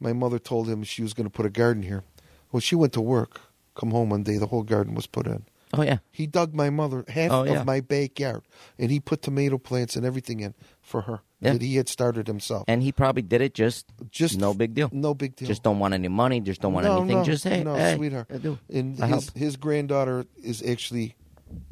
[0.00, 2.02] my mother told him she was going to put a garden here.
[2.50, 3.40] Well, she went to work.
[3.74, 5.44] Come home one day, the whole garden was put in.
[5.78, 5.98] Oh yeah.
[6.10, 7.60] He dug my mother half Oh, yeah.
[7.60, 8.42] of my backyard,
[8.78, 11.52] and he put tomato plants and everything in for her Yeah.
[11.54, 12.64] that he had started himself.
[12.68, 14.88] And he probably did it just Just no big deal.
[14.92, 15.48] No big deal.
[15.48, 16.40] Just don't want any money.
[16.40, 17.18] Just don't want no, anything.
[17.18, 18.26] No, just hey, no, hey, sweetheart.
[18.32, 18.58] I do.
[18.72, 19.36] And I his help.
[19.36, 21.16] his granddaughter is actually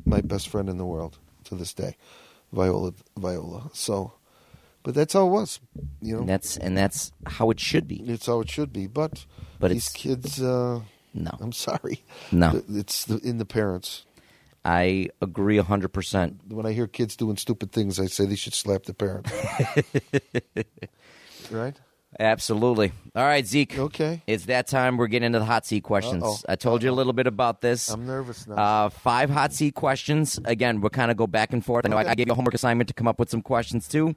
[0.04, 1.96] my best friend in the world to this day,
[2.52, 2.92] Viola.
[3.18, 3.70] Viola.
[3.72, 4.12] So,
[4.82, 5.60] but that's how it was.
[6.00, 7.96] You know, And that's and that's how it should be.
[8.02, 8.86] it's how it should be.
[8.86, 9.26] But
[9.58, 10.80] But these kids, uh,
[11.14, 12.02] No, I'm sorry.
[12.30, 12.62] no.
[12.68, 14.04] it's the, in the parents.
[14.64, 16.40] I agree hundred percent.
[16.48, 19.26] When I hear kids doing stupid things, I say they should slap the parent.
[21.50, 21.74] right?
[22.20, 22.92] Absolutely.
[23.16, 23.78] All right, Zeke.
[23.78, 24.22] Okay.
[24.26, 24.98] It's that time.
[24.98, 26.22] We're getting into the hot seat questions.
[26.22, 26.36] Uh-oh.
[26.46, 27.88] I told you a little bit about this.
[27.88, 28.54] I'm nervous now.
[28.54, 30.38] Uh, five hot seat questions.
[30.44, 31.86] Again, we'll kind of go back and forth.
[31.86, 33.88] I know I, I gave you a homework assignment to come up with some questions
[33.88, 34.14] too.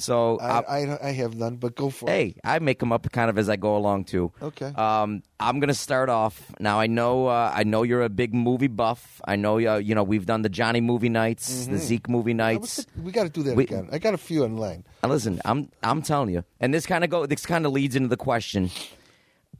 [0.00, 2.12] So, I, I I have none, but go for it.
[2.12, 4.30] hey, I make them up kind of as I go along too.
[4.40, 4.66] Okay.
[4.66, 6.78] Um, I'm gonna start off now.
[6.78, 9.20] I know, uh, I know you're a big movie buff.
[9.26, 12.36] I know, uh, you know, we've done the Johnny movie nights, the Zeke movie Mm-hmm.
[12.36, 12.86] Nights.
[13.02, 13.88] we got to do that We- again.
[13.90, 14.84] I got a few in line.
[15.02, 17.96] Now, listen, I'm I'm telling you, and this kind of go this kind of leads
[17.96, 18.70] into the question.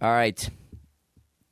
[0.00, 0.48] All right,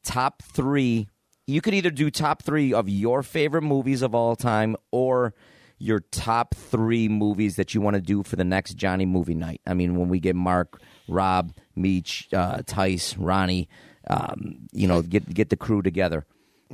[0.05, 1.09] top three.
[1.49, 5.35] You could either do top three of your favorite movies of all time, or
[5.79, 9.61] your top three movies that you want to do for the next Johnny movie night.
[9.67, 13.69] I mean, when we get Mark, Rob, Meech, uh, Tice, Ronnie,
[14.09, 16.25] um, you know, get get the crew together.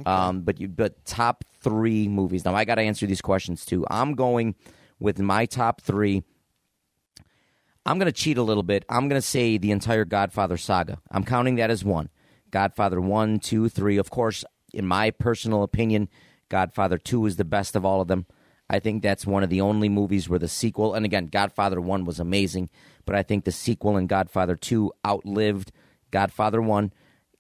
[0.07, 2.45] Um, but you but top three movies.
[2.45, 3.85] Now I got to answer these questions too.
[3.91, 4.55] I'm going
[4.99, 6.23] with my top three.
[7.85, 8.85] I'm going to cheat a little bit.
[8.89, 10.99] I'm going to say the entire Godfather saga.
[11.11, 12.11] I'm counting that as one.
[12.51, 13.97] Godfather one, two, three.
[13.97, 16.09] Of course, in my personal opinion,
[16.49, 18.27] Godfather two is the best of all of them.
[18.73, 22.07] I think that's one of the only movies where the sequel, and again, Godfather one
[22.07, 22.70] was amazing,
[23.05, 25.73] but I think the sequel in Godfather two outlived
[26.11, 26.93] Godfather one.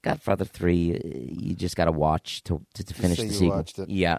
[0.02, 3.64] Godfather three, uh, you just got to watch to, to, to finish the sequel.
[3.88, 4.18] Yeah.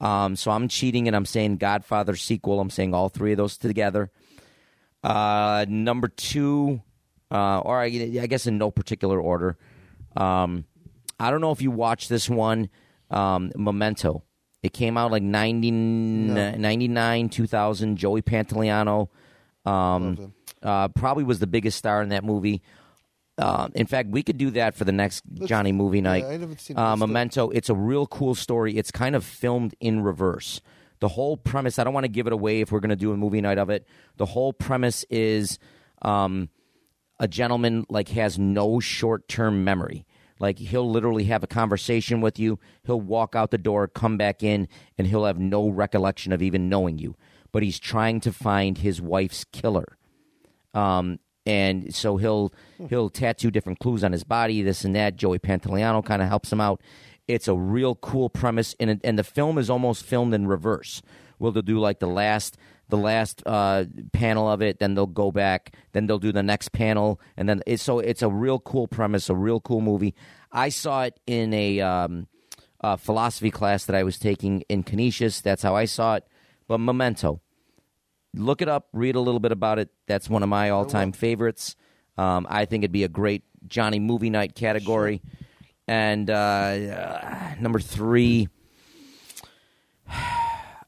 [0.00, 2.60] Um, so I'm cheating and I'm saying Godfather sequel.
[2.60, 4.10] I'm saying all three of those together.
[5.02, 6.82] Uh, number two,
[7.30, 9.56] uh, or I, I guess in no particular order.
[10.16, 10.66] Um,
[11.18, 12.68] I don't know if you watched this one,
[13.10, 14.22] um, Memento.
[14.64, 17.96] It came out like 90, 99, 2000.
[17.98, 19.08] Joey Pantoliano
[19.66, 20.32] him.
[20.62, 22.62] uh, probably was the biggest star in that movie.
[23.36, 26.24] Uh, in fact, we could do that for the next Johnny movie night.
[26.24, 26.80] I haven't seen it.
[26.80, 27.00] uh, Let's.
[27.00, 27.50] Memento.
[27.50, 28.78] It's a real cool story.
[28.78, 30.62] It's kind of filmed in reverse.
[31.00, 31.78] the whole premise.
[31.78, 33.58] I don't want to give it away if we're going to do a movie night
[33.58, 33.86] of it.
[34.16, 35.58] The whole premise is
[36.00, 36.48] um,
[37.20, 40.06] a gentleman like has no short term memory.
[40.44, 42.58] Like he'll literally have a conversation with you.
[42.84, 44.68] He'll walk out the door, come back in,
[44.98, 47.16] and he'll have no recollection of even knowing you.
[47.50, 49.96] But he's trying to find his wife's killer.
[50.74, 52.52] Um, and so he'll
[52.90, 55.16] he'll tattoo different clues on his body, this and that.
[55.16, 56.82] Joey Pantoliano kind of helps him out.
[57.26, 61.00] It's a real cool premise, and and the film is almost filmed in reverse.
[61.38, 62.58] Well, they'll do like the last
[62.88, 66.72] the last uh, panel of it, then they'll go back, then they'll do the next
[66.72, 70.14] panel, and then it's so it's a real cool premise, a real cool movie.
[70.52, 72.28] I saw it in a, um,
[72.80, 75.40] a philosophy class that I was taking in Canisius.
[75.40, 76.24] That's how I saw it.
[76.68, 77.40] But Memento,
[78.34, 79.90] look it up, read a little bit about it.
[80.06, 81.76] That's one of my all time favorites.
[82.16, 85.22] Um, I think it'd be a great Johnny movie night category.
[85.86, 88.48] And uh, uh, number three,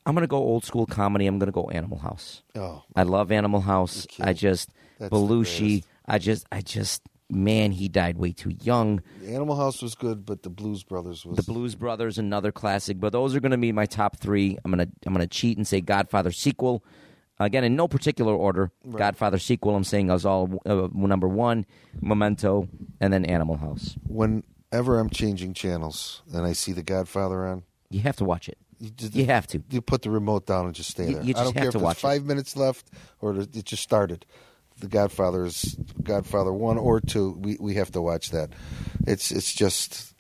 [0.07, 1.27] I'm going to go old school comedy.
[1.27, 2.43] I'm going to go Animal House.
[2.55, 4.07] Oh, I love Animal House.
[4.21, 5.83] I just That's Belushi.
[6.07, 9.03] I just, I just, man, he died way too young.
[9.27, 13.01] Animal House was good, but the Blues Brothers was The Blues Brothers, another classic.
[13.01, 14.57] But those are going to be my top three.
[14.65, 16.85] I'm gonna, I'm gonna cheat and say Godfather sequel.
[17.39, 18.71] Again, in no particular order.
[18.91, 19.75] Godfather sequel.
[19.75, 21.67] I'm saying is all uh, number one,
[22.01, 22.69] Memento,
[23.01, 23.97] and then Animal House.
[24.07, 28.57] Whenever I'm changing channels and I see The Godfather on, You have to watch it.
[28.79, 29.63] You, just, You have to.
[29.71, 31.23] you put the remote down and just stay there.
[31.23, 32.07] you I just don't have care to if watch it's it.
[32.07, 32.91] five minutes left
[33.21, 34.27] or it just started.
[34.81, 37.31] The Godfather is Godfather one or two.
[37.41, 38.51] We we have to watch that.
[39.07, 40.13] It's it's just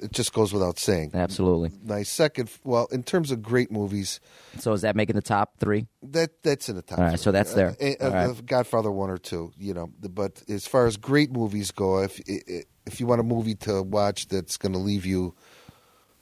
[0.00, 1.10] it just goes without saying.
[1.12, 1.72] Absolutely.
[1.84, 4.20] My second, well, in terms of great movies,
[4.60, 5.88] So is that making the top three?
[6.04, 6.98] that that's in the top.
[6.98, 7.18] All right, three.
[7.18, 7.76] so that's there.
[7.80, 8.46] Uh, uh, right.
[8.46, 9.90] Godfather one or two, you know.
[10.00, 14.28] But as far as great movies go, if if you want a movie to watch
[14.28, 15.34] that's going to leave you,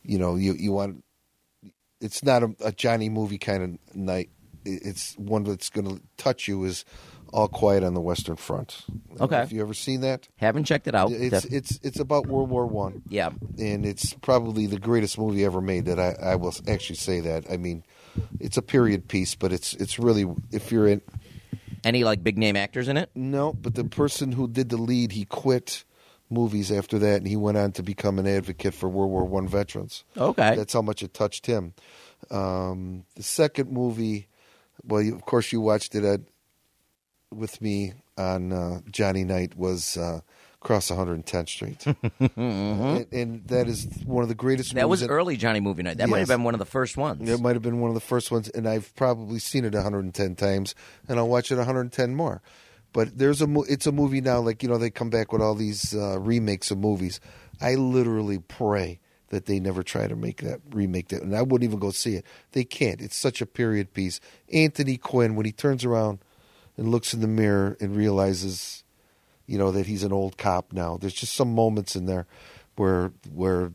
[0.02, 1.04] you know, you you want,
[2.00, 4.30] it's not a, a Johnny movie kind of night.
[4.64, 6.64] It's one that's going to touch you.
[6.64, 6.84] Is
[7.32, 8.84] All Quiet on the Western Front.
[9.20, 9.36] Okay.
[9.36, 10.26] Have you ever seen that?
[10.36, 11.12] Haven't checked it out.
[11.12, 13.30] It's Def- it's it's about World War One yeah.
[13.58, 15.84] and it's probably the greatest movie ever made.
[15.84, 17.44] That I, I will actually say that.
[17.50, 17.84] I mean,
[18.40, 21.00] it's a period piece, but it's it's really if you're in
[21.84, 23.10] Any like big name actors in it?
[23.14, 25.84] no, but the person who did the lead, he quit
[26.30, 29.48] movies after that, and he went on to become an advocate for World War One
[29.48, 30.04] veterans.
[30.16, 30.56] Okay.
[30.56, 31.74] That's how much it touched him.
[32.30, 34.26] Um, the second movie,
[34.84, 36.20] well, you, of course, you watched it at,
[37.32, 40.20] with me on uh, Johnny Night was uh,
[40.60, 41.84] Cross 110th Street,
[42.36, 44.70] and, and that is one of the greatest.
[44.70, 44.78] Mm-hmm.
[44.78, 45.98] that was in- early Johnny movie night.
[45.98, 47.28] That might have been one of the first ones.
[47.28, 50.34] It might have been one of the first ones, and I've probably seen it 110
[50.34, 50.74] times,
[51.08, 52.42] and I'll watch it 110 more.
[52.96, 54.40] But there's a, it's a movie now.
[54.40, 57.20] Like you know, they come back with all these uh, remakes of movies.
[57.60, 61.68] I literally pray that they never try to make that remake that, and I wouldn't
[61.68, 62.24] even go see it.
[62.52, 63.02] They can't.
[63.02, 64.18] It's such a period piece.
[64.50, 66.20] Anthony Quinn, when he turns around
[66.78, 68.82] and looks in the mirror and realizes,
[69.44, 70.96] you know, that he's an old cop now.
[70.96, 72.26] There's just some moments in there
[72.76, 73.72] where where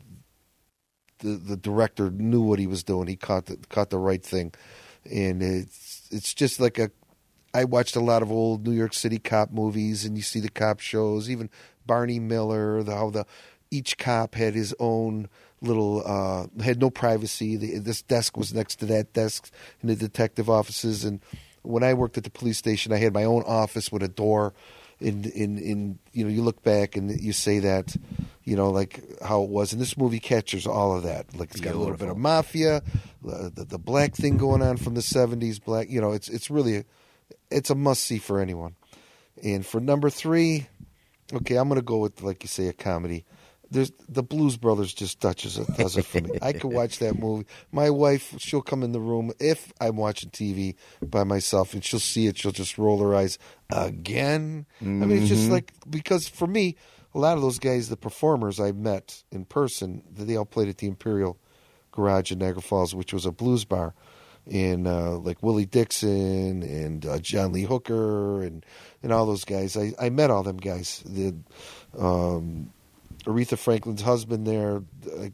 [1.20, 3.06] the the director knew what he was doing.
[3.06, 4.52] He caught the caught the right thing,
[5.08, 6.90] and it's it's just like a.
[7.54, 10.48] I watched a lot of old New York City cop movies, and you see the
[10.48, 11.50] cop shows, even
[11.86, 13.26] Barney Miller, the, how the
[13.70, 15.28] each cop had his own
[15.60, 17.56] little uh, had no privacy.
[17.56, 19.50] The, this desk was next to that desk
[19.82, 21.20] in the detective offices, and
[21.62, 24.54] when I worked at the police station, I had my own office with a door.
[25.00, 27.96] In in in you know, you look back and you say that,
[28.44, 29.72] you know, like how it was.
[29.72, 31.36] And this movie captures all of that.
[31.36, 32.82] Like it's got a little bit of mafia,
[33.20, 35.58] the, the the black thing going on from the seventies.
[35.58, 36.84] Black, you know, it's it's really, a,
[37.52, 38.74] it's a must see for anyone.
[39.42, 40.66] And for number three,
[41.32, 43.24] okay, I'm gonna go with like you say a comedy.
[43.70, 46.38] There's the Blues Brothers just touches it, does it for me.
[46.42, 47.46] I could watch that movie.
[47.72, 51.98] My wife, she'll come in the room if I'm watching TV by myself, and she'll
[51.98, 52.36] see it.
[52.36, 53.38] She'll just roll her eyes
[53.70, 54.66] again.
[54.82, 55.52] I mean, it's just mm-hmm.
[55.52, 56.76] like because for me,
[57.14, 60.78] a lot of those guys, the performers I met in person, they all played at
[60.78, 61.38] the Imperial
[61.92, 63.94] Garage in Niagara Falls, which was a blues bar,
[64.50, 68.64] and uh, like Willie Dixon and uh, John Lee Hooker and
[69.02, 69.76] and all those guys.
[69.76, 71.02] I, I met all them guys.
[71.06, 71.34] The
[71.98, 72.72] um,
[73.24, 75.28] Aretha Franklin's husband there, uh,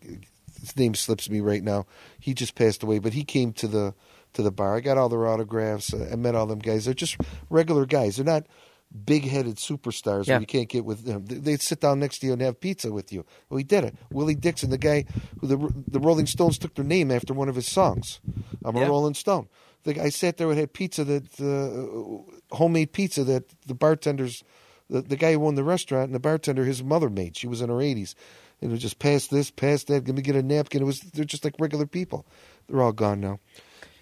[0.60, 1.86] his name slips me right now.
[2.18, 3.94] He just passed away, but he came to the
[4.34, 4.76] to the bar.
[4.76, 5.94] I got all their autographs.
[5.94, 6.84] I met all them guys.
[6.84, 7.16] They're just
[7.48, 8.16] regular guys.
[8.16, 8.46] They're not
[9.04, 10.40] big-headed superstars Yeah.
[10.40, 11.24] you can't get with them.
[11.26, 13.24] They- They'd sit down next to you and have pizza with you.
[13.48, 13.94] Well, he did it.
[14.10, 15.04] Willie Dixon, the guy
[15.40, 15.56] who the
[15.86, 18.20] the Rolling Stones took their name after one of his songs.
[18.64, 18.86] I'm a Yeah.
[18.86, 19.48] Rolling Stone.
[19.84, 24.42] The guy sat there and had pizza that uh, homemade pizza that the bartenders,
[24.90, 27.36] the, the guy who owned the restaurant and the bartender, his mother made.
[27.36, 28.14] She was in her 80s.
[28.60, 30.06] And it was just pass this, pass that.
[30.06, 30.82] Let me get a napkin.
[30.82, 32.26] It was they're just like regular people.
[32.68, 33.38] They're all gone now.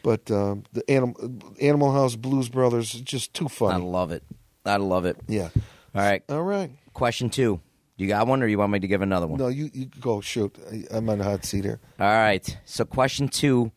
[0.03, 3.73] But um, the Animal Animal House Blues Brothers, just too fun.
[3.75, 4.23] I love it.
[4.67, 5.17] I love it.
[5.29, 5.49] yeah.
[5.95, 6.23] All right.
[6.29, 6.71] All right.
[6.93, 7.61] Question two.
[7.97, 9.39] You got one, or you want me to give another one?
[9.39, 10.55] No, you, you go shoot.
[10.71, 11.81] I, I'm on a hot seat here.
[11.99, 12.59] All right.
[12.67, 13.73] So, question two.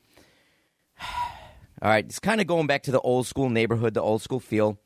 [1.82, 2.04] All right.
[2.04, 4.78] It's kind of going back to the old school neighborhood, the old school feel.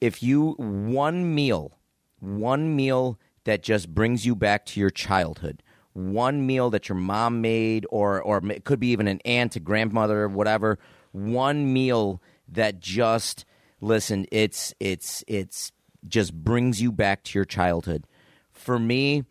[0.00, 1.78] If you, one meal,
[2.18, 7.40] one meal that just brings you back to your childhood, one meal that your mom
[7.40, 10.78] made, or, or it could be even an aunt, a grandmother, whatever,
[11.12, 13.44] one meal that just,
[13.80, 15.72] listen, it's, it's, it's,
[16.08, 18.06] just brings you back to your childhood.
[18.52, 19.24] For me,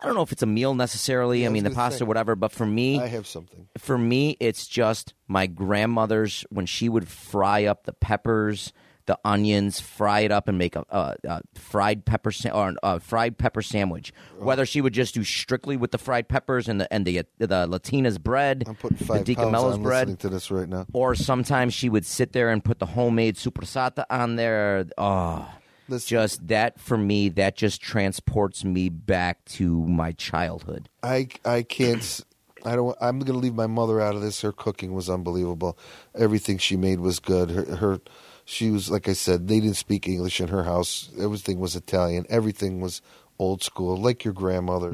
[0.00, 1.40] I don't know if it's a meal necessarily.
[1.40, 2.04] Yeah, I I mean, the pasta, say.
[2.04, 2.34] whatever.
[2.34, 3.68] But for me, I have something.
[3.78, 8.72] for me, it's just my grandmother's when she would fry up the peppers,
[9.06, 13.00] the onions, fry it up, and make a, a, a fried pepper sa- or a
[13.00, 14.12] fried pepper sandwich.
[14.38, 17.66] Whether she would just do strictly with the fried peppers and the and the the
[17.66, 20.86] Latina's bread, I'm putting five Di pounds on bread, listening to this right now.
[20.92, 24.86] or sometimes she would sit there and put the homemade supersata on there.
[24.96, 25.48] Oh,
[25.88, 26.08] Listen.
[26.08, 30.88] just that for me, that just transports me back to my childhood.
[31.02, 32.20] I I can't.
[32.66, 32.96] I don't.
[33.02, 34.40] I'm going to leave my mother out of this.
[34.40, 35.76] Her cooking was unbelievable.
[36.14, 37.50] Everything she made was good.
[37.50, 38.00] Her, her
[38.44, 39.48] she was like I said.
[39.48, 41.10] They didn't speak English in her house.
[41.18, 42.26] Everything was Italian.
[42.28, 43.00] Everything was
[43.38, 44.90] old school, like your grandmother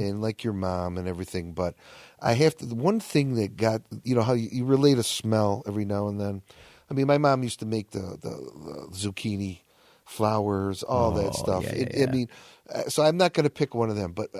[0.00, 1.52] and like your mom and everything.
[1.52, 1.74] But
[2.20, 2.66] I have to.
[2.66, 6.08] The one thing that got you know how you, you relate a smell every now
[6.08, 6.42] and then.
[6.90, 9.60] I mean, my mom used to make the the, the zucchini
[10.04, 11.62] flowers, all that stuff.
[11.64, 12.06] yeah, It- yeah, yeah.
[12.08, 12.28] I mean,
[12.74, 14.30] uh, so I'm not going to pick one of them, but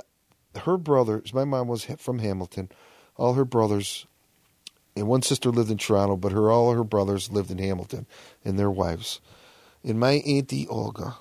[0.64, 2.70] her brothers, my mom was from Hamilton.
[3.16, 4.06] All her brothers,
[4.98, 8.06] and one sister lived in Toronto, but her all her brothers lived in Hamilton,
[8.44, 9.20] and their wives.
[9.84, 11.16] And my auntie Olga,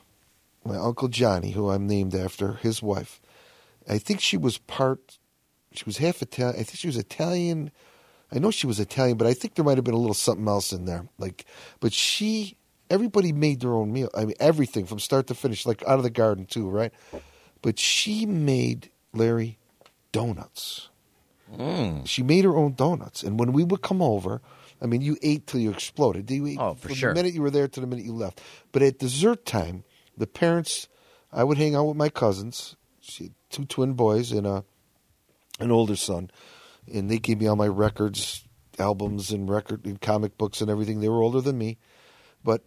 [0.65, 3.21] my uncle Johnny, who I'm named after, his wife.
[3.87, 5.17] I think she was part.
[5.73, 6.59] She was half Italian.
[6.59, 7.71] I think she was Italian.
[8.31, 10.47] I know she was Italian, but I think there might have been a little something
[10.47, 11.07] else in there.
[11.17, 11.45] Like,
[11.79, 12.57] but she,
[12.89, 14.09] everybody made their own meal.
[14.13, 16.91] I mean, everything from start to finish, like out of the garden too, right?
[17.61, 19.57] But she made Larry
[20.11, 20.89] donuts.
[21.55, 22.07] Mm.
[22.07, 24.41] She made her own donuts, and when we would come over,
[24.81, 26.29] I mean, you ate till you exploded.
[26.29, 27.09] You ate Oh, for from sure.
[27.13, 28.41] The minute you were there to the minute you left.
[28.71, 29.83] But at dessert time,
[30.17, 30.87] the parents,
[31.31, 32.75] I would hang out with my cousins.
[32.99, 34.63] She had two twin boys and a
[35.59, 36.29] an older son,
[36.93, 38.43] and they gave me all my records,
[38.77, 40.99] albums, and record and comic books and everything.
[40.99, 41.77] They were older than me,
[42.43, 42.63] but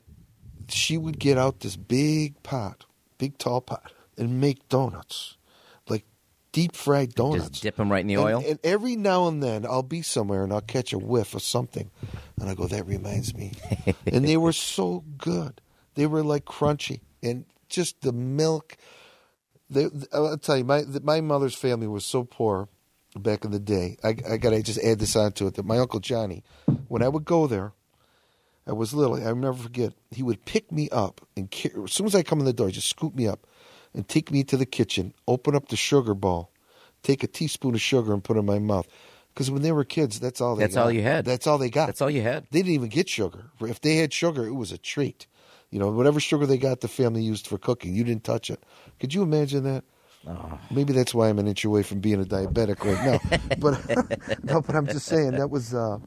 [0.69, 2.87] she would get out this big pot,
[3.19, 5.37] big tall pot, and make donuts,
[6.53, 7.51] deep fried donuts.
[7.51, 8.45] Just dip them right in the And- oil.
[8.47, 11.91] And, every now and then, I'll be somewhere and I'll catch a whiff of something,
[12.41, 13.53] and I go, "That reminds me."
[14.07, 15.61] and they were so good.
[15.95, 18.77] They were like crunchy and just the milk.
[19.69, 22.69] They, I'll tell you, my my mother's family was so poor
[23.19, 23.97] back in the day.
[24.05, 26.43] I, I got to just add this on to it that my uncle Johnny,
[26.89, 27.73] when I would go there,
[28.67, 29.17] I was little.
[29.17, 29.93] I'll never forget.
[30.11, 31.53] He would pick me up and
[31.85, 33.47] as soon as I come in the door, just scoop me up
[33.95, 36.51] and take me to the kitchen, open up the sugar bowl,
[37.03, 38.87] take a teaspoon of sugar and put it in my mouth.
[39.35, 40.85] Because when they were kids, that's all they That's got.
[40.85, 41.25] all you had.
[41.25, 41.87] That's all they got.
[41.87, 42.47] That's all you had.
[42.51, 43.45] They didn't even get sugar.
[43.61, 45.27] If they had sugar, it was a treat.
[45.71, 47.95] You know, whatever sugar they got, the family used for cooking.
[47.95, 48.63] You didn't touch it.
[48.99, 49.85] Could you imagine that?
[50.71, 53.39] Maybe that's why I'm an inch away from being a diabetic right now.
[53.59, 55.99] but no, but I'm just saying that was uh,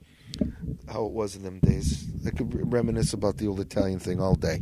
[0.92, 2.06] how it was in them days.
[2.26, 4.62] I could reminisce about the old Italian thing all day.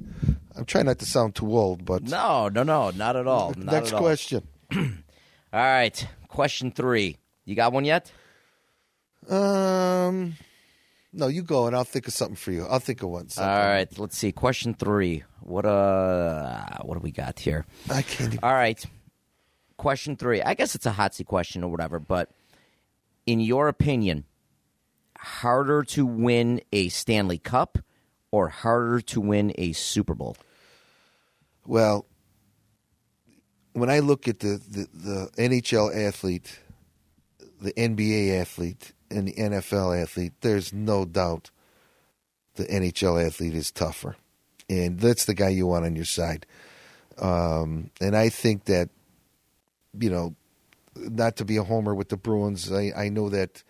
[0.56, 3.50] I'm trying not to sound too old, but No, no, no, not at all.
[3.58, 4.00] Not next at all.
[4.02, 4.48] question.
[4.74, 7.18] All right, question three.
[7.44, 8.10] You got one yet?
[9.30, 10.36] Um,
[11.14, 12.66] no, you go and I'll think of something for you.
[12.66, 13.24] I'll think of one.
[13.24, 13.52] All something.
[13.54, 14.32] right, let's see.
[14.32, 15.24] Question three.
[15.42, 17.66] What uh, what do we got here?
[17.90, 18.34] I can't.
[18.34, 18.84] Even, All right,
[19.78, 20.42] question three.
[20.42, 22.30] I guess it's a hot seat question or whatever, but
[23.26, 24.24] in your opinion,
[25.22, 27.78] harder to win a Stanley Cup
[28.32, 30.36] or harder to win a Super Bowl?
[31.66, 32.06] Well,
[33.74, 36.60] when I look at the, the, the NHL athlete,
[37.62, 41.52] the NBA athlete, and the NFL athlete, there's no doubt
[42.56, 44.16] the NHL athlete is tougher.
[44.70, 46.46] And that's the guy you want on your side.
[47.20, 48.90] Um, and I think that,
[50.00, 50.36] you know,
[50.96, 53.64] not to be a homer with the Bruins, I, I know that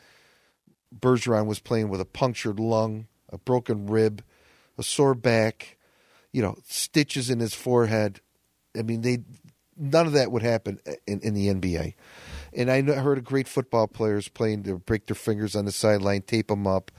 [0.98, 4.24] Bergeron was playing with a punctured lung, a broken rib,
[4.78, 5.78] a sore back,
[6.32, 8.22] you know, stitches in his forehead.
[8.78, 9.20] I mean, they
[9.78, 11.96] none of that would happen in, in the NBA.
[12.54, 16.22] And I heard of great football players playing to break their fingers on the sideline,
[16.22, 16.92] tape them up.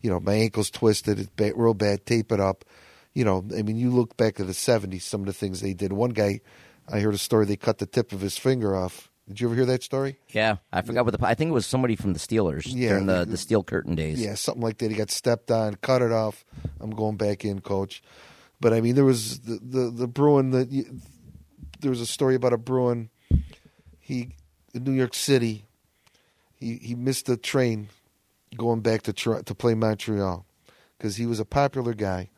[0.00, 2.64] You know, my ankle's twisted, it's bad, real bad, tape it up.
[3.14, 5.74] You know, I mean, you look back to the 70s, some of the things they
[5.74, 5.92] did.
[5.92, 6.40] One guy,
[6.86, 9.54] I heard a story, they cut the tip of his finger off Did you ever
[9.56, 10.18] hear that story?
[10.30, 11.26] Yeah, I forgot what the.
[11.26, 12.88] I think it was somebody from the Steelers Yeah.
[12.90, 14.20] during the the Steel Curtain days.
[14.20, 14.90] Yeah, something like that.
[14.90, 16.44] He got stepped on, cut it off.
[16.80, 18.02] I'm going back in, coach.
[18.60, 20.50] But I mean, there was the the, the Bruin.
[20.52, 20.70] that
[21.80, 23.10] there was a story about a Bruin.
[24.00, 24.34] He
[24.72, 25.66] in New York City.
[26.56, 27.88] He he missed the train
[28.56, 30.46] going back to to play Montreal
[30.96, 32.30] because he was a popular guy,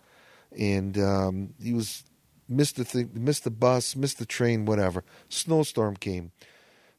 [0.59, 2.03] and um, he was
[2.49, 5.05] missed the thing, missed the bus, missed the train, whatever.
[5.29, 6.33] Snowstorm came.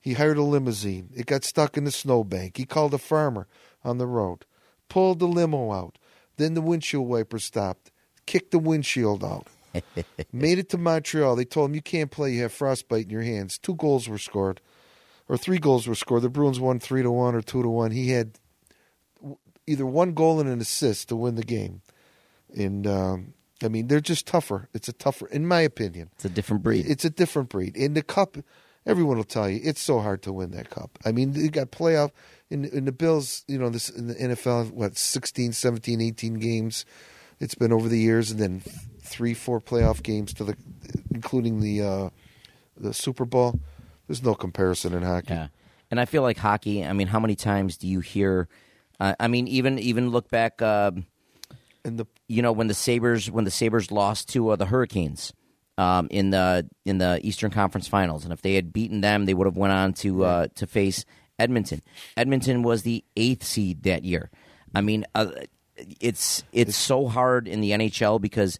[0.01, 1.11] He hired a limousine.
[1.15, 2.57] It got stuck in the snowbank.
[2.57, 3.47] He called a farmer
[3.83, 4.45] on the road,
[4.89, 5.97] pulled the limo out.
[6.37, 7.91] Then the windshield wiper stopped,
[8.25, 9.47] kicked the windshield out.
[10.33, 11.35] Made it to Montreal.
[11.35, 12.33] They told him you can't play.
[12.33, 13.57] You have frostbite in your hands.
[13.57, 14.59] Two goals were scored,
[15.29, 16.23] or three goals were scored.
[16.23, 17.91] The Bruins won three to one or two to one.
[17.91, 18.39] He had
[19.67, 21.81] either one goal and an assist to win the game.
[22.53, 23.33] And um,
[23.63, 24.67] I mean, they're just tougher.
[24.73, 26.09] It's a tougher, in my opinion.
[26.15, 26.85] It's a different breed.
[26.87, 27.77] It's a different breed.
[27.77, 28.37] In the cup,
[28.85, 30.97] everyone will tell you it's so hard to win that cup.
[31.05, 32.11] I mean, you got playoff
[32.49, 33.43] in in the Bills.
[33.47, 36.85] You know, this in the NFL, what 16, 17, 18 games.
[37.39, 38.61] It's been over the years, and then
[39.01, 40.55] three, four playoff games to the,
[41.11, 42.09] including the uh,
[42.77, 43.59] the Super Bowl.
[44.07, 45.33] There's no comparison in hockey.
[45.33, 45.47] Yeah,
[45.89, 46.85] and I feel like hockey.
[46.85, 48.47] I mean, how many times do you hear?
[48.99, 50.61] Uh, I mean, even even look back.
[50.61, 50.91] Uh,
[51.83, 55.33] And the you know when the Sabres when the Sabres lost to uh, the Hurricanes
[55.81, 59.33] um, in the in the Eastern Conference Finals, and if they had beaten them, they
[59.33, 61.05] would have went on to uh, to face
[61.39, 61.81] Edmonton.
[62.15, 64.29] Edmonton was the eighth seed that year.
[64.75, 65.31] I mean, uh,
[65.99, 68.59] it's it's so hard in the NHL because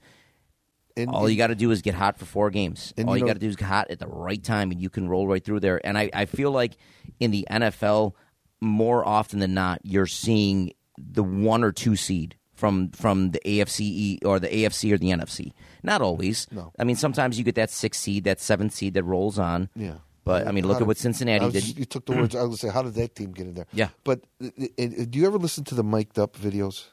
[0.98, 2.92] and, all you got to do is get hot for four games.
[2.98, 4.72] And All you you, know- got to do is get hot at the right time,
[4.72, 5.80] and you can roll right through there.
[5.86, 6.76] And I, I feel like
[7.20, 8.14] in the NFL,
[8.62, 13.80] more often than not, you're seeing the one or two seed from from the AFC
[13.82, 15.52] E- or the AFC or the NFC.
[15.84, 16.48] Not always.
[16.52, 16.72] No.
[16.78, 19.70] I mean, sometimes you get that six seed, that seventh seed that rolls on.
[19.76, 19.96] Yeah.
[20.24, 21.80] But I mean, look at what Cincinnati was did.
[21.80, 22.36] you took the words.
[22.36, 23.66] I was going to say, how did that team get in there?
[23.74, 23.90] Yeah.
[24.04, 26.86] But uh, uh, do you ever listen to the mic'd up videos?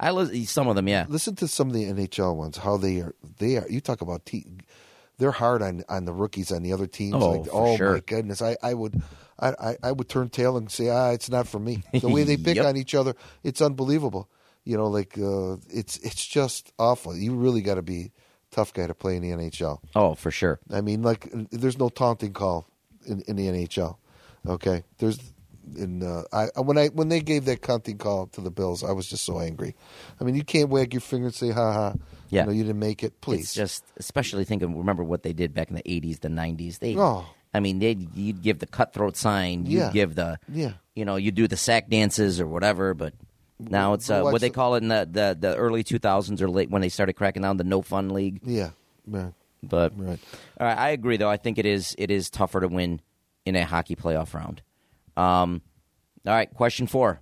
[0.00, 1.04] I li- some of them, yeah.
[1.08, 2.56] Listen to some of the NHL ones.
[2.56, 3.14] How they are.
[3.38, 3.66] They are.
[3.68, 4.46] You talk about te-
[5.18, 7.14] They're hard on on the rookies on the other teams.
[7.14, 7.92] Oh, like, oh sure.
[7.92, 8.40] my goodness!
[8.40, 8.94] I, I would,
[9.38, 11.82] I, I I would turn tail and say, ah, it's not for me.
[11.92, 12.66] The way they pick Yep.
[12.66, 13.14] on each other,
[13.44, 14.28] it's unbelievable.
[14.64, 17.16] You know, like uh, it's it's just awful.
[17.16, 18.12] You really got to be
[18.52, 19.78] a tough guy to play in the NHL.
[19.94, 20.60] Oh, for sure.
[20.70, 22.68] I mean, like, there's no taunting call
[23.06, 23.96] in, in the NHL.
[24.46, 25.18] Okay, there's,
[25.76, 28.92] in uh, I when I when they gave that taunting call to the Bills, I
[28.92, 29.74] was just so angry.
[30.20, 31.94] I mean, you can't wag your finger and say, "Ha ha,"
[32.30, 32.42] Yeah.
[32.42, 33.20] you, know, you didn't make it.
[33.20, 36.78] Please, It's just, especially thinking, remember what they did back in the 80s, the 90s.
[36.78, 37.26] They, Oh.
[37.54, 39.90] I mean, they you'd give the cutthroat sign, you'd Yeah.
[39.92, 40.72] give the, Yeah.
[40.94, 43.12] you know, you do the sack dances or whatever, but
[43.70, 46.70] now it's uh, what they call it in the, the, the early 2000s or late
[46.70, 48.40] when they started cracking down the no fun league.
[48.44, 48.70] yeah,
[49.06, 50.18] man, But right.
[50.60, 51.28] all right, I agree, though.
[51.30, 53.00] I think it is it is tougher to win
[53.44, 54.62] in a hockey playoff round.
[55.16, 55.62] Um,
[56.26, 57.20] all right, question four.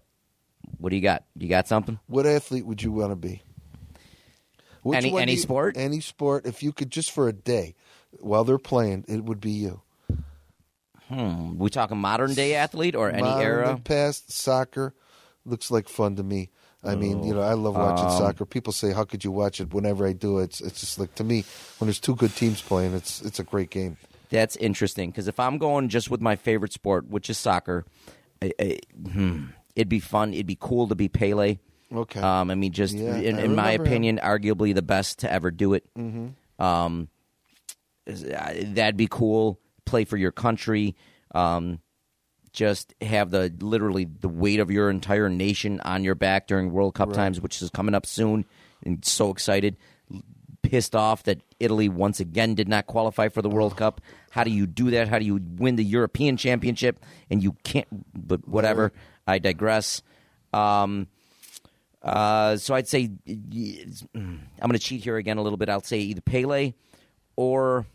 [0.79, 1.25] What do you got?
[1.37, 1.99] You got something?
[2.07, 3.43] What athlete would you want to be?
[4.83, 5.77] Which Any- any you- sport?
[5.77, 6.47] Any sport.
[6.47, 7.75] If you could just for a day,
[8.19, 9.83] while they're playing, it would be you.
[11.09, 11.59] Hmm.
[11.59, 13.81] We talking modern day athlete or any Modern era?
[13.83, 14.95] past soccer
[15.45, 16.51] looks like fun to me.
[16.83, 18.47] I mean, you know, I love Um, watching soccer.
[18.47, 21.25] People say, "How could you watch it?" Whenever I do, it's it's just like to
[21.25, 21.45] me
[21.79, 23.99] when there's two good teams playing, it's it's a great game.
[24.31, 27.85] That's interesting because if I'm going just with my favorite sport, which is soccer,
[28.41, 28.79] I, I,
[29.13, 29.47] hmm,
[29.77, 30.33] it'd be fun.
[30.33, 31.59] It'd be cool to be Pele.
[31.93, 32.21] Okay.
[32.21, 33.81] Um, I mean, just Yeah, in, in my remember him.
[33.87, 35.85] opinion, arguably the best to ever do it.
[35.99, 36.63] Mm-hmm.
[36.65, 37.09] Um,
[38.09, 38.13] uh,
[38.65, 39.59] that'd be cool.
[39.85, 40.95] Play for your country.
[41.35, 41.81] Um,
[42.53, 46.95] just have the literally the weight of your entire nation on your back during World
[46.95, 48.45] Cup times, which is coming up soon.
[48.85, 49.77] And so excited,
[50.63, 54.01] pissed off that Italy once again did not qualify for the World Cup.
[54.31, 55.09] How do you do that?
[55.09, 57.89] How do you win the European Championship and you can't?
[58.15, 58.93] But whatever.
[59.27, 60.03] I digress.
[60.53, 61.07] Um,
[62.03, 65.69] uh, so I'd say I'm going to cheat here again a little bit.
[65.69, 66.75] I'll say either Pele
[67.37, 67.87] or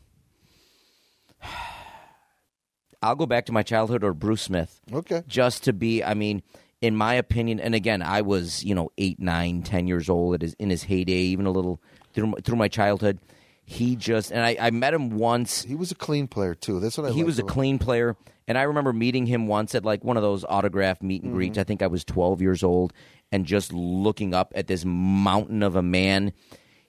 [3.05, 5.23] I'll go back to my childhood or Bruce Smith Okay.
[5.27, 6.41] just to be i mean
[6.81, 10.41] in my opinion and again i was you know eight nine ten years old at
[10.41, 11.81] his, in his heyday even a little
[12.13, 13.19] through my, through my childhood
[13.63, 16.79] he just and I, I met him once He was a clean player too.
[16.79, 17.13] That's what I.
[17.13, 18.15] he was a about- clean player
[18.47, 21.53] and i remember meeting him once at like one of those autograph meet and greets
[21.53, 21.61] mm-hmm.
[21.61, 22.93] i think i was 12 years old
[23.31, 26.31] and just looking up at this mountain of a man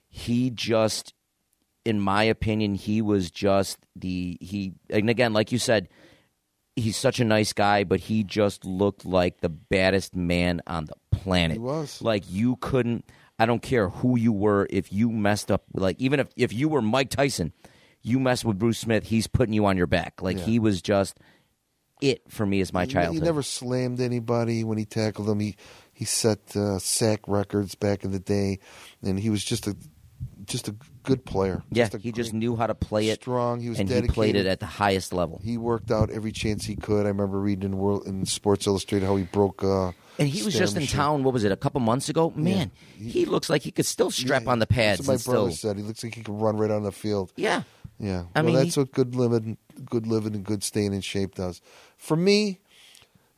[0.09, 1.15] he just
[1.85, 5.89] in my opinion he was just the he and again like you said
[6.77, 10.95] he's such a nice guy but he just looked like the baddest man on the
[11.11, 12.01] planet He was.
[12.03, 13.05] like you couldn't
[13.39, 16.69] i don't care who you were if you messed up like even if if you
[16.69, 17.53] were mike tyson
[18.03, 20.45] you mess with bruce smith he's putting you on your back like Yeah.
[20.45, 21.19] he was just
[22.03, 23.15] it for me as my He- childhood.
[23.15, 25.41] He never slammed anybody when he tackled them.
[25.41, 25.57] He
[25.95, 28.59] he set uh, sack records back in the day,
[29.03, 29.75] and he was just a
[30.45, 31.63] just a good player.
[31.71, 33.21] yeah, just he just knew how to play it.
[33.23, 33.61] strong.
[33.61, 34.11] He was and dedicated.
[34.11, 35.41] he played it at the highest level.
[35.43, 37.07] He worked out every chance he could.
[37.07, 39.65] I remember reading in World in Sports Illustrated how he broke.
[39.65, 41.25] Uh, And he was just in town.
[41.25, 41.53] What was it?
[41.53, 42.33] A couple months ago.
[42.37, 45.33] Man, He- he, looks like he could still strap Yeah, on the pads That's what
[45.33, 45.71] my brother still.
[45.71, 45.77] said.
[45.79, 47.33] He looks like he could run right on the field.
[47.37, 47.63] Yeah,
[47.99, 51.01] Yeah, I well, mean, that's he- what good living, good living, and good staying in
[51.03, 51.61] shape does.
[51.99, 52.61] For me,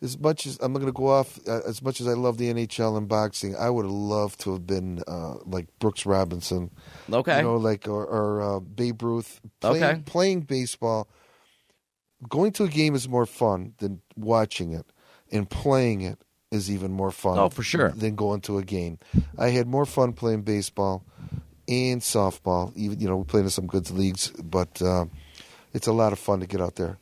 [0.00, 2.52] as much as I'm going to go off, uh, as much as I love the
[2.52, 6.70] NHL and boxing, I would have loved to have been uh, like Brooks Robinson.
[7.12, 7.38] Okay.
[7.38, 9.40] you know, like or, or uh, Babe Ruth.
[9.60, 10.02] Playing, Okay.
[10.06, 11.08] playing baseball,
[12.28, 14.86] going to a game is more fun than watching it,
[15.32, 16.18] and playing it
[16.50, 17.38] is even more fun.
[17.38, 17.90] Oh, for sure.
[17.90, 18.98] Than going to a game.
[19.36, 21.04] I had more fun playing baseball
[21.68, 22.72] and softball.
[22.76, 25.06] Even you know, we played in some good leagues, but uh,
[25.74, 26.98] it's a lot of fun to get out there.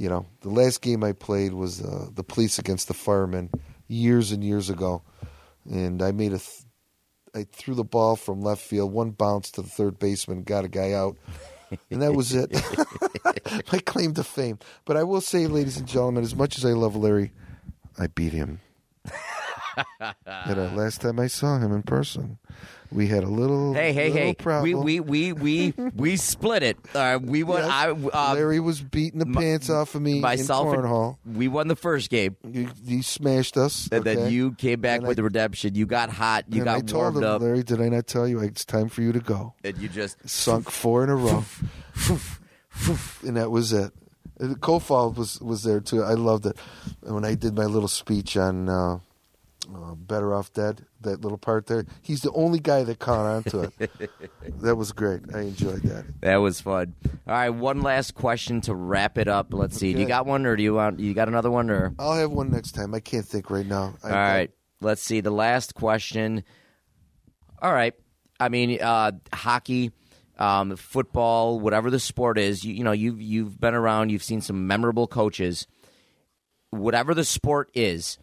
[0.00, 3.50] You know, the last game I played was uh, the police against the firemen
[3.86, 5.02] years and years ago,
[5.70, 6.38] and I made a.
[6.38, 6.64] Th-
[7.34, 10.68] I threw the ball from left field, one bounce to the third baseman, got a
[10.68, 11.18] guy out,
[11.90, 12.50] and that was it.
[13.70, 14.58] My claim to fame.
[14.86, 17.32] But I will say, ladies and gentlemen, as much as I love Larry,
[17.98, 18.60] I beat him.
[19.98, 22.38] And uh, last time I saw him in person,
[22.92, 24.26] we had a little Hey, hey, little hey!
[24.28, 24.84] We problem.
[24.84, 26.76] we we we we split it.
[26.94, 27.62] Uh, we won.
[27.62, 27.70] Yes.
[27.70, 31.18] I uh, Larry was beating the my- pants off of me myself in cornhole.
[31.24, 35.06] we won the first game, You, you smashed us, and then you came back And
[35.06, 35.74] with I- the redemption.
[35.76, 36.46] You got hot.
[36.48, 38.88] You got I told warmed him, up, Larry, did I not tell you it's time
[38.88, 39.54] for you to go?
[39.62, 41.44] and you just Sunk four in a row,
[43.24, 43.92] and that was it.
[44.40, 46.02] Kofal was was there too.
[46.02, 46.56] I loved it.
[47.04, 48.98] And when I did my little speech on uh,
[49.74, 53.42] uh, Better Off Dead, that little part there, he's the only guy that caught on
[53.44, 54.10] to it.
[54.60, 55.22] that was great.
[55.34, 56.04] I enjoyed that.
[56.20, 56.94] That was fun.
[57.04, 59.52] All right, one last question to wrap it up.
[59.52, 59.92] Let's see.
[59.92, 61.00] Do you got one, or do you want?
[61.00, 61.94] You got another one, or?
[61.98, 62.94] I'll have one next time.
[62.94, 63.94] I can't think right now.
[64.02, 64.50] I, All right.
[64.80, 65.20] Let's see.
[65.20, 66.44] The last question.
[67.60, 67.94] All right.
[68.38, 69.92] I mean, uh, hockey,
[70.38, 72.64] um, football, whatever the sport is.
[72.64, 74.10] You, you know, you've you've been around.
[74.10, 75.66] You've seen some memorable coaches.
[76.70, 78.18] Whatever the sport is,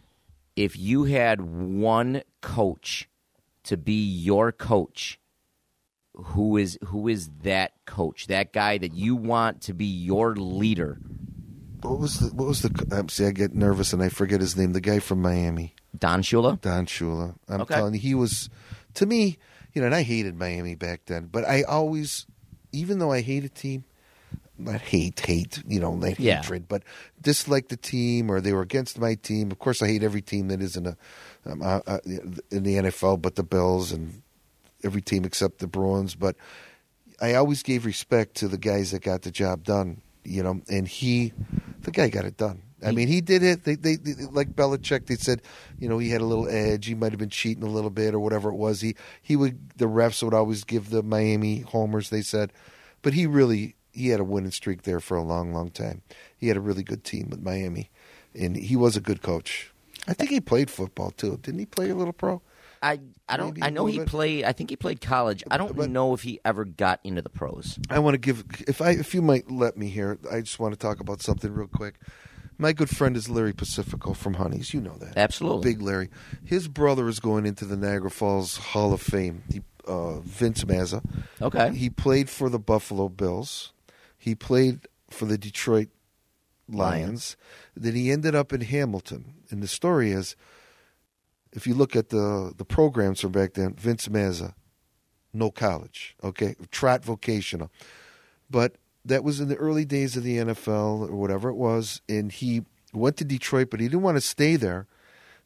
[0.58, 3.08] if you had one coach
[3.62, 5.20] to be your coach,
[6.14, 8.26] who is who is that coach?
[8.26, 10.98] That guy that you want to be your leader?
[11.82, 12.34] What was the?
[12.34, 12.86] What was the?
[12.90, 14.72] Um, see, I get nervous and I forget his name.
[14.72, 16.60] The guy from Miami, Don Shula.
[16.60, 17.36] Don Shula.
[17.48, 17.74] I'm Okay.
[17.74, 18.50] telling you, he was
[18.94, 19.38] to me.
[19.74, 22.26] You know, and I hated Miami back then, but I always,
[22.72, 23.84] even though I hate a team,
[24.58, 26.42] not hate, hate, you know, like Yeah.
[26.42, 26.82] hatred, but
[27.20, 29.50] dislike the team or they were against my team.
[29.50, 30.96] Of course, I hate every team that is in a
[31.46, 31.98] um, uh, uh,
[32.50, 34.22] in the NFL, but the Bills and
[34.84, 36.14] every team except the Bruins.
[36.14, 36.36] But
[37.20, 40.02] I always gave respect to the guys that got the job done.
[40.24, 41.32] You know, and he,
[41.82, 42.60] the guy got it done.
[42.84, 43.64] I mean, he did it.
[43.64, 45.06] They, they, they, like Belichick.
[45.06, 45.40] They said,
[45.78, 46.84] you know, he had a little edge.
[46.86, 48.82] He might have been cheating a little bit or whatever it was.
[48.82, 49.78] He, he would.
[49.78, 52.10] The refs would always give the Miami homers.
[52.10, 52.52] They said,
[53.00, 56.02] but he really, he had a winning streak there for a long, long time.
[56.36, 57.90] He had a really good team with Miami,
[58.34, 59.72] and he was a good coach.
[60.06, 61.38] I think he played football too.
[61.42, 62.40] Didn't he play a little pro?
[62.80, 64.06] I I don't Maybe I know he bit.
[64.08, 64.44] played.
[64.44, 65.42] I think he played college.
[65.50, 67.76] I don't But- know if he ever got into the pros.
[67.90, 70.16] I want to give if I if you might let me here.
[70.30, 71.96] I just want to talk about something real quick.
[72.56, 74.72] My good friend is Larry Pacifico from Honeys.
[74.74, 75.16] You know that.
[75.16, 75.72] Absolutely.
[75.74, 76.08] Big Larry.
[76.44, 79.42] His brother is going into the Niagara Falls Hall of Fame.
[79.52, 81.02] He, uh, Vince Mazza.
[81.42, 81.72] Okay.
[81.74, 83.72] He played for the Buffalo Bills.
[84.28, 85.88] He played for the Detroit
[86.68, 87.36] Lions.
[87.74, 89.32] Then he ended up in Hamilton.
[89.48, 90.36] And the story is,
[91.54, 94.52] if you look at the the programs from back then, Vince Mazza,
[95.32, 97.70] no college, okay, Trott vocational,
[98.50, 102.30] but that was in the early days of the NFL or whatever it was, and
[102.30, 104.86] he went to Detroit, but he didn't want to stay there,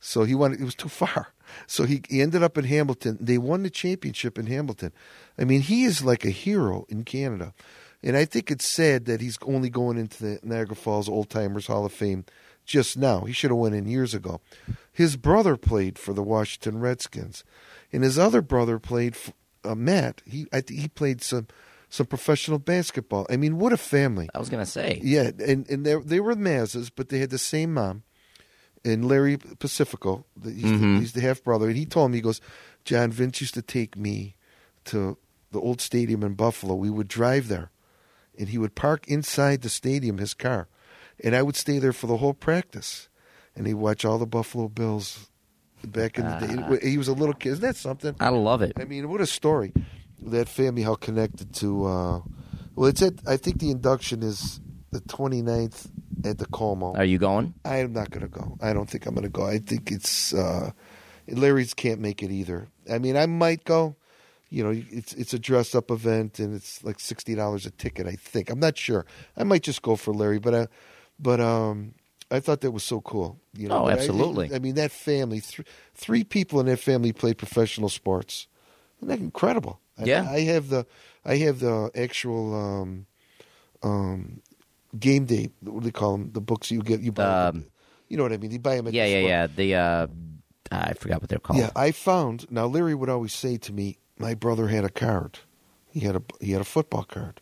[0.01, 1.29] so he wanted it was too far.
[1.69, 3.19] So he, he ended up in Hamilton.
[3.21, 4.93] They won the championship in Hamilton.
[5.39, 7.55] I mean, he is like a hero in Canada.
[8.03, 11.66] And I think it's sad that he's only going into the Niagara Falls Old Timers
[11.69, 12.24] Hall of Fame
[12.65, 13.20] just now.
[13.20, 14.41] He should have went in years ago.
[14.93, 17.45] His brother played for the Washington Redskins,
[17.93, 19.33] and his other brother played for
[19.65, 20.20] uh, Matt.
[20.27, 21.47] He I think he played some
[21.89, 23.27] some professional basketball.
[23.31, 24.29] I mean, what a family!
[24.35, 25.01] I was gonna say.
[25.03, 28.03] Yeah, and and they they were Mazzas, but they had the same mom.
[28.85, 30.95] And Larry Pacifico, the- he's, Mhm.
[30.95, 32.41] the, he's the half brother, and he told me he goes,
[32.85, 34.35] John Vince used to take me
[34.87, 35.16] to
[35.53, 36.74] the old stadium in Buffalo.
[36.74, 37.70] We would drive there,
[38.39, 40.69] and he would park inside the stadium his car,
[41.23, 43.09] and I would stay there for the whole practice,
[43.55, 45.29] and he'd watch all the Buffalo Bills.
[45.85, 47.55] Back in the day, he was a little kid.
[47.55, 48.15] Isn't that something?
[48.21, 48.73] I love it.
[48.77, 49.73] I mean, what a story.
[50.21, 51.85] That family, how connected to.
[51.85, 52.21] Uh,
[52.77, 53.15] well, it's at.
[53.27, 54.61] I think the induction is
[54.93, 55.91] the 29th
[56.25, 56.95] at the Como.
[56.95, 57.55] Are you going?
[57.65, 58.57] I am not going to go.
[58.61, 59.45] I don't think I'm going to go.
[59.45, 60.71] I think it's uh,
[61.27, 62.69] Larry's can't make it either.
[62.91, 63.97] I mean, I might go.
[64.53, 68.07] You know, it's it's a dress up event and it's like sixty dollars a ticket.
[68.07, 69.07] I think I'm not sure.
[69.37, 70.66] I might just go for Larry, but uh,
[71.19, 71.95] but um,
[72.31, 73.41] I thought that was so cool.
[73.57, 74.55] You know, Oh, But I- absolutely.
[74.55, 78.47] I, mean, that family, th- three people in that family played professional sports.
[78.99, 79.81] Isn't that incredible?
[79.99, 80.27] I- Yeah.
[80.31, 80.85] I, have the
[81.24, 83.07] I have the actual um,
[83.83, 84.41] um,
[84.99, 85.49] game day.
[85.61, 86.31] What do they call them?
[86.33, 87.49] The books you get you buy.
[87.49, 87.66] Um,
[88.09, 88.51] you know what I mean?
[88.51, 88.87] You buy them.
[88.89, 89.29] At Yeah, the yeah, store.
[89.31, 89.47] yeah.
[89.47, 90.07] The uh,
[90.91, 91.59] I forgot what they're called.
[91.61, 92.66] Yeah, I found now.
[92.66, 95.39] Larry would always say to me, "My brother had a card.
[95.90, 97.40] He had a he had a football card.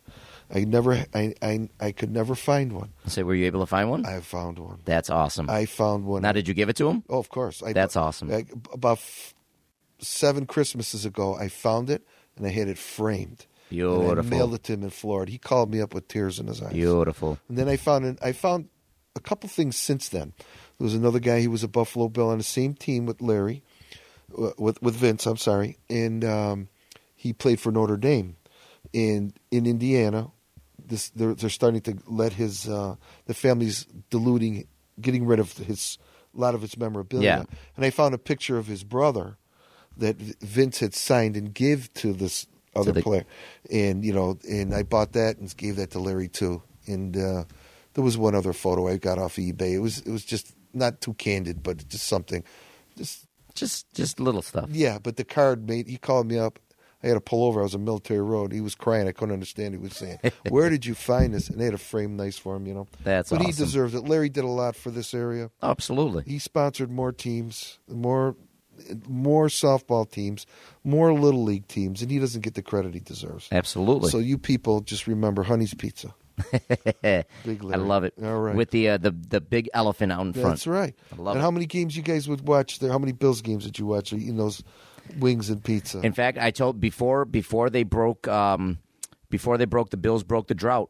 [0.53, 2.91] I never, I, I, I could never find one.
[3.07, 4.05] So were you able to find one?
[4.05, 4.79] I found one.
[4.83, 5.49] That's awesome.
[5.49, 6.23] I found one.
[6.23, 7.03] now, did you give it to him?
[7.09, 7.63] oh, of course.
[7.63, 8.29] I, That's awesome.
[8.33, 9.33] I- about f-
[9.99, 12.05] seven Christmases ago, I found it
[12.35, 13.45] and I had it framed.
[13.69, 14.11] Beautiful.
[14.11, 15.31] And I mailed it to him in Florida.
[15.31, 16.73] He called me up with tears in his eyes.
[16.73, 17.37] Beautiful.
[17.47, 18.67] And then I found an, I found
[19.15, 20.33] a couple things since then.
[20.77, 21.39] There was another guy.
[21.39, 23.63] He was a Buffalo Bill on the same team with Larry,
[24.57, 25.25] with with Vince.
[25.25, 26.69] I'm sorry, and um,
[27.15, 28.35] he played for Notre Dame.
[28.93, 30.31] And in Indiana,
[30.83, 32.95] this they're they're starting to let his uh,
[33.25, 34.67] the family's diluting,
[34.99, 35.97] getting rid of his
[36.35, 37.45] a lot of its memorabilia.
[37.49, 37.57] Yeah.
[37.75, 39.37] And I found a picture of his brother
[39.97, 43.25] that Vince had signed and give to this other the- player,
[43.69, 46.61] and you know, and I bought that and gave that to Larry too.
[46.87, 47.43] And uh,
[47.93, 49.73] there was one other photo I got off eBay.
[49.73, 52.43] It was it was just not too candid, but just something.
[52.97, 54.69] Just Just just little stuff.
[54.71, 55.87] yeah, but the card made.
[55.87, 56.59] He called me up.
[57.03, 57.61] I had to pull over.
[57.61, 58.51] I was on Military Road.
[58.51, 59.07] He was crying.
[59.07, 59.73] I couldn't understand.
[59.73, 60.19] what He was saying,
[60.49, 62.87] "Where did you find this?" And they had a frame nice for him, you know.
[63.03, 64.07] That's but he deserves it.
[64.07, 65.49] Larry did a lot for this area.
[65.63, 66.23] Absolutely.
[66.27, 68.35] He sponsored more teams, more
[69.07, 70.45] more softball teams,
[70.83, 73.47] more little league teams, and he doesn't get the credit he deserves.
[73.51, 74.09] Absolutely.
[74.09, 76.13] So you people just remember Honey's Pizza.
[77.01, 77.25] Big
[77.63, 78.13] I love it.
[78.23, 78.55] All right.
[78.55, 80.49] With the uh, the the big elephant out in front.
[80.49, 80.95] That's right.
[81.11, 81.43] I love and it.
[81.43, 82.91] how many games you guys would watch there?
[82.91, 84.63] How many Bills games did you watch eating those
[85.19, 85.99] wings and pizza?
[86.01, 88.79] In fact, I told before before they broke um,
[89.29, 90.89] before they broke the Bills broke the drought.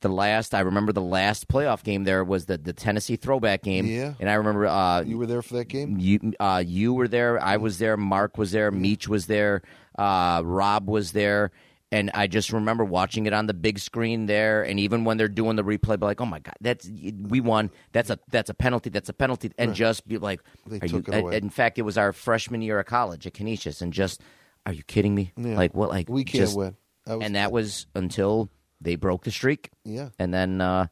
[0.00, 3.86] The last I remember the last playoff game there was the the Tennessee throwback game.
[3.86, 4.12] Yeah.
[4.20, 5.98] and I remember uh, you were there for that game?
[5.98, 9.62] you uh, you were there, I was there, Mark was there, Meach was there,
[9.98, 11.50] uh, Rob was there,
[11.92, 14.62] and I just remember watching it on the big screen there.
[14.62, 17.70] And even when they're doing the replay, be like, "Oh my god, that's we won!
[17.92, 18.90] That's a that's a penalty!
[18.90, 21.36] That's a penalty!" And just be like, They took you, it away.
[21.36, 24.20] In fact, it was our freshman year of college at Canisius, and just,
[24.64, 25.32] are you kidding me?
[25.36, 25.56] Yeah.
[25.56, 25.90] Like what?
[25.90, 26.76] Like We can't just- win.
[27.06, 28.50] Was- and that was until
[28.80, 29.70] they broke the streak.
[29.84, 30.08] Yeah.
[30.18, 30.60] and then.
[30.60, 30.86] uh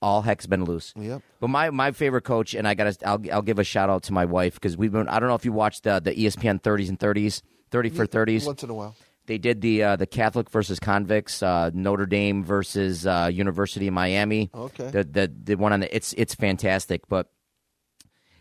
[0.00, 0.92] all heck's been loose.
[0.96, 1.22] Yep.
[1.40, 4.04] But my, my favorite coach, and I got to I'll I'll give a shout out
[4.04, 6.24] to my wife because we've been I don't know if you watched the the E
[6.26, 7.42] ESPN 30s and 30s
[7.72, 8.46] 30 for 30s.
[8.46, 8.94] Once in a while.
[9.28, 13.94] They did the uh, the Catholic versus convicts, uh, Notre Dame versus uh, University of
[13.94, 14.50] Miami.
[14.52, 14.90] Okay.
[14.90, 17.30] The the the one on the it's it's fantastic, but.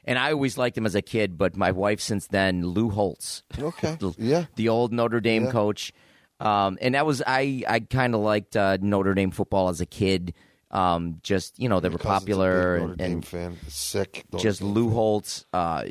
[0.10, 3.44] And I always liked him as a kid, but my wife since then, Lou Holtz,
[3.60, 3.96] Okay.
[4.00, 4.46] the, Yeah.
[4.56, 5.52] the old Notre Dame Yeah.
[5.52, 5.92] coach,
[6.40, 9.86] um, and that was I I kind of liked uh, Notre Dame football as a
[9.86, 10.34] kid.
[10.72, 13.58] Um, just you know they were Cousin's a big popular Notre and, Dame and fan.
[13.68, 14.24] Sick.
[14.32, 14.94] Notre just Dame Lou fan.
[14.96, 15.46] Holtz.
[15.52, 15.84] Uh,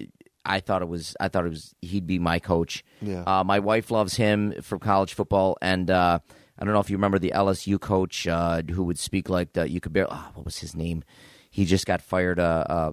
[0.46, 1.16] I thought it was.
[1.20, 1.74] I thought it was.
[1.82, 2.84] He'd be my coach.
[3.02, 3.22] Yeah.
[3.26, 6.20] Uh, my wife loves him for college football, and uh,
[6.58, 9.68] I don't know if you remember the LSU coach uh, who would speak like the,
[9.68, 10.10] you could barely.
[10.12, 11.02] Oh, what was his name?
[11.50, 12.92] He just got fired a,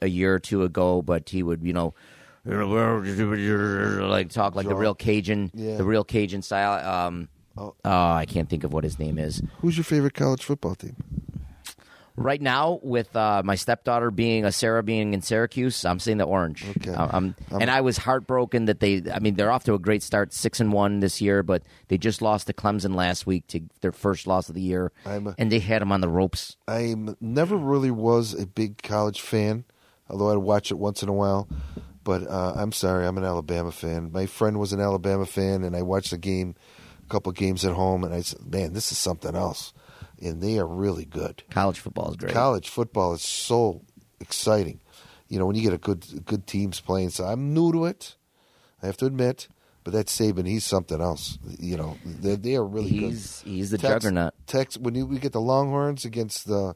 [0.00, 1.94] a a year or two ago, but he would you know.
[2.46, 5.76] Like talk like the real Cajun, Yeah.
[5.76, 7.06] the real Cajun style.
[7.06, 7.72] Um, Oh.
[7.84, 9.40] oh, I can't think of what his name is.
[9.60, 10.96] Who's your favorite college football team?
[12.16, 16.24] Right now, with uh, my stepdaughter being a Sarah being in Syracuse, I'm seeing the
[16.24, 16.64] Orange.
[16.76, 16.94] Okay.
[16.94, 19.02] I- I'm, and I was heartbroken that they.
[19.12, 21.98] I mean, they're off to a great start, six and one this year, but they
[21.98, 25.50] just lost to Clemson last week to their first loss of the year, I'm and
[25.50, 26.56] they had them on the ropes.
[26.68, 29.64] I never really was a big college fan,
[30.08, 31.48] although I'd watch it once in a while.
[32.04, 34.12] But uh, I'm sorry, I'm an Alabama fan.
[34.12, 36.54] My friend was an Alabama fan, and I watched the game,
[37.04, 39.72] a couple games at home, and I said, "Man, this is something else."
[40.24, 41.42] And they are really good.
[41.50, 42.32] College football is great.
[42.32, 43.82] College football is so
[44.20, 44.80] exciting.
[45.28, 47.10] You know, when you get a good good teams playing.
[47.10, 48.16] So I'm new to it.
[48.82, 49.48] I have to admit,
[49.82, 51.38] but that Saban, he's something else.
[51.58, 53.00] You know, they they are really good.
[53.10, 54.34] he's he's the Tex- juggernaut.
[54.46, 56.74] Tex, when you, we get the Longhorns against the,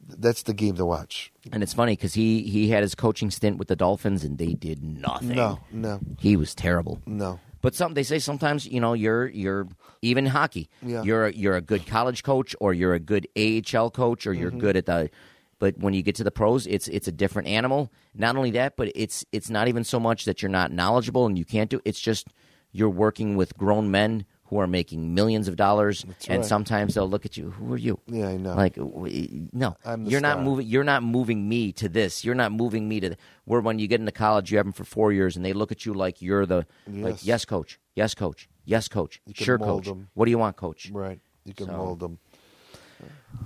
[0.00, 1.32] that's the game to watch.
[1.52, 4.54] And it's funny because he he had his coaching stint with the Dolphins, and they
[4.54, 5.28] did nothing.
[5.36, 7.00] No, no, he was terrible.
[7.06, 7.38] no.
[7.62, 9.68] But some they say sometimes you know you're you're
[10.02, 10.68] even hockey.
[10.82, 11.02] Yeah.
[11.02, 14.40] You're a, you're a good college coach or you're a good AHL coach or Mm-hmm.
[14.40, 15.10] you're good at the.
[15.58, 17.92] But when you get to the pros, it's it's a different animal.
[18.14, 21.36] Not only that, but it's it's not even so much that you're not knowledgeable and
[21.38, 21.80] you can't do.
[21.84, 22.28] It's just
[22.72, 26.44] you're working with grown men who are making millions of dollars, and right.
[26.44, 27.50] sometimes they'll look at you.
[27.52, 28.00] Who are you?
[28.08, 28.54] Yeah, I know.
[28.54, 30.66] Like, no, you're not moving.
[30.66, 32.24] You're not moving me to this.
[32.24, 33.10] You're not moving me to.
[33.10, 35.52] The, where when you get into college, you have them for four years, and they
[35.52, 37.24] look at you like you're the like, Yes.
[37.24, 39.84] yes, coach, yes, coach, yes, coach, You sure, coach.
[39.84, 39.88] coach.
[39.88, 40.08] 'em.
[40.14, 40.90] What do you want, coach?
[40.92, 41.20] right.
[41.44, 42.18] You can So- mold them.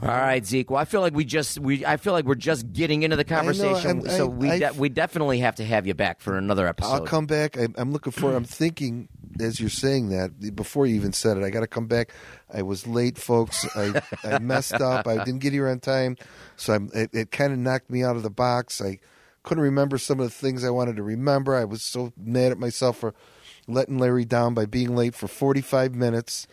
[0.03, 0.71] All right, Zeke.
[0.71, 3.25] Well, I feel like we just we I feel like we're just getting into the
[3.25, 4.01] conversation.
[4.01, 6.89] I'm- so we de- we definitely have to have you back for another episode.
[6.93, 7.57] I'll come back.
[7.59, 8.35] I, I'm looking for.
[8.35, 9.09] I'm thinking
[9.41, 11.43] as you're saying that before you even said it.
[11.43, 12.13] I got to come back.
[12.53, 13.67] I was late, folks.
[13.77, 15.07] I, I messed up.
[15.07, 16.17] I didn't get here on time,
[16.57, 18.81] so I'm, it, it kind of knocked me out of the box.
[18.81, 18.99] I
[19.43, 21.55] couldn't remember some of the things I wanted to remember.
[21.55, 23.15] I was so mad at myself for
[23.67, 26.47] letting Larry down by being late for 45 minutes.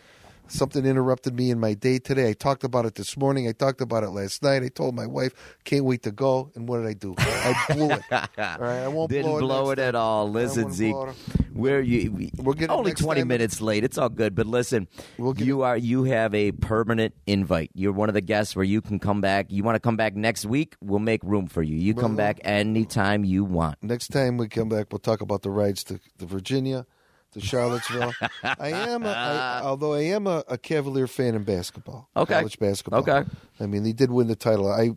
[0.52, 2.28] Something interrupted me in my day today.
[2.28, 3.48] I talked about it this morning.
[3.48, 4.62] I talked about it last night.
[4.62, 5.32] I told my wife,
[5.64, 7.14] "Can't wait to go." And what did I do?
[7.18, 8.02] I blew it.
[8.12, 8.26] All
[8.58, 9.40] right, I won't Didn't blow it.
[9.40, 10.30] blow it at all.
[10.30, 11.14] Listen, Zeke, it.
[11.54, 13.28] where you we- We'll get only twenty time.
[13.28, 13.82] minutes late.
[13.82, 14.34] It's all good.
[14.34, 17.70] But listen, We'll you are you have a permanent invite.
[17.74, 19.46] You're one of the guests where you can come back.
[19.50, 20.74] You want to come back next week?
[20.82, 21.76] We'll make room for you.
[21.76, 23.82] You come Well, back anytime you want.
[23.82, 26.84] Next time we come back, we'll talk about the rides to, to Virginia,
[27.32, 28.12] to Charlottesville.
[28.42, 32.34] I am, a, I, although I am a, a Cavalier fan in basketball, Okay.
[32.34, 33.00] college basketball.
[33.00, 33.24] Okay.
[33.60, 34.70] I mean they did win the title.
[34.70, 34.90] I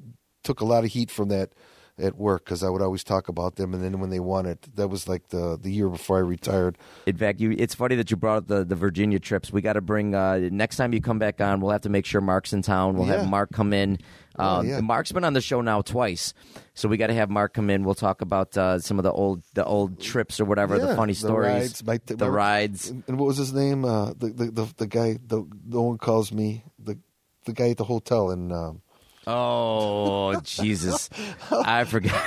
[0.44, 1.52] took a lot of heat from that
[1.98, 4.68] at work because I would always talk about them, and then when they won it,
[4.76, 6.78] that was like the the year before I retired.
[7.06, 9.52] In fact, you, it's funny that you brought up the, the Virginia trips.
[9.54, 11.62] We got to bring uh, next time you come back on.
[11.62, 12.96] We'll have to make sure Mark's in town.
[12.96, 13.20] We'll Yeah.
[13.20, 14.00] have Mark come in.
[14.38, 14.82] Oh, Um, yeah.
[14.82, 16.34] Mark's been on the show now twice,
[16.74, 17.86] so we got to have Mark come in.
[17.86, 20.96] We'll talk about uh, some of the old the old trips or whatever, the Yeah,
[20.98, 21.86] funny the stories, rides.
[21.86, 22.90] My- the rides.
[22.90, 23.86] And, and what was his name?
[23.86, 25.18] Uh, the, the the the guy.
[25.26, 26.98] The no one calls me the
[27.46, 28.52] the guy at the hotel in.
[28.52, 28.82] Um,
[29.28, 31.10] Oh Jesus,
[31.52, 32.22] I forgot.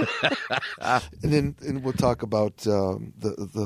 [0.80, 3.62] and then and we'll talk about um, the the.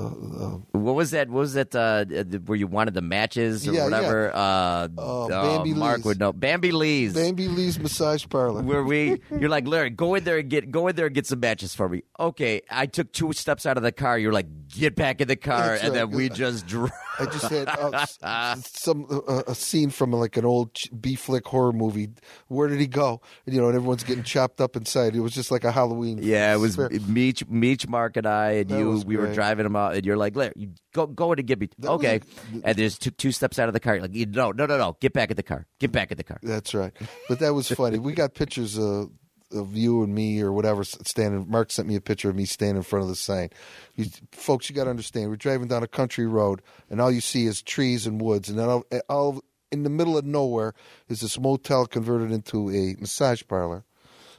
[0.74, 1.28] Uh, What was that?
[1.28, 1.74] What was that?
[1.74, 4.30] Uh, the- where you wanted the matches or Yeah, whatever?
[4.34, 6.04] Uh, Uh, oh, Bambi Mark Lee's.
[6.04, 6.32] would know.
[6.32, 7.14] Bambi Lee's.
[7.14, 8.62] Bambi Lee's massage parlor.
[8.62, 11.26] where we you're like Larry, go in there and get go in there and get
[11.26, 12.02] some matches for me.
[12.18, 14.18] Okay, I took two steps out of the car.
[14.18, 16.90] You're like, get back in the car, That's and right, then we just drove.
[17.18, 21.72] I just had uh, some uh, a scene from like an old B flick horror
[21.72, 22.08] movie.
[22.48, 23.20] Where did he go?
[23.46, 25.14] You know, and everyone's getting chopped up inside.
[25.14, 26.18] It was just like a Halloween.
[26.24, 26.88] Yeah, it was fair.
[27.06, 29.02] Meech, Meech, Mark, and I, and That you.
[29.06, 31.68] We were driving him out, and you're like, Larry, go go in and get me.
[31.78, 32.20] That was- okay,
[32.64, 33.94] and there's two, two steps out of the car.
[33.96, 35.66] You're like, no, no, no, no, get back in the car.
[35.78, 36.38] Get back in the car.
[36.42, 36.92] That's right.
[37.28, 37.98] But that was funny.
[37.98, 39.10] we got pictures of,
[39.52, 41.48] of you and me or whatever standing.
[41.48, 43.50] Mark sent me a picture of me standing in front of the sign.
[43.94, 45.30] You, folks, you got to understand.
[45.30, 48.58] We're driving down a country road, and all you see is trees and woods, and
[48.58, 50.72] then all, all in the middle of nowhere
[51.08, 53.84] is this motel converted into a massage parlor.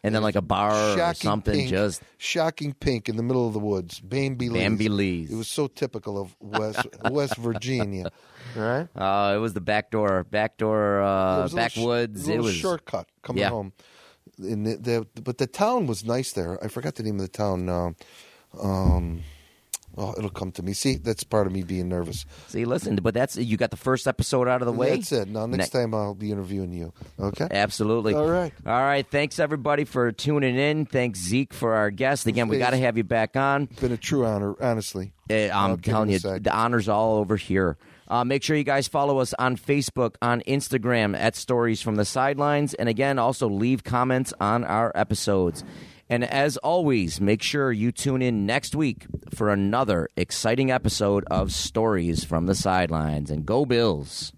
[0.06, 3.48] And then like a bar or Shocking something, pink, just shocking pink in the middle
[3.48, 4.00] of the woods.
[4.00, 4.62] Bambi Lee's.
[4.62, 5.32] Bambi Lee's.
[5.32, 8.12] It was so typical of West West Virginia.
[8.56, 8.88] Right.
[8.96, 12.28] uh, it was the back door, back door, uh, was a little sh- backwoods.
[12.28, 13.50] little it was shortcut coming Yeah.
[13.50, 13.74] home.
[14.38, 14.76] And the,
[15.16, 16.64] the, but the town was nice there.
[16.64, 17.68] I forgot the name of the town.
[17.70, 17.96] Um,
[18.62, 19.22] um,
[19.98, 20.74] oh, it'll come to me.
[20.74, 22.26] See, that's part of me being nervous.
[22.48, 24.96] See, listen, but that's you got the first episode out of the way.
[24.96, 25.28] That's it.
[25.28, 26.94] Now, next Ne- time I'll be interviewing you.
[27.20, 27.48] Okay.
[27.50, 28.14] Absolutely.
[28.14, 28.54] All right.
[28.66, 29.06] All right.
[29.10, 30.86] Thanks everybody for tuning in.
[30.86, 32.28] Thanks Zeke for our guest.
[32.28, 33.66] Again, we got to have you back on.
[33.82, 35.14] Been a true honor, honestly.
[35.30, 37.78] Uh, I'm telling you, the honors all over here.
[38.08, 42.06] Uh, make sure you guys follow us on Facebook, on Instagram at Stories from the
[42.06, 45.64] Sidelines, and again, also leave comments on our episodes.
[46.10, 51.52] And as always, make sure you tune in next week for another exciting episode of
[51.52, 53.32] Stories from the Sidelines.
[53.32, 54.32] And go Bills!